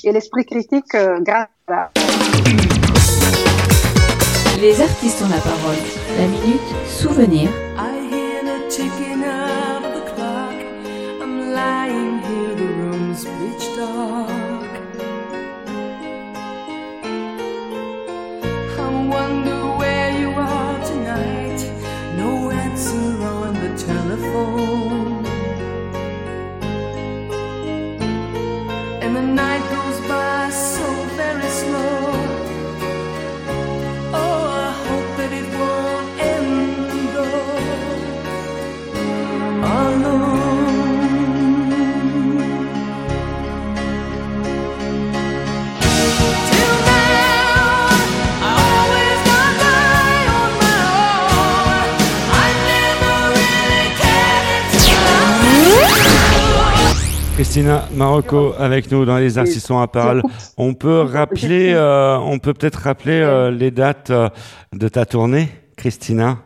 et 0.03 0.11
l'esprit 0.11 0.45
critique 0.45 0.93
euh, 0.95 1.19
grâce 1.21 1.47
à 1.69 1.91
Les 4.59 4.81
artistes 4.81 5.23
ont 5.23 5.29
la 5.29 5.39
parole. 5.39 6.00
La 6.21 6.27
minute 6.27 6.61
souvenir. 6.85 7.49
Christina 57.51 57.85
Marocco 57.93 58.53
avec 58.57 58.89
nous 58.91 59.03
dans 59.03 59.17
les 59.17 59.37
artistes 59.37 59.71
à 59.71 59.85
parole. 59.85 60.23
On 60.55 60.73
peut 60.73 61.01
rappeler, 61.01 61.73
euh, 61.73 62.17
on 62.17 62.39
peut 62.39 62.53
peut-être 62.53 62.77
rappeler 62.77 63.19
euh, 63.19 63.51
les 63.51 63.71
dates 63.71 64.09
euh, 64.09 64.29
de 64.71 64.87
ta 64.87 65.05
tournée, 65.05 65.49
Christina? 65.75 66.37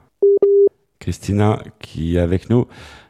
Christina 0.98 1.60
qui 1.80 2.16
est 2.16 2.20
avec 2.20 2.50
nous 2.50 2.66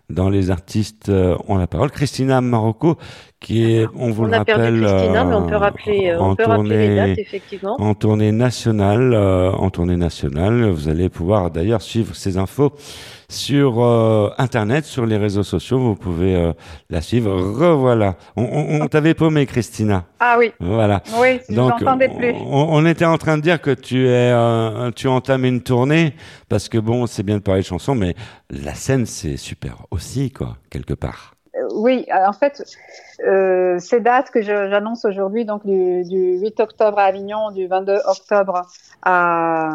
dans 0.09 0.27
les 0.27 0.51
artistes 0.51 1.09
ont 1.09 1.55
la 1.55 1.67
parole. 1.67 1.89
Christina 1.89 2.41
Marocco 2.41 2.97
qui 3.39 3.73
est, 3.73 3.85
on 3.95 4.11
vous 4.11 4.23
on 4.23 4.27
le 4.27 4.37
rappelle, 4.37 4.81
Christina, 4.81 5.23
mais 5.23 5.35
on 5.35 5.47
peut 5.47 5.55
rappeler, 5.55 6.15
on 6.19 6.35
peut 6.35 6.45
rappeler 6.45 6.87
les 6.87 6.95
dates 6.95 7.19
effectivement. 7.19 7.75
En 7.79 7.93
tournée 7.93 8.31
nationale, 8.31 9.13
en 9.15 9.69
tournée 9.69 9.97
nationale, 9.97 10.69
vous 10.69 10.89
allez 10.89 11.09
pouvoir 11.09 11.51
d'ailleurs 11.51 11.81
suivre 11.81 12.15
ces 12.15 12.37
infos 12.37 12.73
sur 13.29 13.83
euh, 13.83 14.29
Internet, 14.37 14.85
sur 14.85 15.05
les 15.05 15.17
réseaux 15.17 15.43
sociaux. 15.43 15.79
Vous 15.79 15.95
pouvez 15.95 16.35
euh, 16.35 16.53
la 16.89 17.01
suivre. 17.01 17.33
Revoilà. 17.35 18.15
On, 18.35 18.43
on, 18.43 18.81
on 18.81 18.87
t'avait 18.87 19.13
paumé, 19.13 19.45
Christina. 19.45 20.05
Ah 20.19 20.35
oui. 20.37 20.51
Voilà. 20.59 21.01
Oui, 21.19 21.39
je 21.49 21.55
Donc, 21.55 21.77
plus. 21.77 22.33
On, 22.33 22.67
on, 22.71 22.85
était 22.85 23.05
en 23.05 23.17
train 23.17 23.37
de 23.37 23.41
dire 23.41 23.61
que 23.61 23.71
tu 23.71 24.07
es, 24.07 24.31
euh, 24.31 24.91
tu 24.91 25.07
entames 25.07 25.45
une 25.45 25.61
tournée 25.61 26.13
parce 26.49 26.69
que 26.69 26.77
bon, 26.77 27.07
c'est 27.07 27.23
bien 27.23 27.37
de 27.37 27.41
parler 27.41 27.61
de 27.61 27.67
chansons, 27.67 27.95
mais 27.95 28.15
la 28.49 28.73
scène 28.73 29.05
c'est 29.05 29.37
super 29.37 29.85
aussi, 29.91 30.31
quoi, 30.31 30.57
quelque 30.69 30.93
part. 30.93 31.34
Oui, 31.75 32.05
en 32.11 32.33
fait, 32.33 32.63
euh, 33.25 33.77
ces 33.79 33.99
dates 33.99 34.31
que 34.31 34.41
j'annonce 34.41 35.05
aujourd'hui, 35.05 35.45
donc 35.45 35.65
du, 35.65 36.03
du, 36.03 36.39
8 36.39 36.59
octobre 36.59 36.97
à 36.99 37.03
Avignon, 37.03 37.51
du 37.51 37.67
22 37.67 37.99
octobre 38.05 38.65
à, 39.03 39.69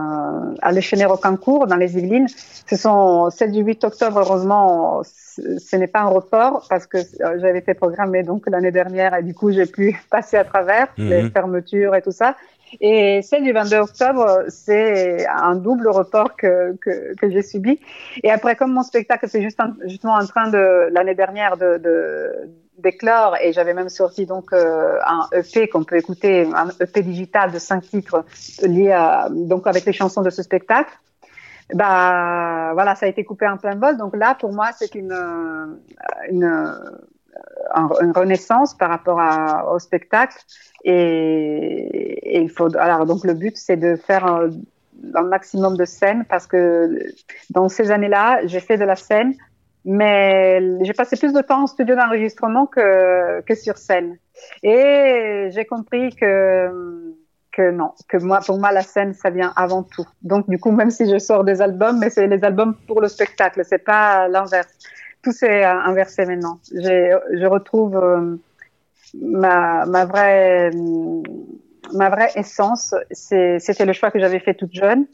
à 0.62 0.72
au 0.72 1.16
Cancourt, 1.16 1.66
dans 1.66 1.76
les 1.76 1.96
Yvelines, 1.96 2.26
ce 2.68 2.76
sont 2.76 3.30
celles 3.30 3.53
du 3.53 3.61
8 3.61 3.84
octobre, 3.84 4.18
heureusement, 4.20 5.03
ce 5.05 5.76
n'est 5.76 5.86
pas 5.86 6.01
un 6.01 6.09
report 6.09 6.66
parce 6.68 6.86
que 6.86 6.98
euh, 6.98 7.38
j'avais 7.40 7.59
été 7.59 7.74
programmée 7.74 8.22
donc 8.22 8.44
l'année 8.48 8.72
dernière 8.72 9.14
et 9.14 9.22
du 9.22 9.34
coup 9.34 9.51
j'ai 9.51 9.66
pu 9.66 9.98
passer 10.11 10.36
à 10.36 10.44
travers 10.44 10.88
les 10.98 11.22
Mhm. 11.22 11.30
fermetures 11.30 11.94
et 11.94 12.03
tout 12.03 12.12
ça. 12.12 12.36
Et 12.81 13.21
celle 13.23 13.43
du 13.45 13.53
22 13.53 13.79
octobre, 13.79 14.45
c'est 14.49 15.27
un 15.27 15.57
double 15.57 15.89
report 15.89 16.37
que, 16.37 16.77
que, 16.77 17.14
que 17.16 17.31
j'ai 17.31 17.43
subi. 17.43 17.81
Et 18.23 18.31
après, 18.31 18.57
comme 18.57 18.73
mon 18.73 18.83
spectacle, 18.83 19.27
c'est 19.29 19.43
juste 19.43 19.61
en- 19.61 19.75
justement 19.87 20.14
en 20.14 20.27
train 20.27 20.49
de, 20.51 20.89
l'année 20.93 21.14
dernière, 21.14 21.57
de, 21.57 21.79
de, 21.79 22.33
d'éclore, 22.79 23.37
et 23.43 23.53
j'avais 23.53 23.75
même 23.75 23.89
sorti 23.89 24.27
donc 24.27 24.53
euh, 24.53 24.99
un 25.07 25.29
EP 25.33 25.68
qu'on 25.68 25.85
peut 25.85 25.97
écouter, 25.97 26.49
un 26.55 26.68
EP 26.81 27.03
digital 27.03 27.51
de 27.53 27.59
cinq 27.59 27.83
titres 27.83 28.25
liés 28.62 28.93
à, 28.93 29.29
donc 29.31 29.66
avec 29.66 29.85
les 29.85 29.93
chansons 29.93 30.23
de 30.23 30.31
ce 30.31 30.43
spectacle. 30.43 30.91
Bah 31.75 32.71
voilà, 32.75 32.97
ça 32.97 33.07
a 33.07 33.09
été 33.09 33.25
coupé 33.25 33.47
en 33.49 33.57
plein 33.57 33.77
vol. 33.77 33.97
Donc 33.97 34.16
là, 34.16 34.35
pour 34.35 34.53
moi, 34.53 34.71
c'est 34.77 34.95
une, 34.95 35.12
une, 36.31 36.45
un- 36.45 36.81
une 37.75 38.13
renaissance 38.13 38.75
par 38.75 38.91
rapport 38.91 39.21
au 39.73 39.79
spectacle. 39.79 40.37
Et, 40.85 42.41
il 42.41 42.51
faut 42.51 42.75
alors 42.77 43.07
donc 43.07 43.25
le 43.25 43.35
but 43.35 43.57
c'est 43.57 43.77
de 43.77 43.97
faire 43.97 44.25
un, 44.25 44.51
un 45.15 45.23
maximum 45.23 45.77
de 45.77 45.85
scènes 45.85 46.25
parce 46.29 46.47
que 46.47 46.99
dans 47.51 47.69
ces 47.69 47.91
années-là, 47.91 48.41
j'ai 48.45 48.61
fait 48.61 48.77
de 48.77 48.85
la 48.85 48.97
scène, 48.97 49.35
mais 49.85 50.61
j'ai 50.83 50.93
passé 50.93 51.17
plus 51.17 51.33
de 51.33 51.41
temps 51.41 51.63
en 51.63 51.67
studio 51.67 51.95
d'enregistrement 51.97 52.67
que 52.67 53.41
que 53.43 53.55
sur 53.55 53.79
scène. 53.79 54.17
Et 54.63 55.49
j'ai 55.53 55.65
compris 55.65 56.15
que 56.15 57.15
que 57.53 57.71
non, 57.71 57.93
que 58.09 58.17
moi 58.19 58.41
pour 58.45 58.59
moi 58.59 58.73
la 58.73 58.83
scène 58.83 59.15
ça 59.15 59.31
vient 59.31 59.53
avant 59.57 59.83
tout. 59.83 60.07
Donc 60.23 60.49
du 60.49 60.59
coup 60.59 60.71
même 60.71 60.91
si 60.91 61.11
je 61.11 61.19
sors 61.19 61.45
des 61.45 61.61
albums, 61.63 61.99
mais 61.99 62.11
c'est 62.11 62.27
les 62.27 62.43
albums 62.45 62.75
pour 62.87 63.01
le 63.01 63.09
spectacle, 63.09 63.63
c'est 63.65 63.85
pas 63.85 64.29
l'inverse. 64.29 64.73
Tout 65.23 65.33
s'est 65.33 65.64
euh, 65.64 65.81
inversé 65.81 66.25
maintenant. 66.25 66.61
Je 66.73 67.47
retrouve 67.47 67.97
euh, 67.97 68.37
ma, 69.14 69.85
ma 69.87 70.05
vraie 70.05 70.71
ma 71.93 72.09
vraie 72.09 72.31
essence, 72.37 72.95
c'était 73.11 73.85
le 73.85 73.93
choix 73.93 74.11
que 74.11 74.21
j'avais 74.21 74.39
fait 74.39 74.55
toute 74.55 74.73
jeune. 74.73 75.07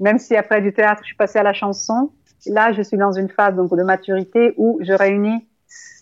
Même 0.00 0.18
si 0.18 0.36
après 0.36 0.60
du 0.60 0.72
théâtre, 0.72 1.00
je 1.02 1.06
suis 1.08 1.16
passée 1.16 1.38
à 1.38 1.42
la 1.42 1.52
chanson, 1.54 2.10
là, 2.46 2.72
je 2.72 2.82
suis 2.82 2.96
dans 2.96 3.12
une 3.12 3.28
phase 3.28 3.54
donc 3.56 3.74
de 3.74 3.82
maturité 3.82 4.54
où 4.58 4.78
je 4.82 4.92
réunis 4.92 5.46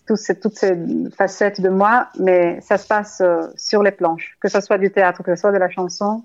tous 0.05 0.15
ces- 0.17 0.39
toutes 0.39 0.57
ces 0.57 0.77
facettes 1.17 1.59
de 1.61 1.69
moi, 1.69 2.07
mais 2.19 2.61
ça 2.61 2.77
se 2.77 2.87
passe 2.87 3.21
euh, 3.21 3.41
sur 3.55 3.83
les 3.83 3.91
planches, 3.91 4.37
que 4.39 4.47
ce 4.47 4.61
soit 4.61 4.77
du 4.77 4.91
théâtre, 4.91 5.23
que 5.23 5.35
ce 5.35 5.41
soit 5.41 5.51
de 5.51 5.57
la 5.57 5.69
chanson. 5.69 6.23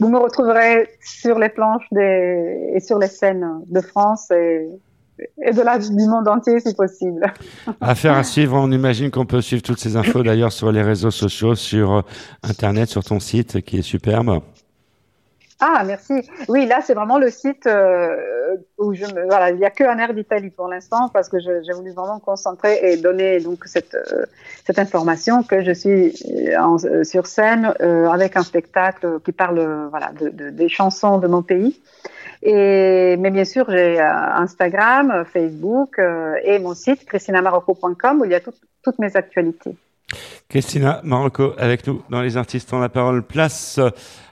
Vous 0.00 0.08
me 0.08 0.18
retrouverez 0.18 0.88
sur 1.00 1.38
les 1.38 1.50
planches 1.50 1.86
des, 1.92 2.70
et 2.74 2.80
sur 2.80 2.98
les 2.98 3.06
scènes 3.08 3.62
de 3.66 3.80
France 3.80 4.30
et, 4.30 4.68
et 5.44 5.52
de 5.52 5.62
la, 5.62 5.78
du 5.78 6.06
monde 6.06 6.28
entier 6.28 6.60
si 6.60 6.74
possible. 6.74 7.32
Affaire 7.80 8.14
à 8.16 8.24
suivre, 8.24 8.56
on 8.56 8.70
imagine 8.70 9.10
qu'on 9.10 9.26
peut 9.26 9.40
suivre 9.40 9.62
toutes 9.62 9.80
ces 9.80 9.96
infos 9.96 10.22
d'ailleurs 10.22 10.52
sur 10.52 10.70
les 10.72 10.82
réseaux 10.82 11.10
sociaux, 11.10 11.54
sur 11.54 11.92
euh, 11.92 12.02
Internet, 12.42 12.88
sur 12.88 13.04
ton 13.04 13.20
site 13.20 13.60
qui 13.62 13.78
est 13.78 13.82
superbe. 13.82 14.40
Ah, 15.62 15.82
merci. 15.86 16.14
Oui, 16.48 16.64
là, 16.66 16.80
c'est 16.82 16.94
vraiment 16.94 17.18
le 17.18 17.28
site 17.28 17.66
euh, 17.66 18.16
où 18.78 18.94
je 18.94 19.04
me, 19.04 19.26
voilà, 19.26 19.50
il 19.50 19.58
n'y 19.58 19.64
a 19.66 19.70
que 19.70 19.84
un 19.84 19.98
air 19.98 20.14
d'Italie 20.14 20.48
pour 20.48 20.68
l'instant 20.68 21.10
parce 21.12 21.28
que 21.28 21.38
j'ai 21.38 21.72
voulu 21.74 21.92
vraiment 21.92 22.14
me 22.14 22.20
concentrer 22.20 22.78
et 22.82 22.96
donner 22.96 23.40
donc 23.40 23.64
cette 23.66 23.94
euh, 23.94 24.24
cette 24.64 24.78
information 24.78 25.42
que 25.42 25.62
je 25.62 25.72
suis 25.72 26.14
en- 26.58 26.78
sur 27.04 27.26
scène 27.26 27.74
euh, 27.82 28.08
avec 28.08 28.38
un 28.38 28.42
spectacle 28.42 29.20
qui 29.22 29.32
parle 29.32 29.60
voilà 29.90 30.12
de, 30.18 30.30
de- 30.30 30.48
des 30.48 30.70
chansons 30.70 31.18
de 31.18 31.26
mon 31.28 31.42
pays. 31.42 31.78
Et 32.42 33.16
mais 33.18 33.30
bien 33.30 33.44
sûr, 33.44 33.66
j'ai 33.68 34.00
euh, 34.00 34.34
Instagram, 34.36 35.10
euh, 35.10 35.24
Facebook 35.24 35.98
euh, 35.98 36.34
et 36.44 36.58
mon 36.58 36.74
site 36.74 37.04
christinamarocco.com 37.04 38.20
où 38.20 38.24
il 38.24 38.30
y 38.30 38.34
a 38.34 38.40
tout- 38.40 38.52
toutes 38.82 38.98
mes 38.98 39.14
actualités. 39.16 39.76
Christina 40.48 41.00
Marocco 41.04 41.52
avec 41.58 41.86
nous 41.86 42.02
dans 42.10 42.20
Les 42.20 42.36
Artistes 42.36 42.72
ont 42.72 42.80
la 42.80 42.88
parole. 42.88 43.22
Place 43.22 43.78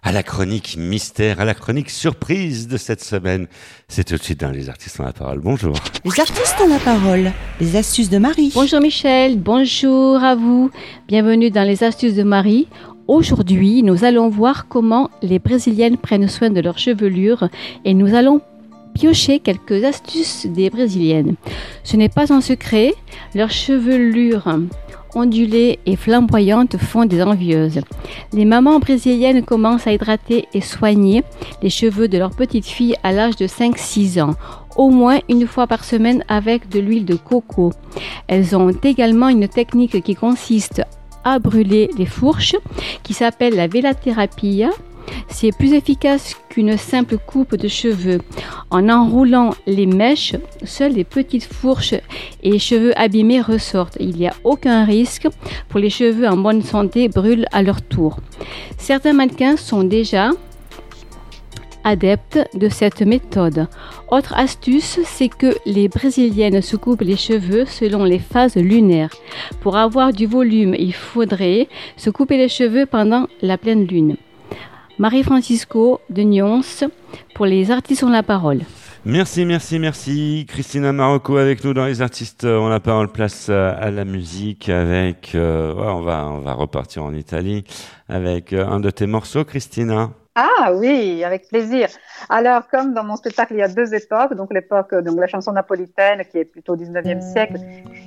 à 0.03 0.11
la 0.11 0.25
chronique 0.25 0.77
mystère, 0.77 1.39
à 1.41 1.45
la 1.45 1.55
chronique 1.55 1.91
surprise 1.91 2.67
de 2.67 2.77
cette 2.77 3.01
semaine. 3.05 3.47
C'est 3.87 4.03
tout 4.03 4.17
de 4.17 4.23
suite 4.23 4.41
dans 4.41 4.51
Les 4.51 4.69
Artistes 4.69 4.99
ont 4.99 5.05
la 5.05 5.13
parole. 5.13 5.39
Bonjour. 5.39 5.75
Les 6.05 6.19
artistes 6.21 6.57
ont 6.61 6.69
la 6.69 6.81
parole. 6.81 7.31
Les 7.61 7.77
astuces 7.77 8.11
de 8.11 8.19
Marie. 8.19 8.51
Bonjour 8.55 8.81
Michel, 8.81 9.39
bonjour 9.39 10.25
à 10.25 10.35
vous. 10.35 10.71
Bienvenue 11.07 11.51
dans 11.51 11.63
Les 11.63 11.85
Astuces 11.85 12.17
de 12.17 12.25
Marie. 12.25 12.67
Aujourd'hui, 13.09 13.83
nous 13.83 14.05
allons 14.05 14.29
voir 14.29 14.69
comment 14.69 15.09
les 15.23 15.39
Brésiliennes 15.39 15.97
prennent 15.97 16.29
soin 16.29 16.51
de 16.51 16.61
leur 16.61 16.77
chevelure 16.77 17.49
et 17.87 17.95
nous 17.95 18.15
allons 18.15 18.43
piocher 18.93 19.39
quelques 19.41 19.83
astuces 19.83 20.45
des 20.45 20.69
Brésiliennes. 20.69 21.37
Ce 21.85 21.97
n'est 21.97 22.11
pas 22.11 22.35
un 22.35 22.43
secret, 22.43 22.93
leur 23.35 23.51
chevelure 23.51 24.45
ondulées 25.15 25.79
et 25.87 25.97
flamboyantes 25.97 26.77
font 26.77 27.07
des 27.07 27.23
envieuses. 27.23 27.81
Les 28.35 28.45
mamans 28.45 28.79
brésiliennes 28.79 29.43
commencent 29.43 29.87
à 29.87 29.93
hydrater 29.93 30.47
et 30.53 30.61
soigner 30.61 31.25
les 31.63 31.71
cheveux 31.71 32.09
de 32.09 32.19
leurs 32.19 32.37
petites 32.37 32.67
filles 32.67 32.97
à 33.03 33.13
l'âge 33.13 33.37
de 33.37 33.47
5-6 33.47 34.21
ans, 34.21 34.35
au 34.77 34.91
moins 34.91 35.19
une 35.31 35.47
fois 35.47 35.67
par 35.67 35.85
semaine 35.85 36.25
avec 36.29 36.69
de 36.69 36.79
l'huile 36.79 37.07
de 37.07 37.17
coco. 37.17 37.73
Elles 38.27 38.55
ont 38.55 38.71
également 38.83 39.31
une 39.31 39.49
technique 39.49 40.03
qui 40.03 40.15
consiste 40.15 40.83
à 41.33 41.39
brûler 41.39 41.91
les 41.97 42.07
fourches, 42.07 42.57
qui 43.03 43.15
s'appelle 43.15 43.55
la 43.55 43.67
vélathérapie 43.67 44.65
c'est 45.29 45.53
plus 45.53 45.73
efficace 45.75 46.35
qu'une 46.49 46.77
simple 46.77 47.19
coupe 47.19 47.57
de 47.57 47.69
cheveux. 47.69 48.21
En 48.71 48.89
enroulant 48.89 49.55
les 49.67 49.87
mèches, 49.87 50.35
seules 50.65 50.93
les 50.93 51.05
petites 51.05 51.45
fourches 51.45 51.95
et 52.43 52.59
cheveux 52.59 52.99
abîmés 52.99 53.41
ressortent. 53.41 53.97
Il 54.01 54.17
n'y 54.17 54.27
a 54.27 54.35
aucun 54.45 54.85
risque 54.85 55.29
pour 55.69 55.81
les 55.81 55.91
cheveux 55.91 56.27
en 56.27 56.37
bonne 56.37 56.63
santé 56.63 57.09
brûlent 57.09 57.47
à 57.53 57.63
leur 57.63 57.83
tour. 57.83 58.19
Certains 58.77 59.13
mannequins 59.13 59.57
sont 59.57 59.85
déjà 59.85 60.31
adeptes 61.89 62.39
de 62.55 62.69
cette 62.69 63.01
méthode. 63.01 63.67
Autre 64.11 64.35
astuce, 64.37 65.01
c'est 65.05 65.29
que 65.29 65.57
les 65.65 65.89
Brésiliennes 65.89 66.61
se 66.61 66.77
coupent 66.77 67.01
les 67.01 67.17
cheveux 67.17 67.65
selon 67.65 68.05
les 68.05 68.19
phases 68.19 68.57
lunaires. 68.57 69.15
Pour 69.61 69.77
avoir 69.77 70.13
du 70.13 70.27
volume, 70.27 70.75
il 70.79 70.93
faudrait 70.93 71.69
se 71.97 72.11
couper 72.11 72.37
les 72.37 72.51
cheveux 72.51 72.85
pendant 72.85 73.27
la 73.41 73.57
pleine 73.57 73.87
lune. 73.87 74.17
Marie-Francisco 74.99 76.01
de 76.11 76.23
Nyons 76.23 76.61
pour 77.35 77.47
les 77.47 77.71
artistes 77.71 78.03
ont 78.03 78.11
la 78.11 78.23
parole. 78.23 78.61
Merci, 79.05 79.47
merci, 79.47 79.79
merci. 79.79 80.45
Christina 80.47 80.93
Marocco 80.93 81.37
avec 81.37 81.65
nous 81.65 81.73
dans 81.73 81.87
les 81.87 82.03
artistes 82.03 82.45
ont 82.45 82.69
la 82.69 82.81
parole. 82.81 83.11
Place 83.11 83.49
à 83.49 83.91
la 83.91 84.05
musique 84.05 84.69
avec, 84.69 85.33
euh, 85.35 85.73
on 85.75 86.03
va, 86.03 86.27
on 86.27 86.41
va 86.41 86.53
repartir 86.53 87.05
en 87.05 87.15
Italie 87.15 87.65
avec 88.09 88.53
euh, 88.53 88.67
un 88.67 88.81
de 88.81 88.91
tes 88.91 89.07
morceaux, 89.07 89.45
Christina. 89.45 90.11
Ah 90.41 90.73
oui, 90.73 91.25
avec 91.25 91.49
plaisir. 91.49 91.89
Alors, 92.29 92.69
comme 92.69 92.95
dans 92.95 93.03
mon 93.03 93.17
spectacle, 93.17 93.55
il 93.55 93.59
y 93.59 93.63
a 93.63 93.67
deux 93.67 93.93
époques, 93.93 94.35
donc 94.35 94.55
l'époque 94.55 94.95
donc 94.95 95.19
la 95.19 95.27
chanson 95.27 95.51
napolitaine 95.51 96.23
qui 96.31 96.39
est 96.39 96.45
plutôt 96.45 96.77
19e 96.77 97.21
siècle 97.21 97.57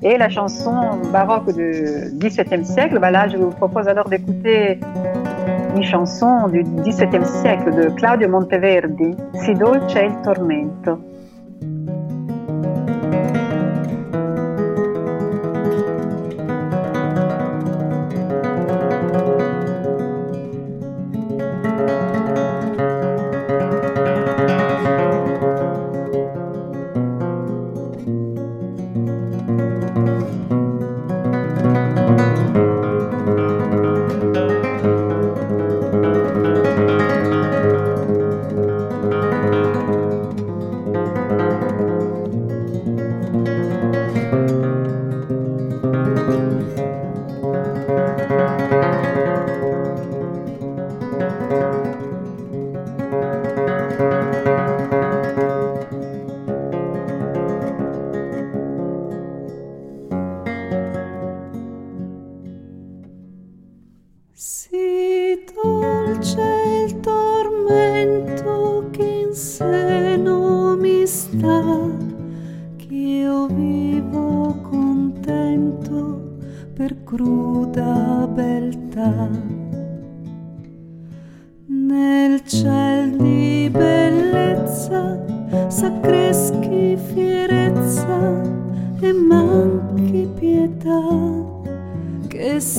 et 0.02 0.18
la 0.18 0.30
chanson 0.30 1.02
baroque 1.12 1.52
du 1.54 1.84
17e 2.26 2.64
siècle, 2.64 3.00
bah 3.00 3.12
là, 3.12 3.28
je 3.28 3.36
vous 3.36 3.50
propose 3.50 3.86
alors 3.90 4.08
d'écouter 4.08 4.80
une 5.76 5.84
chanson 5.84 6.48
du 6.48 6.64
17e 6.64 7.26
siècle 7.26 7.76
de 7.76 7.90
Claudio 7.90 8.30
Monteverdi, 8.30 9.14
Si 9.34 9.54
dolce 9.54 9.96
il 9.96 10.22
tormento. 10.24 11.11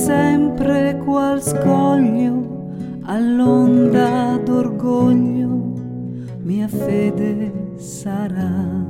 sempre 0.03 0.97
qual 1.05 1.41
scoglio 1.41 2.33
all'onda 3.05 4.37
d'orgoglio 4.43 5.47
mia 6.41 6.67
fede 6.67 7.75
sarà. 7.77 8.81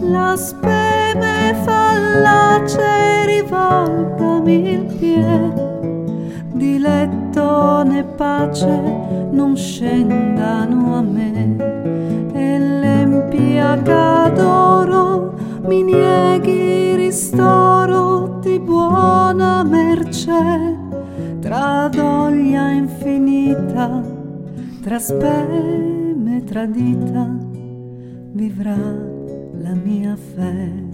La 0.00 0.34
speme 0.36 1.54
fallace 1.64 3.26
rivoltami 3.26 4.72
il 4.72 4.84
piede, 4.98 5.68
di 6.54 6.78
letto 6.78 7.82
né 7.82 8.02
pace 8.02 8.80
non 9.32 9.54
scendano 9.54 10.96
a 10.96 11.02
me, 11.02 11.56
e 12.32 12.58
l'empia 12.58 13.76
d'oro 13.76 15.34
mi 15.66 15.82
nieghi 15.82 16.94
ristoro 16.94 17.79
di 18.40 18.58
buona 18.58 19.62
mercè, 19.62 20.76
tra 21.40 21.88
doglia 21.88 22.70
infinita, 22.70 24.02
tra 24.82 24.98
speme 24.98 26.42
tradita, 26.44 27.28
vivrà 28.32 28.76
la 28.76 29.74
mia 29.74 30.16
fede. 30.16 30.88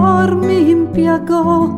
amor 0.00 0.34
mi 0.34 0.70
impiagò, 0.70 1.68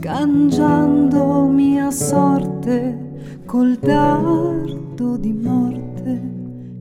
cangiando 0.00 1.46
mia 1.46 1.90
sorte 1.90 3.42
col 3.46 3.76
dardo 3.76 5.16
di 5.16 5.32
morte 5.32 6.20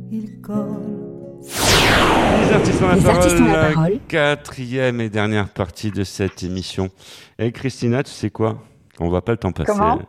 il 0.10 0.40
corpo. 0.42 1.40
Les 1.42 2.54
artistes 2.54 2.82
ont 2.82 2.90
la, 2.90 2.98
parole, 2.98 3.42
ont 3.42 3.46
la, 3.46 3.70
la 3.70 3.74
parole. 3.74 4.00
quatrième 4.08 5.02
et 5.02 5.10
dernière 5.10 5.50
partie 5.50 5.92
de 5.92 6.04
cette 6.04 6.44
émission. 6.44 6.90
Et 7.40 7.52
Christina, 7.52 8.04
tu 8.04 8.12
sais 8.12 8.30
quoi? 8.30 8.58
On 9.00 9.10
va 9.10 9.22
pas 9.22 9.32
le 9.32 9.38
temps 9.38 9.54
passer. 9.54 9.72
Comment? 9.72 10.02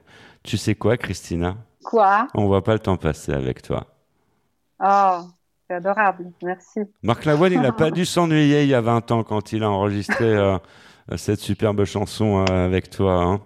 Tu 0.43 0.57
sais 0.57 0.75
quoi, 0.75 0.97
Christina? 0.97 1.57
Quoi? 1.85 2.27
On 2.35 2.49
va 2.49 2.63
pas 2.63 2.73
le 2.73 2.81
temps 2.81 2.97
passer 2.97 3.33
avec 3.33 3.63
toi. 3.63 3.87
Oh, 4.81 5.21
c'est 5.69 5.75
adorable. 5.77 6.31
Merci. 6.43 6.81
Marc 7.03 7.25
Lavoine, 7.25 7.53
il 7.53 7.61
n'a 7.61 7.73
pas 7.73 7.91
dû 7.91 8.05
s'ennuyer 8.07 8.63
il 8.63 8.69
y 8.69 8.75
a 8.75 8.81
20 8.81 9.11
ans 9.13 9.23
quand 9.23 9.53
il 9.53 9.63
a 9.63 9.71
enregistré 9.71 10.25
euh, 10.37 10.57
cette 11.17 11.41
superbe 11.41 11.85
chanson 11.85 12.45
euh, 12.51 12.65
avec 12.67 12.91
toi. 12.91 13.23
hein. 13.23 13.41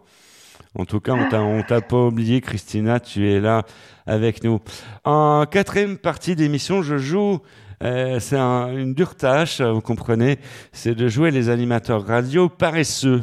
En 0.78 0.86
tout 0.86 1.00
cas, 1.00 1.12
on 1.12 1.62
t'a, 1.62 1.80
pas 1.82 1.96
oublié, 1.98 2.40
Christina, 2.40 2.98
tu 2.98 3.30
es 3.30 3.40
là 3.40 3.64
avec 4.06 4.42
nous. 4.42 4.60
En 5.04 5.44
quatrième 5.50 5.98
partie 5.98 6.34
d'émission, 6.34 6.80
je 6.82 6.96
joue. 6.96 7.40
euh, 7.82 8.18
c'est 8.20 8.38
un- 8.38 8.74
une 8.74 8.94
dure 8.94 9.14
tâche, 9.16 9.60
vous 9.60 9.82
comprenez. 9.82 10.38
C'est 10.72 10.94
de 10.94 11.08
jouer 11.08 11.30
les 11.30 11.50
animateurs 11.50 12.06
radio 12.06 12.48
paresseux. 12.48 13.22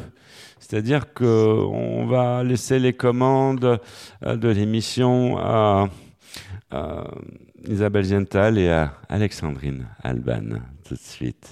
C'est-à-dire 0.59 1.13
que 1.13 1.25
on 1.25 2.05
va 2.05 2.43
laisser 2.43 2.77
les 2.77 2.93
commandes 2.93 3.79
euh, 4.23 4.35
de 4.35 4.49
l'émission 4.49 5.37
à, 5.39 5.87
à 6.69 7.03
Isabelle 7.67 8.05
Ziental 8.05 8.57
et 8.57 8.69
à 8.69 8.93
Alexandrine 9.09 9.87
Alban 10.03 10.59
tout 10.87 10.95
de 10.95 10.99
suite. 10.99 11.47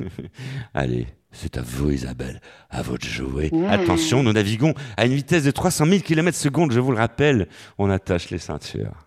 Allez, 0.74 1.06
c'est 1.30 1.56
à 1.56 1.62
vous 1.62 1.90
Isabelle, 1.90 2.40
à 2.70 2.82
jouer. 3.02 3.50
Mmh. 3.52 3.64
Attention, 3.66 4.22
nous 4.22 4.32
naviguons 4.32 4.74
à 4.96 5.06
une 5.06 5.14
vitesse 5.14 5.44
de 5.44 5.50
300 5.50 5.86
000 5.86 6.00
km 6.00 6.36
secondes, 6.36 6.72
je 6.72 6.80
vous 6.80 6.90
le 6.90 6.98
rappelle. 6.98 7.48
On 7.78 7.90
attache 7.90 8.30
les 8.30 8.38
ceintures. 8.38 9.05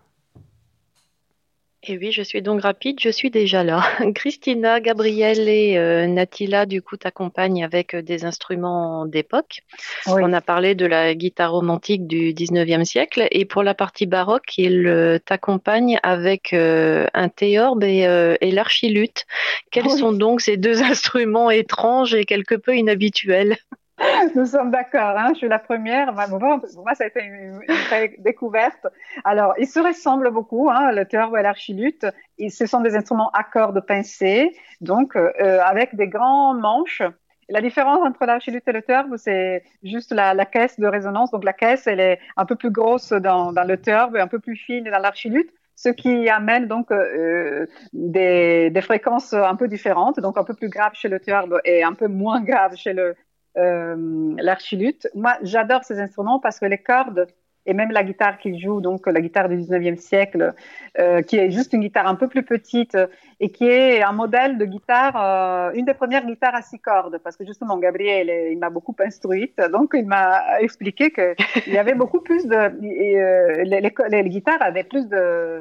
Et 1.82 1.96
oui, 1.96 2.12
je 2.12 2.20
suis 2.20 2.42
donc 2.42 2.60
rapide, 2.60 3.00
je 3.00 3.08
suis 3.08 3.30
déjà 3.30 3.64
là. 3.64 3.82
Christina, 4.14 4.80
Gabriel 4.80 5.48
et 5.48 5.78
euh, 5.78 6.06
Natila, 6.06 6.66
du 6.66 6.82
coup, 6.82 6.98
t'accompagnent 6.98 7.64
avec 7.64 7.94
euh, 7.94 8.02
des 8.02 8.26
instruments 8.26 9.06
d'époque. 9.06 9.60
On 10.06 10.30
a 10.34 10.42
parlé 10.42 10.74
de 10.74 10.84
la 10.84 11.14
guitare 11.14 11.52
romantique 11.52 12.06
du 12.06 12.34
19e 12.34 12.84
siècle. 12.84 13.26
Et 13.30 13.46
pour 13.46 13.62
la 13.62 13.72
partie 13.72 14.04
baroque, 14.04 14.58
ils 14.58 14.86
euh, 14.86 15.18
t'accompagnent 15.18 15.98
avec 16.02 16.52
euh, 16.52 17.06
un 17.14 17.30
théorbe 17.30 17.82
et, 17.82 18.00
et 18.42 18.50
l'archiluth. 18.50 19.24
Quels 19.70 19.86
Oui. 19.86 19.98
sont 19.98 20.12
donc 20.12 20.42
ces 20.42 20.58
deux 20.58 20.82
instruments 20.82 21.50
étranges 21.50 22.14
et 22.14 22.26
quelque 22.26 22.56
peu 22.56 22.76
inhabituels? 22.76 23.56
Nous 24.34 24.46
sommes 24.46 24.70
d'accord, 24.70 25.16
hein, 25.16 25.28
je 25.32 25.38
suis 25.38 25.48
la 25.48 25.58
première. 25.58 26.14
Pour 26.28 26.40
moi, 26.40 26.94
ça 26.94 27.04
a 27.04 27.06
été 27.06 27.22
une, 27.22 27.60
vraie 27.86 28.14
découverte. 28.18 28.86
Alors, 29.24 29.54
ils 29.58 29.66
se 29.66 29.80
ressemblent 29.80 30.30
beaucoup, 30.30 30.70
hein, 30.70 30.92
le 30.92 31.04
théorbe 31.04 31.36
et 31.36 31.42
l'archiluth. 31.42 32.06
Et 32.38 32.48
ce 32.50 32.66
sont 32.66 32.80
des 32.80 32.96
instruments 32.96 33.30
à 33.30 33.44
cordes 33.44 33.84
pincées, 33.86 34.56
donc 34.80 35.16
euh, 35.16 35.60
avec 35.62 35.94
des 35.96 36.08
grands 36.08 36.54
manches. 36.54 37.02
La 37.48 37.60
différence 37.60 38.00
entre 38.06 38.24
l'archiluth 38.26 38.66
et 38.66 38.72
le 38.72 38.82
théorbe, 38.82 39.16
c'est 39.16 39.64
juste 39.82 40.12
la, 40.12 40.46
caisse 40.46 40.78
de 40.78 40.86
résonance. 40.86 41.30
Donc, 41.30 41.44
la 41.44 41.52
caisse, 41.52 41.86
elle 41.86 42.00
est 42.00 42.20
un 42.36 42.46
peu 42.46 42.56
plus 42.56 42.70
grosse 42.70 43.12
dans, 43.12 43.52
le 43.52 43.76
théorbe 43.76 44.16
et 44.16 44.20
un 44.20 44.28
peu 44.28 44.38
plus 44.38 44.56
fine 44.56 44.84
dans 44.84 44.98
l'archiluth 44.98 45.50
ce 45.76 45.88
qui 45.88 46.28
amène 46.28 46.66
donc 46.66 46.92
euh, 46.92 47.66
des, 47.94 48.70
fréquences 48.82 49.32
un 49.32 49.56
peu 49.56 49.66
différentes, 49.66 50.20
donc 50.20 50.36
un 50.36 50.44
peu 50.44 50.52
plus 50.52 50.68
graves 50.68 50.92
chez 50.92 51.08
le 51.08 51.20
théorbe 51.20 51.58
et 51.64 51.82
un 51.82 51.94
peu 51.94 52.06
moins 52.06 52.42
graves 52.42 52.76
chez 52.76 52.92
le 52.92 53.16
euh, 53.60 54.34
l'archiluth. 54.38 55.08
Moi, 55.14 55.34
j'adore 55.42 55.84
ces 55.84 56.00
instruments 56.00 56.40
parce 56.40 56.58
que 56.58 56.66
les 56.66 56.78
cordes 56.78 57.26
et 57.66 57.74
même 57.74 57.90
la 57.90 58.02
guitare 58.02 58.38
qu'il 58.38 58.58
joue, 58.58 58.80
donc 58.80 59.06
la 59.06 59.20
guitare 59.20 59.48
du 59.48 59.56
19e 59.56 59.96
siècle, 59.96 60.54
euh, 60.98 61.20
qui 61.20 61.36
est 61.36 61.50
juste 61.50 61.74
une 61.74 61.82
guitare 61.82 62.06
un 62.06 62.14
peu 62.14 62.26
plus 62.26 62.42
petite 62.42 62.96
et 63.38 63.50
qui 63.50 63.66
est 63.68 64.02
un 64.02 64.12
modèle 64.12 64.56
de 64.56 64.64
guitare, 64.64 65.14
euh, 65.16 65.72
une 65.74 65.84
des 65.84 65.92
premières 65.92 66.24
guitares 66.24 66.54
à 66.54 66.62
six 66.62 66.78
cordes, 66.78 67.18
parce 67.22 67.36
que 67.36 67.44
justement 67.44 67.76
Gabriel, 67.76 68.50
il 68.50 68.58
m'a 68.58 68.70
beaucoup 68.70 68.96
instruite, 68.98 69.60
donc 69.72 69.90
il 69.94 70.06
m'a 70.06 70.60
expliqué 70.60 71.10
qu'il 71.10 71.72
y 71.72 71.78
avait 71.78 71.94
beaucoup 71.94 72.20
plus 72.20 72.46
de, 72.46 72.60
les, 72.80 74.28
guitares 74.30 74.62
avaient 74.62 74.84
plus 74.84 75.06
de 75.08 75.60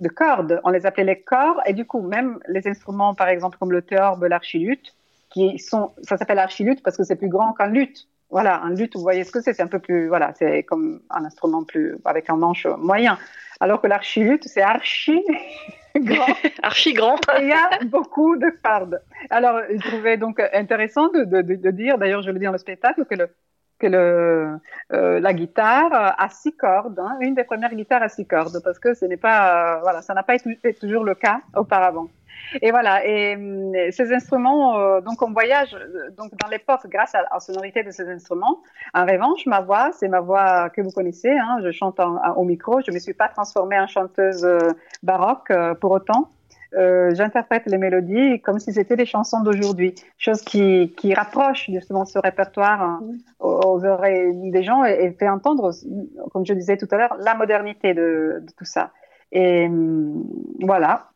de 0.00 0.08
cordes, 0.08 0.60
on 0.64 0.70
les 0.70 0.86
appelait 0.86 1.04
les 1.04 1.20
corps, 1.20 1.60
et 1.66 1.74
du 1.74 1.84
coup 1.84 2.00
même 2.00 2.38
les 2.48 2.66
instruments, 2.66 3.14
par 3.14 3.28
exemple 3.28 3.58
comme 3.58 3.72
le 3.72 3.82
théorbe, 3.82 4.24
l'archiluth, 4.24 4.94
qui 5.30 5.58
sont, 5.58 5.92
ça 6.02 6.16
s'appelle 6.16 6.38
archiluth 6.38 6.82
parce 6.82 6.96
que 6.96 7.04
c'est 7.04 7.16
plus 7.16 7.28
grand 7.28 7.52
qu'un 7.52 7.68
luth. 7.68 8.08
Voilà, 8.30 8.60
un 8.62 8.70
luth, 8.70 8.94
vous 8.94 9.02
voyez 9.02 9.24
ce 9.24 9.32
que 9.32 9.40
c'est, 9.40 9.54
c'est 9.54 9.62
un 9.62 9.66
peu 9.66 9.80
plus, 9.80 10.06
voilà, 10.06 10.32
c'est 10.38 10.62
comme 10.62 11.00
un 11.10 11.24
instrument 11.24 11.64
plus, 11.64 11.98
avec 12.04 12.30
un 12.30 12.36
manche 12.36 12.66
moyen. 12.66 13.18
Alors 13.58 13.80
que 13.80 13.88
l'archiluth, 13.88 14.46
c'est 14.46 14.62
archi 14.62 15.20
grand. 15.96 16.26
archi 16.62 16.92
grand. 16.92 17.18
Et 17.38 17.42
il 17.42 17.48
y 17.48 17.52
a 17.52 17.84
beaucoup 17.86 18.36
de 18.36 18.50
cordes. 18.62 19.02
Alors, 19.30 19.60
je 19.68 19.88
trouvais 19.88 20.16
donc 20.16 20.40
intéressant 20.52 21.08
de, 21.08 21.24
de, 21.24 21.42
de, 21.42 21.56
de 21.56 21.70
dire, 21.70 21.98
d'ailleurs, 21.98 22.22
je 22.22 22.30
le 22.30 22.38
dis 22.38 22.44
dans 22.44 22.52
le 22.52 22.58
spectacle, 22.58 23.04
que 23.04 23.16
le, 23.16 23.30
que 23.80 23.86
le, 23.86 24.58
euh, 24.92 25.20
la 25.20 25.32
guitare 25.32 26.14
à 26.18 26.28
six 26.28 26.54
cordes, 26.56 26.98
hein, 26.98 27.16
une 27.20 27.34
des 27.34 27.44
premières 27.44 27.74
guitares 27.74 28.02
à 28.02 28.08
six 28.08 28.26
cordes, 28.26 28.60
parce 28.62 28.78
que 28.78 28.94
ce 28.94 29.04
n'est 29.06 29.16
pas, 29.16 29.40
euh, 29.76 29.80
voilà, 29.80 30.02
ça 30.02 30.14
n'a 30.14 30.22
pas 30.22 30.34
été 30.34 30.74
toujours 30.74 31.04
le 31.04 31.14
cas 31.14 31.40
auparavant. 31.56 32.08
Et 32.62 32.70
voilà, 32.70 33.04
et 33.06 33.36
hum, 33.36 33.72
ces 33.90 34.12
instruments, 34.12 34.78
euh, 34.78 35.00
donc 35.00 35.22
on 35.22 35.32
voyage 35.32 35.74
euh, 35.74 36.10
donc 36.16 36.30
dans 36.40 36.48
l'époque 36.48 36.86
grâce 36.86 37.14
à 37.14 37.22
la 37.22 37.40
sonorité 37.40 37.82
de 37.82 37.90
ces 37.90 38.08
instruments. 38.08 38.58
En 38.94 39.04
revanche, 39.04 39.46
ma 39.46 39.60
voix, 39.60 39.90
c'est 39.92 40.08
ma 40.08 40.20
voix 40.20 40.70
que 40.70 40.80
vous 40.80 40.90
connaissez. 40.90 41.30
Hein, 41.30 41.58
je 41.62 41.70
chante 41.70 42.00
au 42.00 42.44
micro. 42.44 42.80
Je 42.80 42.90
me 42.92 42.98
suis 42.98 43.14
pas 43.14 43.28
transformée 43.28 43.78
en 43.78 43.86
chanteuse 43.86 44.44
euh, 44.44 44.58
baroque 45.02 45.50
euh, 45.50 45.74
pour 45.74 45.92
autant. 45.92 46.30
Euh, 46.74 47.14
J'interprète 47.14 47.64
les 47.66 47.78
mélodies 47.78 48.40
comme 48.42 48.58
si 48.60 48.72
c'était 48.72 48.96
des 48.96 49.06
chansons 49.06 49.42
d'aujourd'hui, 49.42 49.94
chose 50.18 50.42
qui, 50.42 50.94
qui 50.96 51.14
rapproche 51.14 51.66
justement 51.68 52.04
ce 52.04 52.18
répertoire 52.18 52.80
hein, 52.82 53.04
aux, 53.40 53.60
aux 53.64 53.84
oreilles 53.84 54.50
des 54.50 54.62
gens 54.62 54.84
et, 54.84 54.92
et 55.04 55.10
fait 55.12 55.28
entendre, 55.28 55.72
comme 56.32 56.46
je 56.46 56.54
disais 56.54 56.76
tout 56.76 56.88
à 56.92 56.96
l'heure, 56.96 57.16
la 57.18 57.34
modernité 57.34 57.92
de, 57.94 58.42
de 58.46 58.52
tout 58.56 58.64
ça. 58.64 58.92
Et 59.32 59.66
hum, 59.66 60.24
voilà. 60.62 61.10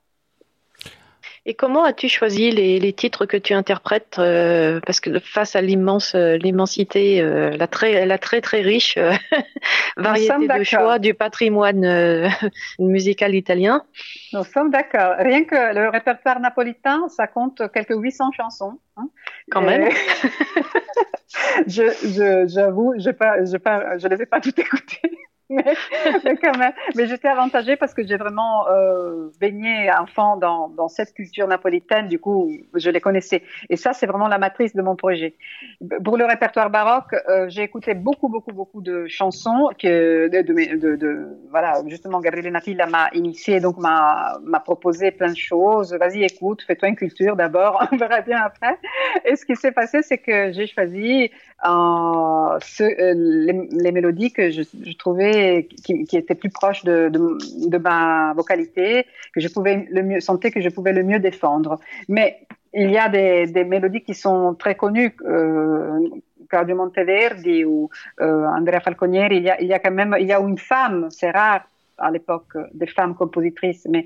Et 1.47 1.53
comment 1.55 1.85
as-tu 1.85 2.09
choisi 2.09 2.51
les, 2.51 2.79
les 2.81 2.93
titres 2.95 3.27
que 3.27 3.37
tu 3.37 3.53
interprètes 3.53 4.17
euh, 4.19 4.81
Parce 4.87 4.99
que 5.01 5.19
face 5.19 5.55
à 5.57 5.61
l'immense, 5.61 6.15
euh, 6.15 6.39
l'immensité, 6.39 7.21
euh, 7.21 7.51
la 7.51 7.67
très, 7.67 8.07
la 8.07 8.17
très 8.17 8.41
très 8.41 8.63
riche 8.63 8.97
euh, 8.97 9.13
variété 9.99 10.49
de 10.49 10.65
choix 10.65 10.99
du 10.99 11.13
patrimoine 11.13 11.85
euh, 11.85 12.29
musical 12.79 13.35
italien? 13.35 13.85
Nous 14.33 14.45
sommes 14.45 14.71
d'accord. 14.71 15.17
Rien 15.19 15.45
que 15.45 15.75
le 15.75 15.91
répertoire 15.91 16.41
napolitain, 16.41 17.09
ça 17.09 17.27
compte 17.27 17.61
quelques 17.75 17.95
800 17.95 18.33
chansons. 18.33 18.79
hein. 18.97 19.09
Quand 19.51 19.61
Et- 19.63 19.67
même. 19.67 19.91
je, 21.67 21.83
je, 22.03 22.45
j'avoue, 22.49 22.95
je 22.99 23.11
pas, 23.11 23.45
je 23.45 23.57
pas, 23.59 23.99
je 23.99 24.09
les 24.09 24.23
ai 24.23 24.27
pas 24.27 24.41
toutes 24.41 24.59
écoutées. 24.59 25.11
Mais, 25.51 26.37
quand 26.43 26.57
même, 26.57 26.73
mais 26.97 27.07
j'étais 27.07 27.29
avantagée 27.29 27.77
parce 27.77 27.93
que 27.93 28.07
j'ai 28.07 28.17
vraiment 28.17 28.67
euh, 28.69 29.29
baigné 29.41 29.91
enfant 29.93 30.39
dans, 30.39 30.69
dans 30.69 30.89
cette 30.89 31.13
culture 31.13 31.47
napolitaine. 31.47 32.09
Du 32.09 32.19
coup, 32.19 32.51
je 32.75 32.89
les 32.89 33.01
connaissais. 33.01 33.43
Et 33.69 33.77
ça, 33.77 33.93
c'est 33.93 34.07
vraiment 34.07 34.29
la 34.29 34.39
matrice 34.39 34.75
de 34.75 34.81
mon 34.81 34.97
projet. 34.97 35.35
Pour 36.03 36.17
le 36.17 36.25
répertoire 36.25 36.71
baroque, 36.71 37.15
euh, 37.29 37.47
j'ai 37.49 37.63
écouté 37.63 37.93
beaucoup, 37.93 38.29
beaucoup, 38.29 38.53
beaucoup 38.53 38.81
de 38.81 39.07
chansons 39.07 39.71
que 39.79 40.31
voilà, 41.51 41.75
justement, 41.89 42.21
Gabriele 42.21 42.53
Natilla 42.53 42.87
m'a 42.87 43.11
initié, 43.13 43.61
donc 43.61 43.77
m'a 43.77 44.61
proposé 44.65 45.11
plein 45.11 45.31
de 45.31 45.37
choses. 45.37 45.93
Vas-y, 45.93 46.25
écoute, 46.25 46.63
fais-toi 46.67 46.89
une 46.89 46.97
culture 46.97 47.37
d'abord, 47.37 47.87
on 47.93 47.97
verra 47.97 48.23
bien 48.23 48.41
après. 48.43 48.79
Et 49.27 49.37
ce 49.37 49.45
qui 49.45 49.57
s'est 49.57 49.73
passé, 49.73 50.01
c'est 50.03 50.19
que 50.19 50.53
j'ai 50.53 50.67
choisi 50.67 51.31
euh, 51.67 52.59
les, 52.81 53.93
mélodies 53.93 54.33
que 54.33 54.51
je 54.51 54.97
trouvais 54.97 55.34
qui, 55.85 56.17
étaient 56.17 56.35
plus 56.35 56.51
proches 56.51 56.85
de, 56.85 57.79
ma 57.79 58.33
vocalité, 58.35 59.07
que 59.33 59.41
je 59.41 59.49
pouvais 59.49 59.87
le 59.91 60.03
mieux 60.03 60.21
sentais 60.21 60.51
que 60.51 60.61
je 60.61 60.69
pouvais 60.69 60.93
le 60.93 61.03
mieux 61.03 61.19
défendre. 61.19 61.79
Mais 62.09 62.47
il 62.73 62.91
y 62.91 62.99
a 62.99 63.09
des, 63.09 63.65
mélodies 63.65 64.03
qui 64.03 64.15
sont 64.15 64.55
très 64.55 64.75
connues. 64.75 65.15
Euh, 65.25 66.01
Claudio 66.49 66.77
Monteverdi 66.77 67.65
ou 67.65 67.89
euh, 68.21 68.47
Andrea 68.47 68.81
Falconieri, 68.81 69.39
il 69.39 69.67
y, 69.67 69.73
a, 69.73 69.79
quand 69.79 69.91
même 69.91 70.15
il 70.21 70.27
y 70.27 70.33
a 70.33 70.39
une 70.39 70.59
femme, 70.59 71.09
c'est 71.11 71.31
rare 71.31 71.63
à 71.99 72.11
l'époque 72.11 72.57
des 72.73 72.87
femmes 72.87 73.15
compositrices, 73.15 73.87
mais 73.89 74.05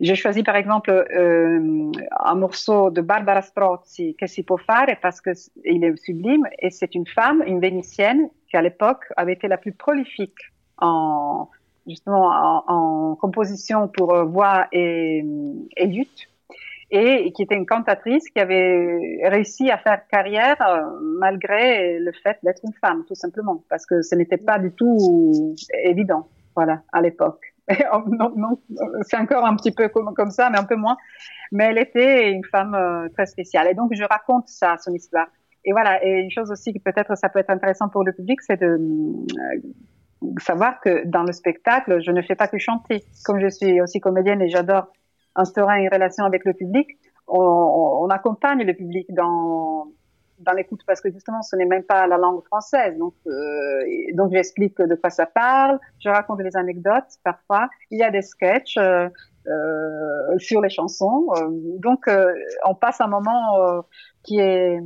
j'ai 0.00 0.14
choisi 0.14 0.42
par 0.42 0.56
exemple 0.56 0.90
euh, 0.90 1.92
un 2.20 2.34
morceau 2.34 2.90
de 2.90 3.00
Barbara 3.00 3.42
Strozzi, 3.42 4.16
Che 4.18 4.26
si 4.26 4.42
può 4.42 4.56
fare, 4.56 4.98
parce 5.00 5.20
que 5.20 5.32
c- 5.32 5.50
il 5.64 5.84
est 5.84 5.96
sublime 5.96 6.46
et 6.58 6.70
c'est 6.70 6.94
une 6.94 7.06
femme, 7.06 7.42
une 7.46 7.60
vénitienne, 7.60 8.28
qui 8.48 8.56
à 8.56 8.62
l'époque 8.62 9.04
avait 9.16 9.34
été 9.34 9.48
la 9.48 9.58
plus 9.58 9.72
prolifique 9.72 10.51
en 10.82 11.48
justement 11.86 12.30
en, 12.66 13.16
composition 13.16 13.88
pour 13.88 14.14
euh, 14.14 14.24
voix 14.24 14.66
et, 14.72 15.24
et 15.76 15.86
luth 15.86 16.28
et 16.94 17.32
qui 17.32 17.42
était 17.42 17.54
une 17.54 17.66
cantatrice 17.66 18.28
qui 18.28 18.38
avait 18.38 19.22
réussi 19.24 19.70
à 19.70 19.78
faire 19.78 20.06
carrière 20.08 20.60
euh, 20.60 20.82
malgré 21.18 21.98
le 21.98 22.12
fait 22.22 22.36
d'être 22.42 22.60
une 22.64 22.74
femme, 22.74 23.04
tout 23.08 23.14
simplement, 23.14 23.64
parce 23.70 23.86
que 23.86 24.02
ce 24.02 24.14
n'était 24.14 24.36
pas 24.36 24.58
du 24.58 24.72
tout 24.72 25.56
évident, 25.84 26.28
voilà, 26.54 26.82
à 26.92 27.00
l'époque. 27.00 27.40
c'est 27.68 29.16
encore 29.16 29.46
un 29.46 29.56
petit 29.56 29.72
peu 29.72 29.88
comme, 29.88 30.12
comme 30.12 30.30
ça, 30.30 30.50
mais 30.50 30.58
un 30.58 30.64
peu 30.64 30.76
moins. 30.76 30.98
Mais 31.50 31.64
elle 31.64 31.78
était 31.78 32.30
une 32.30 32.44
femme 32.44 32.74
euh, 32.74 33.08
très 33.14 33.24
spéciale. 33.24 33.68
Et 33.68 33.74
donc, 33.74 33.92
je 33.94 34.04
raconte 34.04 34.48
ça, 34.48 34.76
son 34.78 34.92
histoire. 34.92 35.28
Et 35.64 35.72
voilà. 35.72 36.04
Et 36.04 36.20
une 36.20 36.30
chose 36.30 36.50
aussi 36.50 36.72
qui 36.72 36.80
peut-être 36.80 37.16
ça 37.16 37.30
peut 37.30 37.38
être 37.38 37.50
intéressant 37.50 37.88
pour 37.88 38.04
le 38.04 38.12
public, 38.12 38.42
c'est 38.42 38.60
de 38.60 38.78
savoir 40.38 40.80
que 40.80 41.06
dans 41.06 41.22
le 41.22 41.32
spectacle, 41.32 42.00
je 42.02 42.10
ne 42.10 42.22
fais 42.22 42.34
pas 42.34 42.48
que 42.48 42.58
chanter. 42.58 43.04
Comme 43.24 43.40
je 43.40 43.48
suis 43.48 43.80
aussi 43.80 44.00
comédienne 44.00 44.40
et 44.42 44.48
j'adore 44.48 44.86
instaurer 45.34 45.82
une 45.82 45.88
relation 45.92 46.24
avec 46.24 46.44
le 46.44 46.52
public, 46.52 46.88
on, 47.26 47.38
on 48.02 48.08
accompagne 48.08 48.62
le 48.64 48.74
public 48.74 49.06
dans 49.14 49.86
dans 50.42 50.52
l'écoute 50.52 50.80
parce 50.86 51.00
que 51.00 51.10
justement 51.10 51.42
ce 51.42 51.56
n'est 51.56 51.66
même 51.66 51.84
pas 51.84 52.06
la 52.06 52.18
langue 52.18 52.44
française. 52.44 52.96
Donc 52.98 53.14
euh, 53.26 53.84
donc 54.14 54.32
j'explique 54.32 54.80
de 54.80 54.94
quoi 54.94 55.10
ça 55.10 55.26
parle 55.26 55.78
je 56.02 56.08
raconte 56.08 56.38
des 56.38 56.56
anecdotes 56.56 57.18
parfois. 57.24 57.68
Il 57.90 57.98
y 57.98 58.02
a 58.02 58.10
des 58.10 58.22
sketchs 58.22 58.76
euh, 58.76 59.08
euh, 59.46 60.38
sur 60.38 60.60
les 60.60 60.70
chansons. 60.70 61.26
Euh, 61.36 61.48
donc 61.78 62.08
euh, 62.08 62.32
on 62.64 62.74
passe 62.74 63.00
un 63.00 63.08
moment 63.08 63.56
euh, 63.58 63.80
qui 64.22 64.38
est 64.38 64.78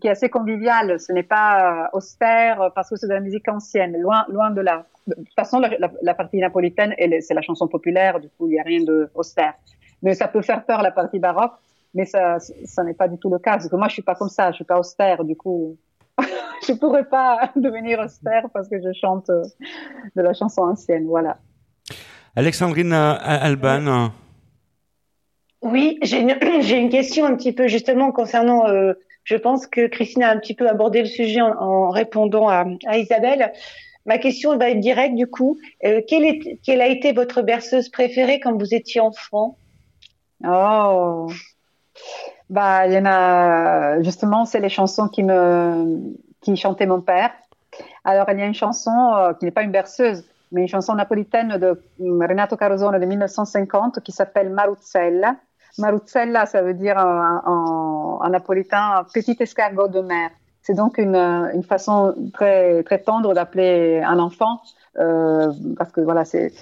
qui 0.00 0.06
est 0.06 0.10
assez 0.10 0.28
convivial 0.28 1.00
ce 1.00 1.12
n'est 1.12 1.22
pas 1.22 1.90
austère 1.92 2.70
parce 2.74 2.90
que 2.90 2.96
c'est 2.96 3.08
de 3.08 3.14
la 3.14 3.20
musique 3.20 3.48
ancienne 3.48 3.96
loin 4.00 4.24
loin 4.28 4.50
de 4.50 4.60
là 4.60 4.86
de 5.06 5.14
toute 5.14 5.34
façon 5.34 5.60
la, 5.60 5.70
la, 5.78 5.90
la 6.02 6.14
partie 6.14 6.38
napolitaine 6.38 6.94
c'est 7.20 7.34
la 7.34 7.42
chanson 7.42 7.68
populaire 7.68 8.20
du 8.20 8.28
coup 8.28 8.48
il 8.48 8.54
y 8.54 8.60
a 8.60 8.62
rien 8.62 8.82
de 8.82 9.10
austère 9.14 9.54
mais 10.02 10.14
ça 10.14 10.28
peut 10.28 10.42
faire 10.42 10.64
peur 10.64 10.82
la 10.82 10.90
partie 10.90 11.18
baroque 11.18 11.52
mais 11.94 12.04
ça, 12.04 12.38
ça 12.38 12.84
n'est 12.84 12.94
pas 12.94 13.08
du 13.08 13.18
tout 13.18 13.30
le 13.30 13.38
cas. 13.38 13.52
Parce 13.52 13.68
que 13.68 13.76
moi, 13.76 13.88
je 13.88 13.94
suis 13.94 14.02
pas 14.02 14.14
comme 14.14 14.28
ça. 14.28 14.50
Je 14.50 14.56
suis 14.56 14.64
pas 14.64 14.78
austère. 14.78 15.24
Du 15.24 15.36
coup, 15.36 15.76
je 16.66 16.72
pourrais 16.74 17.04
pas 17.04 17.50
devenir 17.56 18.00
austère 18.00 18.44
parce 18.52 18.68
que 18.68 18.80
je 18.80 18.92
chante 18.92 19.30
euh, 19.30 19.42
de 20.16 20.22
la 20.22 20.34
chanson 20.34 20.62
ancienne. 20.62 21.06
Voilà. 21.06 21.38
Alexandrine 22.36 22.92
Alban. 22.92 24.10
Oui, 25.62 25.98
j'ai 26.02 26.20
une, 26.20 26.88
question 26.88 27.24
un 27.24 27.34
petit 27.34 27.52
peu 27.52 27.66
justement 27.68 28.12
concernant. 28.12 28.68
Euh, 28.68 28.94
je 29.28 29.36
pense 29.36 29.66
que 29.66 29.86
Christine 29.88 30.22
a 30.22 30.30
un 30.30 30.38
petit 30.38 30.54
peu 30.54 30.66
abordé 30.66 31.00
le 31.00 31.06
sujet 31.06 31.42
en, 31.42 31.90
répondant 31.90 32.48
à, 32.48 32.64
Isabelle. 32.96 33.52
Ma 34.06 34.16
question 34.16 34.56
va 34.56 34.70
être 34.70 34.80
directe 34.80 35.16
du 35.16 35.26
coup. 35.26 35.58
Euh, 35.84 36.00
quelle 36.08 36.80
a 36.80 36.86
été 36.86 37.12
votre 37.12 37.42
berceuse 37.42 37.90
préférée 37.90 38.40
quand 38.40 38.56
vous 38.56 38.74
étiez 38.74 39.02
enfant? 39.02 39.58
Oh, 40.46 41.30
bah, 42.48 42.86
il 42.86 42.94
y 42.94 42.98
en 42.98 43.04
a, 43.04 44.00
justement, 44.02 44.46
c'est 44.46 44.60
les 44.60 44.70
chansons 44.70 45.08
qui 45.08 45.22
me, 45.22 46.14
qui 46.40 46.56
chantait 46.56 46.86
mon 46.86 47.02
père. 47.02 47.30
Alors, 48.04 48.30
il 48.30 48.38
y 48.38 48.42
a 48.42 48.46
une 48.46 48.54
chanson 48.54 49.12
euh, 49.14 49.34
qui 49.34 49.44
n'est 49.44 49.50
pas 49.50 49.62
une 49.62 49.72
berceuse, 49.72 50.24
mais 50.52 50.62
une 50.62 50.68
chanson 50.68 50.94
napolitaine 50.94 51.58
de 51.58 51.82
Renato 52.00 52.56
Carosone 52.56 52.98
de 52.98 53.04
1950 53.04 54.00
qui 54.00 54.12
s'appelle 54.12 54.48
Maruzzella. 54.48 55.36
Maruzzella, 55.78 56.46
ça 56.46 56.62
veut 56.62 56.74
dire 56.74 56.96
en, 56.98 58.28
napolitain 58.28 59.06
petit 59.14 59.36
escargot 59.38 59.88
de 59.88 60.00
mer. 60.00 60.30
C'est 60.62 60.74
donc 60.74 60.98
une, 60.98 61.16
une 61.16 61.62
façon 61.62 62.14
très, 62.34 62.82
très 62.82 62.98
tendre 62.98 63.32
d'appeler 63.32 64.02
un 64.04 64.18
enfant 64.18 64.60
euh, 64.98 65.52
parce 65.76 65.92
que 65.92 66.00
voilà, 66.00 66.24
c'est 66.24 66.52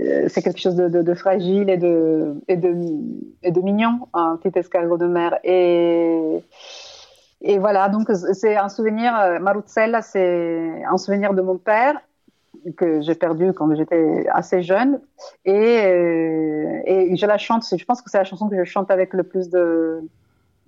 euh, 0.00 0.28
quelque 0.28 0.60
chose 0.60 0.76
de, 0.76 0.88
de, 0.88 1.02
de, 1.02 1.14
fragile 1.14 1.68
et 1.68 1.76
de 1.76 2.34
et 2.46 2.56
de 2.56 2.76
et 3.42 3.50
de 3.50 3.60
mignon, 3.60 4.08
un 4.14 4.36
petit 4.36 4.56
escargot 4.56 4.98
de 4.98 5.06
mer. 5.06 5.38
Et 5.42 6.42
et 7.40 7.58
voilà, 7.58 7.88
donc 7.88 8.10
c'est 8.34 8.56
un 8.56 8.68
souvenir. 8.68 9.18
Euh, 9.18 9.38
Maruzzella, 9.40 10.00
c'est 10.02 10.84
un 10.88 10.96
souvenir 10.96 11.34
de 11.34 11.42
mon 11.42 11.58
père 11.58 12.00
que 12.76 13.00
j'ai 13.00 13.14
perdu 13.14 13.52
quand 13.52 13.74
j'étais 13.74 14.26
assez 14.30 14.62
jeune 14.62 15.00
et 15.44 15.52
et 16.86 17.16
je 17.16 17.26
la 17.26 17.38
chante. 17.38 17.64
Je 17.76 17.84
pense 17.84 18.02
que 18.02 18.10
c'est 18.10 18.18
la 18.18 18.24
chanson 18.24 18.48
que 18.48 18.56
je 18.56 18.64
chante 18.64 18.90
avec 18.90 19.14
le 19.14 19.22
plus 19.22 19.50
de 19.50 20.02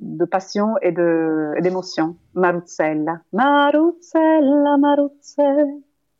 de 0.01 0.25
passion 0.25 0.75
et 0.83 0.93
d'émotion. 0.93 2.17
Maruzzella, 2.35 3.21
Maruzzella, 3.33 4.77
Maruzzella. 4.79 5.67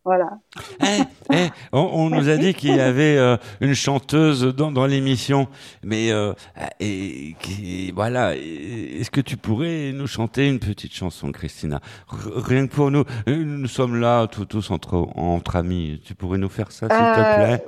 Voilà. 0.05 0.39
Eh, 0.83 1.03
eh, 1.33 1.49
on, 1.73 1.81
on 1.81 2.11
nous 2.11 2.29
a 2.29 2.37
dit 2.37 2.53
qu'il 2.53 2.77
y 2.77 2.81
avait 2.81 3.17
euh, 3.17 3.39
une 3.63 3.75
chanteuse 3.75 4.43
dans, 4.55 4.71
dans 4.71 4.85
l'émission, 4.85 5.49
mais 5.83 6.13
euh, 6.13 6.35
et, 6.79 7.35
qui, 7.41 7.91
voilà. 7.93 8.37
Est-ce 8.37 9.11
que 9.11 9.23
tu 9.23 9.39
pourrais 9.39 9.93
nous 9.95 10.07
chanter 10.07 10.47
une 10.47 10.59
petite 10.59 10.93
chanson, 10.93 11.33
Christina? 11.33 11.81
Rien 12.09 12.67
que 12.67 12.75
pour 12.75 12.91
nous, 12.91 13.05
nous 13.27 13.67
sommes 13.67 13.99
là 13.99 14.27
tous, 14.27 14.45
tous 14.45 14.71
entre 14.71 15.09
entre 15.17 15.57
amis. 15.57 16.03
Tu 16.05 16.15
pourrais 16.15 16.39
nous 16.39 16.51
faire 16.51 16.71
ça, 16.71 16.87
s'il 16.89 16.97
euh, 16.99 17.15
te 17.15 17.37
plaît? 17.47 17.65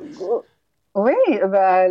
Oui. 0.94 1.12
Bah, 1.48 1.86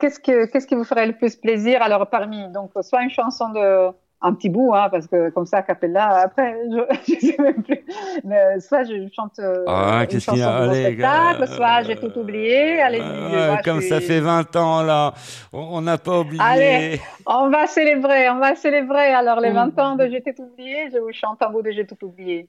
qu'est-ce 0.00 0.18
que 0.18 0.46
qu'est-ce 0.46 0.66
qui 0.66 0.74
vous 0.74 0.84
ferait 0.84 1.06
le 1.06 1.16
plus 1.16 1.36
plaisir? 1.36 1.82
Alors 1.82 2.08
parmi 2.10 2.48
donc 2.52 2.72
soit 2.82 3.02
une 3.02 3.10
chanson 3.10 3.50
de 3.50 3.90
un 4.22 4.32
petit 4.32 4.48
bout, 4.48 4.74
hein, 4.74 4.88
parce 4.90 5.06
que 5.06 5.30
comme 5.30 5.46
ça, 5.46 5.62
Capella, 5.62 6.08
après, 6.22 6.56
je, 6.70 6.96
je 7.14 7.26
sais 7.26 7.36
même 7.38 7.62
plus. 7.62 7.84
Mais 8.24 8.58
soit 8.60 8.84
je 8.84 9.08
chante 9.14 9.38
euh, 9.38 9.64
ah, 9.66 10.04
une 10.10 10.20
chanson 10.20 10.36
de 10.36 10.66
mon 10.66 10.74
spectacle, 10.74 11.42
euh, 11.42 11.46
soit 11.46 11.82
j'ai 11.82 11.96
tout 11.96 12.18
oublié. 12.18 12.80
Allez, 12.80 13.00
euh, 13.02 13.56
comme 13.64 13.80
ça 13.80 14.00
fait 14.00 14.20
20 14.20 14.56
ans, 14.56 14.82
là, 14.82 15.12
on 15.52 15.80
n'a 15.82 15.98
pas 15.98 16.20
oublié. 16.20 16.42
Allez, 16.42 17.00
on 17.26 17.50
va 17.50 17.66
célébrer, 17.66 18.30
on 18.30 18.38
va 18.38 18.54
célébrer. 18.54 19.12
Alors, 19.12 19.40
les 19.40 19.50
20 19.50 19.78
ans 19.78 19.96
de 19.96 20.06
J'ai 20.08 20.22
tout 20.22 20.42
oublié, 20.42 20.90
je 20.92 20.98
vous 20.98 21.12
chante 21.12 21.42
un 21.42 21.50
bout 21.50 21.62
de 21.62 21.70
J'ai 21.70 21.86
tout 21.86 22.02
oublié. 22.04 22.48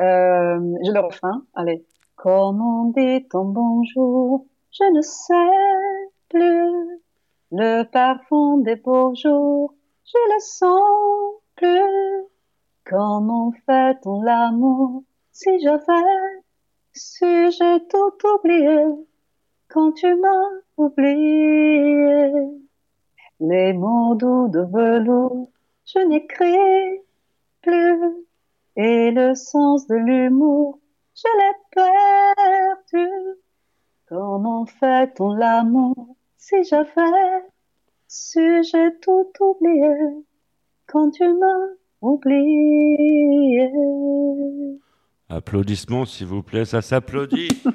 Euh, 0.00 0.58
j'ai 0.82 0.92
le 0.92 1.00
refrain, 1.00 1.42
allez. 1.54 1.84
Comme 2.16 2.60
on 2.60 2.84
dit 2.90 3.26
ton 3.28 3.44
bonjour, 3.44 4.46
je 4.72 4.84
ne 4.94 5.00
sais 5.02 5.34
plus 6.28 7.00
le 7.52 7.82
parfum 7.84 8.58
des 8.58 8.76
beaux 8.76 9.14
jours 9.14 9.74
je 10.12 10.34
le 10.34 10.40
sens 10.40 11.34
plus. 11.56 12.24
Comment 12.84 13.52
fait-on 13.66 14.22
l'amour 14.22 15.04
si 15.30 15.60
j'avais 15.60 16.42
su 16.92 17.50
j'ai 17.52 17.86
tout 17.86 18.26
oublié 18.34 18.86
quand 19.68 19.92
tu 19.92 20.12
m'as 20.16 20.50
oublié? 20.76 22.32
Les 23.38 23.72
mots 23.72 24.16
doux 24.16 24.48
de 24.48 24.60
velours, 24.60 25.48
je 25.86 26.00
n'écris 26.00 27.04
plus. 27.62 28.26
Et 28.76 29.10
le 29.12 29.34
sens 29.34 29.86
de 29.86 29.94
l'humour, 29.94 30.78
je 31.14 31.28
l'ai 31.38 31.54
perdu. 32.90 33.10
Comment 34.08 34.66
fait-on 34.66 35.34
l'amour 35.34 36.16
si 36.36 36.64
j'avais 36.64 37.44
si 38.10 38.40
j'ai 38.64 38.88
tout 39.00 39.28
oublié 39.38 39.94
quand 40.88 41.12
tu 41.12 41.22
m'as 41.22 41.68
oublié? 42.00 43.70
Applaudissements, 45.28 46.04
s'il 46.04 46.26
vous 46.26 46.42
plaît, 46.42 46.64
ça 46.64 46.82
s'applaudit. 46.82 47.62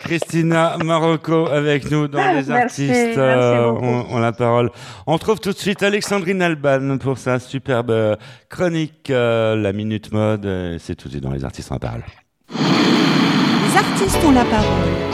Christina 0.00 0.76
Marocco 0.84 1.46
avec 1.46 1.88
nous 1.88 2.08
dans 2.08 2.34
les 2.34 2.50
artistes. 2.50 2.90
Merci, 2.90 3.16
euh, 3.16 3.70
on, 3.70 4.06
on, 4.10 4.18
la 4.18 4.32
parole. 4.32 4.72
On 5.06 5.16
trouve 5.18 5.38
tout 5.38 5.52
de 5.52 5.56
suite 5.56 5.84
Alexandrine 5.84 6.42
Alban 6.42 6.98
pour 6.98 7.16
sa 7.16 7.38
superbe 7.38 8.18
chronique, 8.50 9.08
euh, 9.10 9.54
la 9.54 9.72
minute 9.72 10.12
mode. 10.12 10.76
C'est 10.80 10.96
tout 10.96 11.06
de 11.06 11.12
suite 11.12 11.22
dans 11.22 11.30
les 11.30 11.44
artistes 11.44 11.70
en 11.70 11.78
parole. 11.78 12.02
Les 12.50 13.76
artistes 13.76 14.18
ont 14.26 14.32
la 14.32 14.44
parole. 14.44 15.11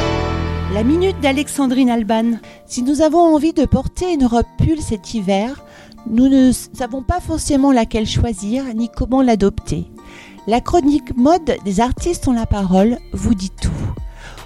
La 0.74 0.82
minute 0.82 1.18
d'Alexandrine 1.20 1.88
Alban. 1.88 2.32
Si 2.66 2.82
nous 2.82 3.00
avons 3.00 3.34
envie 3.34 3.54
de 3.54 3.64
porter 3.64 4.12
une 4.12 4.26
robe 4.26 4.44
pull 4.58 4.82
cet 4.82 5.14
hiver, 5.14 5.64
nous 6.06 6.28
ne 6.28 6.52
savons 6.52 7.02
pas 7.02 7.20
forcément 7.20 7.72
laquelle 7.72 8.06
choisir 8.06 8.64
ni 8.74 8.90
comment 8.90 9.22
l'adopter. 9.22 9.86
La 10.46 10.60
chronique 10.60 11.16
mode 11.16 11.56
des 11.64 11.80
artistes 11.80 12.28
ont 12.28 12.34
la 12.34 12.44
parole 12.44 12.98
vous 13.14 13.34
dit 13.34 13.50
tout. 13.50 13.70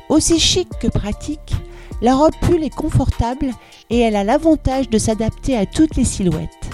Aussi 0.09 0.39
chic 0.39 0.69
que 0.81 0.87
pratique, 0.87 1.57
la 2.03 2.15
robe 2.15 2.35
pull 2.41 2.63
est 2.63 2.75
confortable 2.75 3.51
et 3.91 3.99
elle 3.99 4.15
a 4.15 4.23
l'avantage 4.23 4.89
de 4.89 4.99
s'adapter 4.99 5.57
à 5.57 5.67
toutes 5.67 5.97
les 5.97 6.05
silhouettes. 6.05 6.71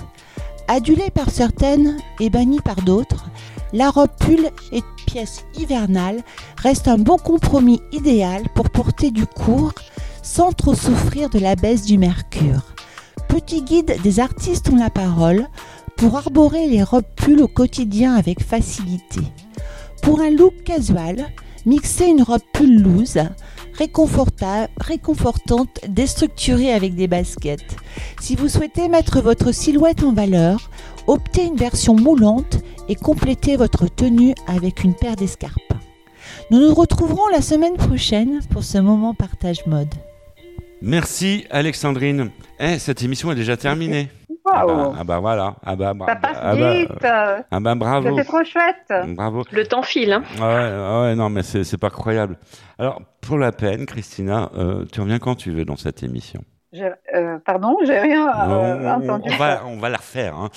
Adulée 0.68 1.10
par 1.10 1.30
certaines 1.30 1.96
et 2.20 2.28
bannie 2.28 2.60
par 2.60 2.76
d'autres, 2.82 3.30
la 3.72 3.90
robe 3.90 4.10
pull 4.18 4.50
est 4.72 4.84
pièce 5.06 5.44
hivernale 5.58 6.22
reste 6.56 6.88
un 6.88 6.98
bon 6.98 7.16
compromis 7.16 7.80
idéal 7.92 8.42
pour 8.54 8.70
porter 8.70 9.10
du 9.10 9.26
court 9.26 9.72
sans 10.22 10.52
trop 10.52 10.74
souffrir 10.74 11.30
de 11.30 11.38
la 11.38 11.54
baisse 11.54 11.84
du 11.84 11.98
mercure. 11.98 12.62
Petit 13.28 13.62
guide 13.62 13.96
des 14.02 14.20
artistes 14.20 14.68
ont 14.70 14.76
la 14.76 14.90
parole 14.90 15.46
pour 15.96 16.16
arborer 16.16 16.66
les 16.66 16.82
robes 16.82 17.04
pull 17.16 17.42
au 17.42 17.48
quotidien 17.48 18.14
avec 18.14 18.42
facilité. 18.42 19.20
Pour 20.02 20.20
un 20.20 20.30
look 20.30 20.54
casual, 20.64 21.26
mixez 21.66 22.06
une 22.06 22.22
robe 22.22 22.42
pull 22.52 22.80
loose, 22.80 23.18
réconfortante, 23.78 25.80
déstructurée 25.88 26.72
avec 26.72 26.94
des 26.94 27.08
baskets. 27.08 27.76
Si 28.20 28.36
vous 28.36 28.48
souhaitez 28.48 28.88
mettre 28.88 29.20
votre 29.20 29.52
silhouette 29.52 30.02
en 30.02 30.12
valeur, 30.12 30.70
optez 31.08 31.44
une 31.44 31.56
version 31.56 31.94
moulante 31.94 32.58
et 32.88 32.94
complétez 32.94 33.56
votre 33.56 33.86
tenue 33.88 34.34
avec 34.46 34.84
une 34.84 34.94
paire 34.94 35.16
d'escarpes. 35.16 35.54
Nous 36.50 36.60
nous 36.60 36.74
retrouverons 36.74 37.26
la 37.32 37.42
semaine 37.42 37.76
prochaine 37.76 38.40
pour 38.50 38.62
ce 38.62 38.78
moment 38.78 39.14
partage 39.14 39.66
mode. 39.66 39.92
Merci 40.80 41.44
Alexandrine. 41.50 42.30
Eh, 42.60 42.78
cette 42.78 43.02
émission 43.02 43.32
est 43.32 43.34
déjà 43.34 43.56
terminée. 43.56 44.08
Ah, 44.50 44.64
bah, 44.66 44.92
ah 44.98 45.04
bah 45.04 45.18
voilà. 45.18 45.56
Ah 45.62 45.76
bah, 45.76 45.92
Ça 46.06 46.16
passe 46.16 46.36
ah 46.40 46.56
bah, 46.56 46.72
vite. 46.74 46.90
ah 47.50 47.60
bah, 47.60 47.74
bravo. 47.74 48.16
C'est 48.16 48.24
trop 48.24 48.42
chouette. 48.44 49.14
Bravo. 49.14 49.42
Le 49.50 49.66
temps 49.66 49.82
file. 49.82 50.12
Hein. 50.12 50.22
Ouais, 50.38 51.08
ouais, 51.08 51.14
non, 51.16 51.28
mais 51.28 51.42
c'est 51.42 51.64
c'est 51.64 51.76
pas 51.76 51.90
croyable. 51.90 52.38
Alors, 52.78 53.02
pour 53.20 53.36
la 53.36 53.52
peine, 53.52 53.84
Christina, 53.84 54.50
euh, 54.56 54.86
tu 54.90 55.02
reviens 55.02 55.18
quand 55.18 55.34
tu 55.34 55.50
veux 55.50 55.66
dans 55.66 55.76
cette 55.76 56.02
émission. 56.02 56.40
Je- 56.72 56.84
euh, 57.14 57.38
pardon, 57.44 57.76
j'ai 57.84 57.98
rien 57.98 58.26
euh, 58.28 58.94
on, 58.96 59.02
entendu. 59.04 59.30
on 59.32 59.36
va, 59.36 59.62
on 59.66 59.78
va 59.78 59.88
la 59.90 59.96
refaire. 59.98 60.34
hein. 60.36 60.48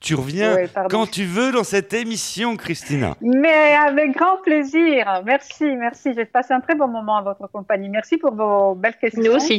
Tu 0.00 0.14
reviens 0.14 0.54
Ouais, 0.54 0.68
quand 0.90 1.10
tu 1.10 1.24
veux 1.24 1.50
dans 1.50 1.64
cette 1.64 1.92
émission, 1.92 2.56
Christina. 2.56 3.16
Mais 3.20 3.74
avec 3.74 4.16
grand 4.16 4.36
plaisir. 4.44 5.22
Merci, 5.26 5.64
merci. 5.76 6.10
J'ai 6.14 6.24
passé 6.24 6.54
un 6.54 6.60
très 6.60 6.76
bon 6.76 6.86
moment 6.86 7.16
à 7.16 7.22
votre 7.22 7.48
compagnie. 7.50 7.88
Merci 7.88 8.16
pour 8.16 8.32
vos 8.32 8.76
belles 8.76 8.96
questions. 9.00 9.20
Nous 9.22 9.32
aussi. 9.32 9.58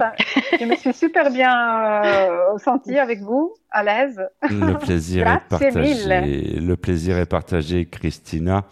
Je 0.58 0.64
me 0.66 0.76
suis 0.78 0.94
super 0.94 1.30
bien 1.30 2.04
euh, 2.06 2.58
sentie 2.58 2.98
avec 2.98 3.20
vous, 3.20 3.54
à 3.70 3.84
l'aise. 3.84 4.22
Le 4.50 4.78
plaisir 4.78 5.28
est 5.28 5.40
partagé. 5.50 5.80
mille. 5.82 6.66
Le 6.68 6.76
plaisir 6.78 7.18
est 7.18 7.26
partagé, 7.26 7.86
Christina. 7.86 8.64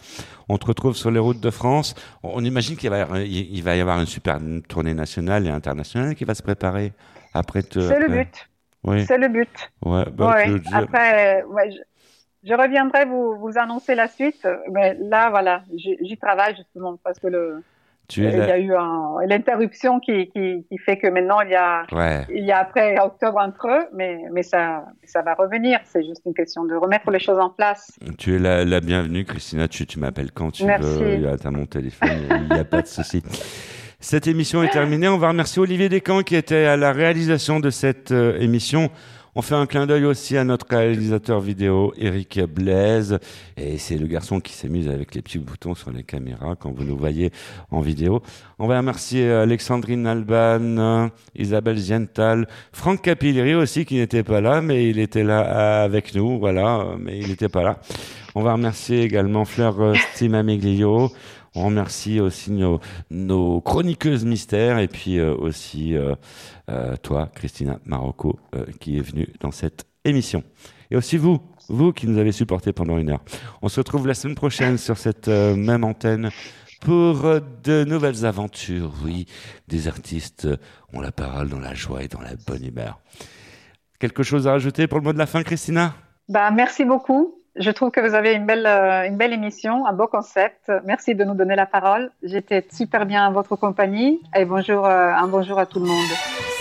On 0.48 0.58
te 0.58 0.68
retrouve 0.68 0.96
sur 0.96 1.12
les 1.12 1.20
routes 1.20 1.42
de 1.42 1.50
France. 1.50 1.96
On 2.24 2.46
imagine 2.46 2.78
qu'il 2.78 2.90
va, 2.90 2.98
y 3.00 3.02
avoir- 3.02 3.20
il 3.20 3.54
il 3.58 3.62
va 3.62 3.76
y 3.76 3.82
avoir 3.82 4.00
une 4.00 4.06
super 4.08 4.40
tournée 4.70 4.94
nationale 4.94 5.46
et 5.46 5.50
internationale 5.50 6.16
qui 6.16 6.24
va 6.24 6.34
se 6.34 6.42
préparer 6.44 6.94
après. 7.34 7.62
te- 7.62 7.82
C'est 7.82 8.00
le 8.00 8.08
but. 8.08 8.47
Oui. 8.84 9.06
C'est 9.06 9.18
le 9.18 9.28
but. 9.28 9.50
Ouais, 9.84 10.06
bah, 10.12 10.34
Ouais. 10.36 10.56
Après, 10.74 11.44
ouais, 11.44 11.72
je, 11.72 12.50
je 12.50 12.54
reviendrai 12.54 13.06
vous, 13.06 13.36
vous 13.38 13.58
annoncer 13.58 13.96
la 13.96 14.08
suite. 14.08 14.48
Mais 14.72 14.96
là, 15.00 15.30
voilà, 15.30 15.64
j'y 15.76 16.18
travaille 16.18 16.56
justement 16.56 16.98
parce 17.04 17.20
que 17.20 17.28
le, 17.28 17.64
Tu 18.08 18.24
il 18.24 18.38
y 18.38 18.42
a 18.42 18.58
eu 18.58 18.74
un- 18.74 19.18
l'interruption 19.26 20.00
qui, 20.00 20.30
qui, 20.30 20.66
qui 20.70 20.78
fait 20.78 20.98
que 20.98 21.08
maintenant 21.08 21.42
il 21.42 21.50
y 21.50 21.56
a, 21.56 21.86
Ouais. 21.92 22.26
il 22.30 22.46
y 22.46 22.52
a 22.54 22.60
après 22.60 22.98
octobre 23.02 23.40
un 23.40 23.52
creux, 23.52 23.88
mais, 23.94 24.22
mais 24.32 24.44
ça, 24.44 24.86
ça 25.04 25.22
va 25.24 25.34
revenir. 25.34 25.80
C'est 25.84 26.06
juste 26.06 26.22
une 26.26 26.34
question 26.34 26.64
de 26.64 26.76
remettre 26.76 27.12
les 27.12 27.20
choses 27.20 27.40
en 27.40 27.50
place. 27.50 27.92
Tu 28.18 28.36
es 28.36 28.40
la, 28.40 28.64
la 28.64 28.80
bienvenue, 28.80 29.26
Christina. 29.26 29.68
Tu, 29.68 29.86
tu 29.86 30.00
m'appelles 30.00 30.32
quand 30.32 30.52
tu 30.52 30.64
Merci. 30.64 30.88
veux. 31.04 31.38
Tu 31.38 31.48
as 31.48 31.52
mon 31.52 31.66
téléphone. 31.66 32.10
Il 32.50 32.54
n'y 32.54 32.60
a 32.60 32.64
pas 32.64 32.82
de 32.84 32.88
souci. 32.88 33.22
Cette 34.10 34.28
émission 34.28 34.64
est 34.64 34.70
terminée. 34.70 35.10
On 35.10 35.18
va 35.18 35.28
remercier 35.28 35.62
Olivier 35.62 35.90
Descamps 35.90 36.24
qui 36.24 36.38
était 36.38 36.64
à 36.64 36.78
la 36.78 36.94
réalisation 36.94 37.60
de 37.60 37.70
cette 37.70 38.14
euh, 38.14 38.40
émission. 38.40 38.90
On 39.36 39.42
fait 39.42 39.54
un 39.54 39.66
clin 39.66 39.86
d'œil 39.86 40.06
aussi 40.06 40.38
à 40.38 40.46
notre 40.46 40.66
réalisateur 40.70 41.42
vidéo, 41.42 41.94
Eric 41.98 42.40
Blaise. 42.40 43.20
Et 43.58 43.78
c'est 43.78 43.98
le 43.98 44.08
garçon 44.08 44.40
qui 44.40 44.54
s'amuse 44.54 44.88
avec 44.88 45.14
les 45.14 45.22
petits 45.22 45.40
boutons 45.40 45.76
sur 45.76 45.92
les 45.92 46.04
caméras 46.04 46.56
quand 46.58 46.72
vous 46.72 46.86
nous 46.86 46.96
voyez 46.96 47.32
en 47.70 47.82
vidéo. 47.82 48.22
On 48.60 48.68
va 48.68 48.78
remercier 48.78 49.30
Alexandrine 49.30 50.08
Alban, 50.08 50.78
euh, 50.78 51.10
Isabelle 51.36 51.78
Ziental, 51.78 52.48
Franck 52.72 53.02
Capilleri 53.02 53.56
aussi 53.56 53.84
qui 53.84 53.96
n'était 53.96 54.24
pas 54.24 54.40
là, 54.40 54.62
mais 54.62 54.90
il 54.90 55.00
était 55.00 55.26
là 55.26 55.82
euh, 55.82 55.86
avec 55.86 56.16
nous. 56.16 56.40
Voilà, 56.40 56.80
euh, 56.80 56.96
mais 56.98 57.20
il 57.20 57.28
n'était 57.28 57.50
pas 57.50 57.62
là. 57.62 57.80
On 58.40 58.44
va 58.44 58.54
remercier 58.54 59.02
également 59.02 59.46
Fleur 59.46 59.82
euh, 59.82 59.96
Stimameglio. 60.14 61.12
On 61.58 61.66
remercie 61.66 62.20
aussi 62.20 62.52
nos, 62.52 63.62
chroniqueuses 63.62 64.26
mystères 64.26 64.78
et 64.78 64.88
puis 64.88 65.18
euh, 65.18 65.34
aussi 65.34 65.98
euh, 65.98 66.14
euh, 66.70 66.96
toi, 66.98 67.32
Christina 67.34 67.80
Marocco, 67.84 68.40
qui 68.80 69.00
est 69.00 69.02
venue 69.02 69.28
dans 69.40 69.50
cette 69.50 69.88
émission. 70.06 70.44
Et 70.92 70.96
aussi 70.96 71.18
vous, 71.18 71.40
vous 71.68 71.94
qui 71.94 72.06
nous 72.06 72.20
avez 72.20 72.32
supportés 72.32 72.74
pendant 72.74 73.00
une 73.00 73.10
heure. 73.10 73.24
On 73.64 73.70
se 73.70 73.80
retrouve 73.80 74.06
la 74.06 74.14
semaine 74.14 74.36
prochaine 74.36 74.78
sur 74.78 75.00
cette 75.00 75.30
même 75.30 75.84
antenne 75.84 76.30
pour 76.80 77.24
de 77.64 77.84
nouvelles 77.86 78.24
aventures. 78.28 78.94
Oui, 79.04 79.26
des 79.68 79.88
artistes 79.88 80.48
ont 80.94 81.02
la 81.02 81.12
parole 81.12 81.50
dans 81.50 81.60
la 81.60 81.74
joie 81.74 82.04
et 82.04 82.08
dans 82.08 82.22
la 82.22 82.36
bonne 82.46 82.64
humeur. 82.64 83.00
Quelque 83.98 84.22
chose 84.22 84.48
à 84.48 84.52
rajouter 84.52 84.86
pour 84.86 85.00
le 85.00 85.04
mot 85.04 85.14
de 85.14 85.18
la 85.18 85.26
fin, 85.26 85.42
Christina? 85.42 85.96
Bah, 86.30 86.52
merci 86.52 86.86
beaucoup. 86.86 87.42
Je 87.60 87.72
trouve 87.72 87.90
que 87.90 88.00
vous 88.00 88.14
avez 88.14 88.34
une 88.34 88.46
belle, 88.46 88.66
euh, 88.68 89.08
une 89.08 89.18
belle 89.18 89.34
émission, 89.34 89.88
un 89.88 89.94
beau 89.94 90.08
concept. 90.08 90.72
Merci 90.86 91.16
de 91.16 91.24
nous 91.24 91.34
donner 91.34 91.56
la 91.56 91.66
parole. 91.66 92.12
J'étais 92.22 92.66
super 92.72 93.06
bien 93.06 93.26
à 93.26 93.32
votre 93.32 93.56
compagnie 93.56 94.22
et 94.36 94.46
bonjour, 94.46 94.86
euh, 94.86 95.12
un 95.14 95.28
bonjour 95.28 95.58
à 95.58 95.66
tout 95.66 95.80
le 95.80 95.88
monde. 95.88 96.10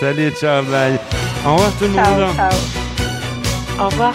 Salut, 0.01 0.31
ciao, 0.31 0.63
bye. 0.65 0.99
Au 1.47 1.53
revoir 1.55 1.73
tout 1.79 1.85
le 1.85 1.95
Ciao, 1.95 2.15
monde. 2.15 2.35
ciao. 2.35 3.85
Au 3.85 3.85
revoir. 3.89 4.15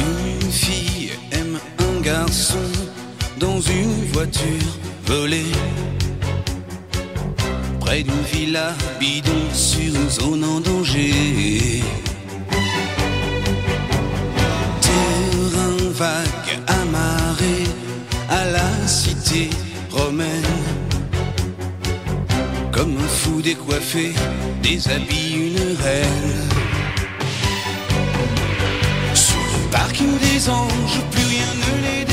Une 0.00 0.50
fille 0.50 1.10
aime 1.32 1.58
un 1.78 2.00
garçon 2.00 2.67
dans 3.38 3.60
une 3.60 4.04
voiture 4.12 4.72
volée. 5.06 5.52
Près 7.80 8.02
d'une 8.02 8.22
villa 8.32 8.74
bidon 8.98 9.42
sur 9.52 9.80
une 9.80 10.10
zone 10.10 10.44
en 10.44 10.60
danger. 10.60 11.82
Terrain 14.80 15.76
vague 15.92 16.52
amarré 16.66 17.64
à 18.28 18.44
la 18.46 18.86
cité 18.86 19.50
romaine. 19.90 20.56
Comme 22.72 22.96
un 22.96 23.08
fou 23.08 23.40
décoiffé, 23.42 24.12
déshabille 24.62 25.48
une 25.48 25.76
reine. 25.82 26.48
Sur 29.14 29.36
le 29.36 29.70
parking 29.70 30.18
des 30.18 30.48
anges, 30.48 31.00
plus 31.10 31.24
rien 31.24 31.50
ne 31.64 31.72
les 31.86 32.07